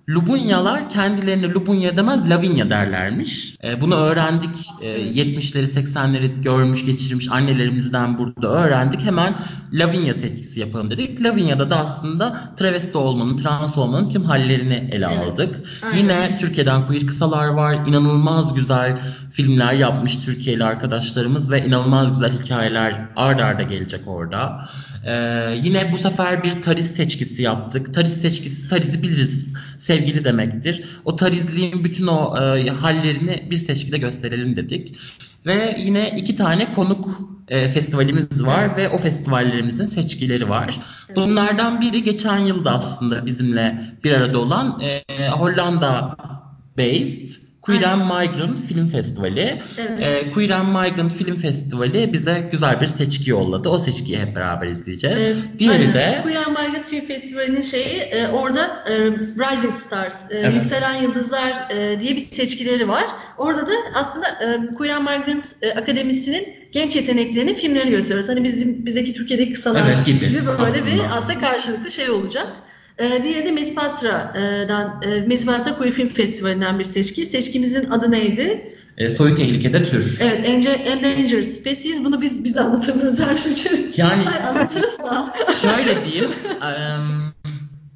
Lubunyalar 0.08 0.88
kendilerine 0.88 1.50
Lubunya 1.54 1.96
demez 1.96 2.30
Lavinia 2.30 2.70
derlermiş. 2.70 3.56
E, 3.64 3.80
bunu 3.80 3.94
öğrendik. 3.94 4.56
E, 4.80 5.00
70'leri 5.00 5.66
80'leri 5.66 6.42
görmüş 6.42 6.86
geçirmiş 6.86 7.28
annelerimizden 7.32 8.18
burada 8.18 8.48
öğrendik. 8.48 9.00
Hemen 9.00 9.34
Lavinia 9.72 10.14
seçkisi 10.14 10.60
yapalım 10.60 10.90
dedik. 10.90 11.22
Lavinia'da 11.22 11.70
da 11.70 11.76
aslında 11.76 12.40
travesti 12.56 12.98
olmanın, 12.98 13.36
trans 13.36 13.78
olmanın 13.78 14.10
tüm 14.10 14.24
hallerini 14.24 14.88
ele 14.92 15.08
Evet, 15.12 15.28
aldık. 15.28 15.60
aynen. 15.84 15.98
Yine 15.98 16.38
Türkiye'den 16.38 16.86
queer 16.86 17.06
kısalar 17.06 17.48
var. 17.48 17.86
İnanılmaz 17.86 18.54
güzel 18.54 18.98
filmler 19.32 19.72
yapmış 19.72 20.16
Türkiye'li 20.16 20.64
arkadaşlarımız 20.64 21.50
ve 21.50 21.66
inanılmaz 21.66 22.12
güzel 22.12 22.32
hikayeler 22.42 23.08
ard 23.16 23.40
arda 23.40 23.62
gelecek 23.62 24.00
orada. 24.06 24.68
Ee, 25.06 25.58
yine 25.62 25.92
bu 25.92 25.98
sefer 25.98 26.44
bir 26.44 26.62
tariz 26.62 26.86
seçkisi 26.86 27.42
yaptık. 27.42 27.94
Tariz 27.94 28.20
seçkisi, 28.20 28.68
tarizi 28.68 29.02
biliriz. 29.02 29.46
Sevgili 29.78 30.24
demektir. 30.24 30.84
O 31.04 31.16
tarizliğin 31.16 31.84
bütün 31.84 32.06
o 32.06 32.36
e, 32.36 32.70
hallerini 32.70 33.46
bir 33.50 33.58
seçkide 33.58 33.98
gösterelim 33.98 34.56
dedik. 34.56 34.94
Ve 35.46 35.76
yine 35.84 36.14
iki 36.16 36.36
tane 36.36 36.72
konuk 36.72 37.06
e, 37.48 37.68
festivalimiz 37.68 38.46
var 38.46 38.66
Evet. 38.66 38.78
ve 38.78 38.88
o 38.88 38.98
festivallerimizin 38.98 39.86
seçkileri 39.86 40.48
var. 40.48 40.78
Bunlardan 41.16 41.80
biri 41.80 42.04
geçen 42.04 42.38
yılda 42.38 42.72
aslında 42.72 43.26
bizimle 43.26 43.80
bir 44.04 44.12
arada 44.12 44.38
olan 44.38 44.82
e, 45.08 45.28
Hollanda 45.28 46.16
based 46.78 47.47
Queer 47.62 47.82
and 47.82 48.00
Migrant 48.02 48.60
Film 48.68 48.88
Festivali. 48.88 49.62
Evet. 49.78 50.26
E, 50.26 50.30
Queer 50.30 50.50
and 50.50 50.68
Migrant 50.68 51.12
Film 51.12 51.36
Festivali 51.36 52.12
bize 52.12 52.48
güzel 52.52 52.80
bir 52.80 52.86
seçki 52.86 53.30
yolladı. 53.30 53.68
O 53.68 53.78
seçkiyi 53.78 54.18
hep 54.18 54.36
beraber 54.36 54.66
izleyeceğiz. 54.66 55.20
Ee, 55.22 55.34
Diğeri 55.58 55.72
aynen. 55.78 55.94
de 55.94 56.20
Queer 56.22 56.36
and 56.36 56.46
Migrant 56.66 56.84
Film 56.84 57.04
Festivali'nin 57.04 57.62
şeyi 57.62 57.98
e, 57.98 58.28
orada 58.28 58.84
e, 58.90 58.94
Rising 59.50 59.74
Stars, 59.74 60.30
e, 60.30 60.34
Evet. 60.38 60.54
Yükselen 60.54 60.94
Yıldızlar 61.02 61.68
e, 61.70 62.00
diye 62.00 62.16
bir 62.16 62.20
seçkileri 62.20 62.88
var. 62.88 63.04
Orada 63.38 63.66
da 63.66 63.72
aslında 63.94 64.26
e, 64.28 64.74
Queer 64.74 64.94
and 64.96 65.02
Migrant 65.02 65.44
e, 65.62 65.72
Akademisinin 65.72 66.48
genç 66.72 66.96
yeteneklerini 66.96 67.54
filmlerini 67.54 67.90
gösteriyoruz. 67.90 68.28
Hani 68.30 68.44
bizim 68.44 68.86
bizdeki 68.86 69.12
Türkiye'deki 69.14 69.52
kısalar 69.52 69.82
Evet, 69.86 70.06
gibi 70.06 70.46
böyle 70.46 70.62
aslında. 70.62 70.86
bir 70.86 71.00
aslında 71.16 71.40
karşılıklı 71.40 71.90
şey 71.90 72.10
olacak. 72.10 72.46
E, 72.98 73.22
diğeri 73.24 73.44
de 73.46 73.50
Mezipatra'dan, 73.50 75.02
e, 75.02 75.26
Mezipatra 75.26 75.78
Queer 75.78 75.92
Film 75.92 76.08
Festivali'nden 76.08 76.78
bir 76.78 76.84
seçki. 76.84 77.26
Seçkimizin 77.26 77.90
adı 77.90 78.10
neydi? 78.10 78.72
e, 78.98 79.10
soyu 79.10 79.34
tehlikede 79.34 79.84
tür. 79.84 80.18
Evet, 80.20 80.48
Endangered 80.86 81.44
Species. 81.44 82.04
Bunu 82.04 82.20
biz 82.20 82.44
biz 82.44 82.56
anlatamıyoruz 82.56 83.20
her 83.20 83.38
çünkü. 83.38 83.90
Yani- 83.96 84.28
anlatırız 84.48 84.98
da. 84.98 85.34
Şöyle 85.62 86.04
diyeyim. 86.04 86.30
em, 86.62 87.20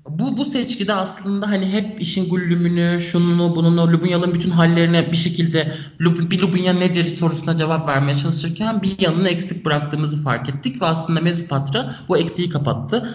bu 0.09 0.37
bu 0.37 0.45
seçkide 0.45 0.93
aslında 0.93 1.51
hani 1.51 1.67
hep 1.73 2.03
işin 2.03 2.31
güllümünü, 2.31 3.01
şununu, 3.01 3.57
bununu, 3.57 3.93
Lubunya'nın 3.93 4.35
bütün 4.35 4.51
hallerine 4.51 5.13
bir 5.13 5.17
şekilde 5.17 5.73
Lub- 6.01 6.31
bir 6.31 6.41
Lubunya 6.41 6.73
nedir 6.73 7.05
sorusuna 7.05 7.57
cevap 7.57 7.89
vermeye 7.89 8.17
çalışırken 8.19 8.83
bir 8.83 9.01
yanını 9.01 9.29
eksik 9.29 9.65
bıraktığımızı 9.65 10.23
fark 10.23 10.49
ettik 10.49 10.83
ve 10.83 10.87
aslında 10.87 11.21
Mezipatra 11.21 11.93
bu 12.09 12.19
eksiği 12.19 12.51
kapattı. 12.51 13.09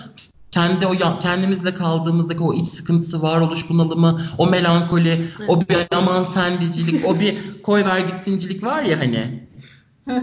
Kendi 0.57 0.87
o 0.87 1.19
kendimizle 1.19 1.73
kaldığımızdaki 1.73 2.43
o 2.43 2.53
iç 2.53 2.67
sıkıntısı, 2.67 3.21
varoluş 3.21 3.69
bunalımı, 3.69 4.21
o 4.37 4.47
melankoli, 4.47 5.25
o 5.47 5.61
bir 5.61 5.77
aman 5.95 6.23
sendicilik, 6.23 7.05
o 7.05 7.19
bir 7.19 7.37
koy 7.63 7.85
ver 7.85 7.99
gitsincilik 7.99 8.63
var 8.63 8.83
ya 8.83 8.99
hani. 8.99 9.47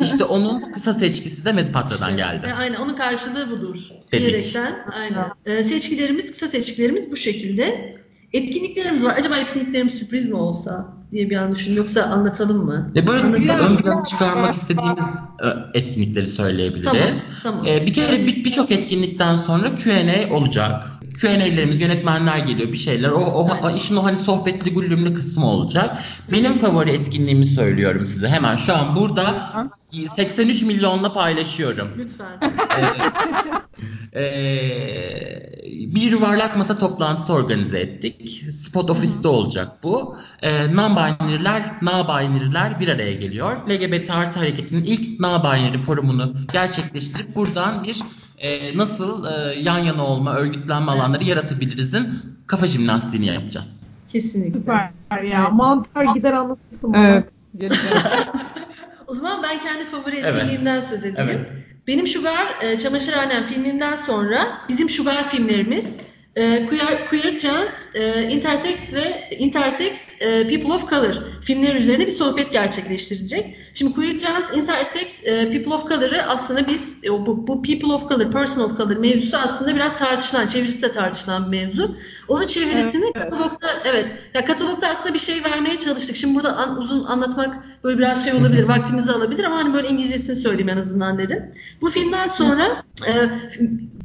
İşte 0.00 0.24
onun 0.24 0.72
kısa 0.72 0.94
seçkisi 0.94 1.44
de 1.44 1.52
Mezipatra'dan 1.52 2.16
geldi. 2.16 2.46
E, 2.46 2.52
aynen 2.52 2.76
onun 2.76 2.96
karşılığı 2.96 3.50
budur. 3.50 3.76
Dedik. 4.12 4.26
Diyerekten 4.26 4.86
aynen. 4.92 5.30
E, 5.46 5.64
seçkilerimiz, 5.64 6.30
kısa 6.30 6.48
seçkilerimiz 6.48 7.10
bu 7.10 7.16
şekilde. 7.16 7.96
Etkinliklerimiz 8.32 9.04
var. 9.04 9.14
Acaba 9.18 9.36
etkinliklerimiz 9.38 9.94
sürpriz 9.94 10.28
mi 10.28 10.34
olsa 10.34 10.94
diye 11.14 11.30
bir 11.30 11.36
an 11.36 11.54
düşündüm. 11.54 11.76
Yoksa 11.76 12.02
anlatalım 12.02 12.64
mı? 12.64 12.90
E 12.96 13.06
böyle 13.06 13.22
Anlatalım. 13.22 13.42
bir 13.42 13.70
ön 13.70 13.76
plana 13.76 14.04
çıkarmak 14.04 14.54
istediğimiz 14.54 15.04
e, 15.42 15.78
etkinlikleri 15.78 16.26
söyleyebiliriz. 16.26 17.26
Tamam, 17.42 17.62
tamam. 17.62 17.66
E, 17.66 17.86
bir 17.86 17.92
kere 17.92 18.26
bir- 18.26 18.44
birçok 18.44 18.70
etkinlikten 18.70 19.36
sonra 19.36 19.74
Q&A 19.74 20.34
olacak. 20.34 20.90
Q&A'lerimiz 21.20 21.80
yönetmenler 21.80 22.38
geliyor 22.38 22.72
bir 22.72 22.76
şeyler. 22.78 23.08
O, 23.10 23.18
o, 23.18 23.48
o 23.62 23.70
işin 23.70 23.96
o 23.96 24.04
hani 24.04 24.18
sohbetli 24.18 24.74
güllümlü 24.74 25.14
kısmı 25.14 25.46
olacak. 25.46 25.98
Benim 26.32 26.52
favori 26.52 26.90
etkinliğimi 26.90 27.46
söylüyorum 27.46 28.06
size. 28.06 28.28
Hemen 28.28 28.56
şu 28.56 28.74
an 28.76 28.96
burada 28.96 29.24
83 30.16 30.62
milyonla 30.62 31.12
paylaşıyorum. 31.12 31.88
Lütfen. 31.98 32.26
Ee, 32.42 33.73
bir 35.94 36.10
yuvarlak 36.10 36.56
masa 36.56 36.78
toplantısı 36.78 37.32
organize 37.32 37.78
ettik. 37.78 38.44
Spot 38.52 38.90
ofiste 38.90 39.28
olacak 39.28 39.68
bu. 39.82 40.16
Ee, 40.42 40.50
non-binary'ler, 40.74 41.62
na-binary'ler 41.82 42.80
bir 42.80 42.88
araya 42.88 43.12
geliyor. 43.12 43.56
LGBT 43.70 44.10
artı 44.10 44.38
hareketinin 44.38 44.84
ilk 44.84 45.20
na-binary 45.20 45.78
forumunu 45.78 46.34
gerçekleştirip 46.52 47.36
buradan 47.36 47.84
bir 47.84 48.00
e, 48.38 48.78
nasıl 48.78 49.24
e, 49.24 49.60
yan 49.60 49.78
yana 49.78 50.06
olma, 50.06 50.34
örgütlenme 50.34 50.92
alanları 50.92 51.24
yaratabiliriz'in 51.24 52.08
kafa 52.46 52.66
jimnastiğini 52.66 53.26
yapacağız. 53.26 53.84
Kesinlikle. 54.08 54.58
Süper 54.58 55.22
ya. 55.22 55.48
Mantar 55.50 56.14
gider 56.14 56.32
anlatırsın 56.32 56.92
bana. 56.92 57.08
Evet. 57.08 57.72
O 59.06 59.14
zaman 59.14 59.42
ben 59.42 59.58
kendi 59.60 59.84
favori 59.84 60.16
Evet. 60.16 60.34
etkinliğimden 60.34 60.80
söz 60.80 61.04
edeyim. 61.04 61.30
Evet. 61.30 61.50
Benim 61.86 62.06
Sugar 62.06 62.58
e, 62.62 62.78
Çamaşırhanem 62.78 63.46
filminden 63.46 63.96
sonra 63.96 64.58
bizim 64.68 64.88
Sugar 64.88 65.28
filmlerimiz 65.28 65.98
e, 66.36 66.66
queer, 66.66 67.08
queer, 67.08 67.38
trans, 67.38 67.94
e, 67.94 68.28
intersex 68.30 68.94
ve 68.94 69.30
intersex 69.38 70.03
e, 70.20 70.48
people 70.48 70.72
of 70.72 70.90
color 70.90 71.14
filmler 71.42 71.74
üzerine 71.74 72.06
bir 72.06 72.10
sohbet 72.10 72.52
gerçekleştirecek. 72.52 73.56
Şimdi 73.74 73.92
queer, 73.92 74.18
trans, 74.18 74.56
intersex 74.56 75.24
e, 75.24 75.50
people 75.50 75.74
of 75.74 75.88
color'ı 75.88 76.22
aslında 76.22 76.68
biz 76.68 76.96
e, 77.04 77.10
bu, 77.10 77.46
bu 77.46 77.62
people 77.62 77.92
of 77.92 78.08
color, 78.08 78.30
person 78.30 78.62
of 78.62 78.76
color 78.76 78.96
mevzusu 78.96 79.36
aslında 79.36 79.74
biraz 79.74 79.98
tartışılan, 79.98 80.46
çevirisi 80.46 80.82
de 80.82 80.92
tartışılan 80.92 81.52
bir 81.52 81.64
mevzu. 81.64 81.96
Onun 82.28 82.46
çevirisini 82.46 83.12
katalogda 83.12 83.66
evet 83.84 84.06
ya 84.34 84.44
katalogda 84.44 84.88
aslında 84.88 85.14
bir 85.14 85.18
şey 85.18 85.44
vermeye 85.44 85.78
çalıştık. 85.78 86.16
Şimdi 86.16 86.34
burada 86.34 86.56
an- 86.56 86.78
uzun 86.78 87.02
anlatmak 87.02 87.56
böyle 87.84 87.98
biraz 87.98 88.24
şey 88.24 88.32
olabilir, 88.32 88.64
vaktimizi 88.64 89.12
alabilir 89.12 89.44
ama 89.44 89.56
hani 89.56 89.74
böyle 89.74 89.88
İngilizcesini 89.88 90.36
söyleyeyim 90.36 90.68
en 90.68 90.76
azından 90.76 91.18
dedim. 91.18 91.50
Bu 91.80 91.90
filmden 91.90 92.26
sonra 92.26 92.84
e, 93.06 93.12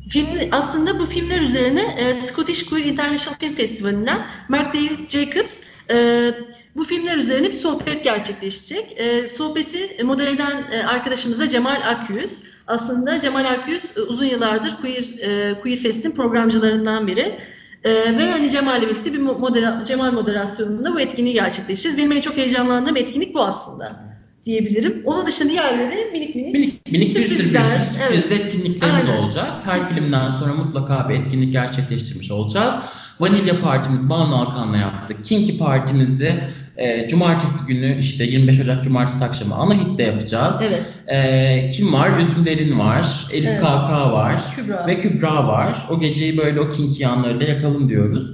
film 0.09 0.27
aslında 0.51 0.99
bu 0.99 1.05
filmler 1.05 1.41
üzerine 1.41 1.81
e, 1.81 2.13
Scottish 2.13 2.65
Queer 2.69 2.85
International 2.85 3.39
Film 3.39 3.55
Festivali'nden 3.55 4.17
Mark 4.49 4.73
David 4.73 5.09
Jacobs 5.09 5.61
e, 5.91 6.31
bu 6.77 6.83
filmler 6.83 7.17
üzerine 7.17 7.47
bir 7.47 7.53
sohbet 7.53 8.03
gerçekleşecek. 8.03 8.95
E, 8.97 9.29
sohbeti 9.29 10.03
modere 10.03 10.29
eden 10.29 10.63
e, 10.71 10.83
arkadaşımız 10.83 11.39
da 11.39 11.49
Cemal 11.49 11.81
Akyüz. 11.91 12.31
Aslında 12.67 13.21
Cemal 13.21 13.45
Akyüz 13.45 13.81
e, 13.97 14.01
uzun 14.01 14.25
yıllardır 14.25 14.77
Queer 14.81 15.03
e, 15.19 15.59
Queer 15.59 15.77
Fest'in 15.77 16.11
programcılarından 16.11 17.07
biri. 17.07 17.39
E, 17.83 17.91
ve 18.17 18.31
hani 18.31 18.49
Cemal'le 18.49 18.81
birlikte 18.81 19.13
bir 19.13 19.19
mo- 19.19 19.39
modera 19.39 19.83
Cemal 19.87 20.11
moderasyonunda 20.11 20.93
bu 20.93 20.99
etkinliği 20.99 21.33
gerçekleştireceğiz. 21.33 21.97
Benim 21.97 22.11
en 22.11 22.21
çok 22.21 22.37
heyecanlandığım 22.37 22.97
etkinlik 22.97 23.35
bu 23.35 23.41
aslında 23.41 24.08
diyebilirim. 24.49 25.01
Onun 25.05 25.25
dışında 25.27 25.49
diğerleri 25.49 26.11
minik 26.11 26.35
minik, 26.35 26.53
Minik, 26.53 26.91
minik 26.91 27.17
bir 27.17 27.25
sürprizler. 27.25 27.61
sürpriz, 27.61 27.97
Evet. 28.09 28.19
sürpriz 28.23 28.39
etkinliklerimiz 28.39 29.05
Aynen. 29.09 29.23
olacak. 29.23 29.45
Her 29.65 29.77
Kesinlikle. 29.79 30.01
filmden 30.01 30.31
sonra 30.31 30.53
mutlaka 30.53 31.09
bir 31.09 31.13
etkinlik 31.15 31.53
gerçekleştirmiş 31.53 32.31
olacağız. 32.31 32.75
Vanilya 33.19 33.61
partimiz 33.61 34.09
Banu 34.09 34.35
Alkan'la 34.35 34.77
yaptık. 34.77 35.25
Kinky 35.25 35.57
partimizi 35.57 36.43
e, 36.77 37.07
cumartesi 37.07 37.65
günü 37.67 37.97
işte 37.99 38.23
25 38.23 38.59
Ocak 38.59 38.83
cumartesi 38.83 39.25
akşamı 39.25 39.55
ana 39.55 39.73
hitte 39.73 40.03
yapacağız. 40.03 40.55
Evet. 40.61 41.03
E, 41.07 41.69
kim 41.69 41.93
var? 41.93 42.19
Üzüm 42.19 42.45
Derin 42.45 42.79
var. 42.79 43.27
Elif 43.33 43.49
Evet. 43.49 43.59
KK 43.61 43.91
var. 44.11 44.41
Kübra. 44.55 44.87
Ve 44.87 44.97
Kübra 44.97 45.47
var. 45.47 45.77
O 45.89 45.99
geceyi 45.99 46.37
böyle 46.37 46.59
o 46.61 46.69
kinky 46.69 47.03
yanlarıyla 47.03 47.47
yakalım 47.47 47.89
diyoruz. 47.89 48.25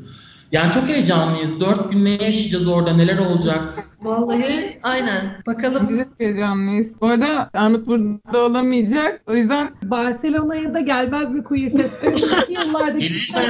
Yani 0.51 0.71
çok 0.71 0.89
heyecanlıyız. 0.89 1.59
Dört 1.59 1.91
gün 1.91 2.05
ne 2.05 2.09
yaşayacağız 2.09 2.67
orada? 2.67 2.93
Neler 2.93 3.17
olacak? 3.17 3.73
Vallahi 4.05 4.79
aynen. 4.83 5.43
Bakalım. 5.47 5.89
Biz 5.89 6.05
heyecanlıyız. 6.17 7.01
Bu 7.01 7.07
arada 7.07 7.49
Armut 7.53 7.87
burada 7.87 8.45
olamayacak. 8.45 9.21
O 9.27 9.33
yüzden 9.35 9.71
Barcelona'ya 9.83 10.73
da 10.73 10.79
gelmez 10.79 11.31
mi 11.31 11.43
Queer 11.43 11.71
Fest? 11.77 12.03
Önceki 12.03 12.53
yıllarda 12.65 12.97
Gelirse 12.97 13.39
ya. 13.39 13.45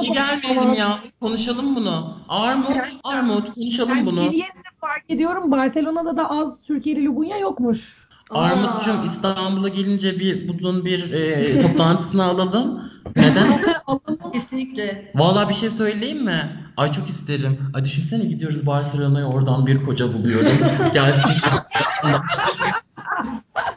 Niye 0.00 0.12
gelmeyelim 0.12 0.74
ya? 0.74 0.98
Konuşalım 1.20 1.76
bunu. 1.76 2.14
Armut, 2.28 2.76
Armut 3.04 3.54
konuşalım 3.54 3.92
Ben 3.96 4.06
bunu. 4.06 4.20
yerde 4.22 4.68
fark 4.80 5.04
ediyorum 5.08 5.50
Barcelona'da 5.50 6.16
da 6.16 6.30
az 6.30 6.62
Türkiye'li 6.62 7.04
Lubunya 7.04 7.38
yokmuş. 7.38 8.06
Armut'cum. 8.30 9.04
İstanbul'a 9.04 9.68
gelince 9.68 10.18
bir 10.18 10.48
bunun 10.48 10.84
bir 10.84 11.12
e, 11.12 11.60
toplantısını 11.60 12.24
alalım. 12.24 12.82
Neden? 13.16 13.60
Kesinlikle. 14.46 15.12
Vallahi 15.14 15.48
bir 15.48 15.54
şey 15.54 15.70
söyleyeyim 15.70 16.24
mi? 16.24 16.70
Ay 16.76 16.92
çok 16.92 17.08
isterim. 17.08 17.58
Ay 17.74 17.84
düşünsene 17.84 18.24
gidiyoruz 18.24 18.66
Barcelona'ya 18.66 19.26
oradan 19.26 19.66
bir 19.66 19.84
koca 19.84 20.12
buluyorum. 20.12 20.52
Gelsin. 20.94 21.30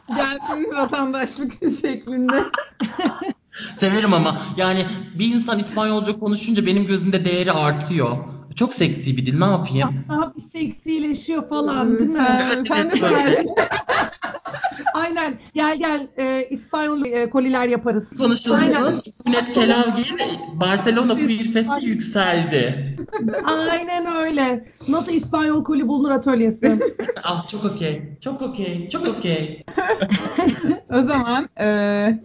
gelsin 0.08 0.76
vatandaşlık 0.76 1.52
şeklinde. 1.80 2.44
Severim 3.50 4.14
ama 4.14 4.36
yani 4.56 4.86
bir 5.18 5.34
insan 5.34 5.58
İspanyolca 5.58 6.16
konuşunca 6.16 6.66
benim 6.66 6.86
gözümde 6.86 7.24
değeri 7.24 7.52
artıyor. 7.52 8.16
Çok 8.54 8.74
seksi 8.74 9.16
bir 9.16 9.26
dil 9.26 9.38
ne 9.38 9.44
yapayım? 9.44 10.04
Daha 10.08 10.34
bir 10.34 10.42
seksileşiyor 10.42 11.48
falan 11.48 11.98
değil 11.98 12.10
mi? 12.10 12.18
De 12.18 12.74
evet, 12.76 13.02
böyle. 13.02 13.44
Aynen. 14.94 15.34
Gel 15.54 15.78
gel 15.78 16.06
e, 16.18 16.48
İspanyol 16.50 17.04
e, 17.04 17.30
koliler 17.30 17.68
yaparız. 17.68 18.04
Konuşulsun. 18.18 19.10
Sünnet 19.26 19.52
Kelavgin 19.52 20.16
Barcelona 20.60 21.14
Queer 21.14 21.52
Fest'te 21.52 21.86
yükseldi. 21.86 22.96
Aynen 23.44 24.06
öyle. 24.16 24.68
Nasıl 24.88 25.12
İspanyol 25.12 25.64
koli 25.64 25.88
bulunur 25.88 26.10
atölyesi? 26.10 26.78
Ah 27.24 27.46
çok 27.46 27.64
okey. 27.64 28.02
Çok 28.20 28.42
okey. 28.42 28.88
Çok 28.88 29.08
okey. 29.08 29.64
O 30.92 31.06
zaman 31.06 31.48
e, 31.60 31.66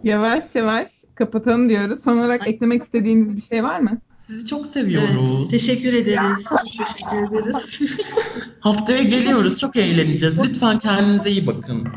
yavaş 0.02 0.54
yavaş 0.54 0.88
kapatalım 1.14 1.68
diyoruz. 1.68 2.00
Son 2.04 2.18
olarak 2.18 2.48
eklemek 2.48 2.82
istediğiniz 2.82 3.36
bir 3.36 3.40
şey 3.42 3.64
var 3.64 3.80
mı? 3.80 3.98
Sizi 4.18 4.46
çok 4.46 4.60
Evet, 4.60 4.72
seviyoruz. 4.72 5.50
teşekkür 5.50 5.92
ederiz. 5.92 6.46
Çok 6.48 6.86
teşekkür 6.86 7.28
ederiz. 7.28 7.80
Haftaya 8.60 9.02
geliyoruz. 9.02 9.58
Çok 9.58 9.76
eğleneceğiz. 9.76 10.48
Lütfen 10.48 10.78
kendinize 10.78 11.30
iyi 11.30 11.46
bakın. 11.46 11.88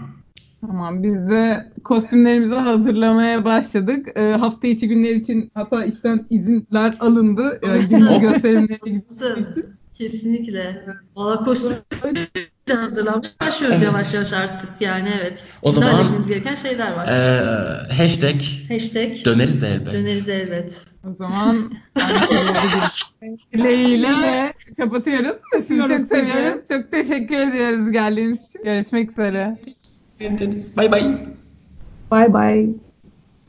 Tamam 0.62 1.04
biz 1.04 1.14
de 1.30 1.72
kostümlerimizi 1.84 2.54
hazırlamaya 2.54 3.46
başladık. 3.46 4.08
E, 4.16 4.22
hafta 4.22 4.68
içi 4.68 4.88
günler 4.88 5.16
için 5.16 5.52
hatta 5.54 5.86
işten 5.86 6.26
izinler 6.30 6.94
alındı. 7.00 7.60
E, 7.64 7.68
günlük 7.90 8.22
gösterimlere 8.22 8.78
gitmek 8.86 9.12
için. 9.12 9.66
Kesinlikle. 9.94 10.86
Valla 11.16 11.44
kostüm 11.44 11.74
de 12.70 12.74
hazırlanmaya 12.74 13.32
başlıyoruz 13.42 13.82
yavaş 13.82 14.14
yavaş 14.14 14.34
artık 14.34 14.70
yani 14.82 15.10
evet. 15.22 15.58
O 15.62 15.72
Sizden 15.72 15.92
zaman- 15.92 16.22
gereken 16.28 16.56
şeyler 16.56 16.94
var. 16.94 17.08
Ee, 17.08 17.94
hashtag 17.94 18.36
Hashtag 18.72 19.26
döneriz 19.26 19.64
elbet. 19.64 19.94
döneriz 19.94 20.30
elbet. 20.30 20.86
O 21.12 21.16
zaman 21.18 21.72
dileğiyle 23.54 24.54
kapatıyoruz. 24.78 25.34
Sizi 25.68 25.80
çok 25.80 25.90
seviyoruz. 26.18 26.62
Çok 26.72 26.92
teşekkür 26.92 27.36
ediyoruz 27.38 27.92
geldiğiniz 27.92 28.50
için. 28.50 28.64
Görüşmek 28.64 29.12
üzere. 29.12 29.58
Bien, 30.20 30.36
Bye 30.76 30.90
bye. 30.90 31.30
Bye 32.10 32.28
bye. 32.28 32.89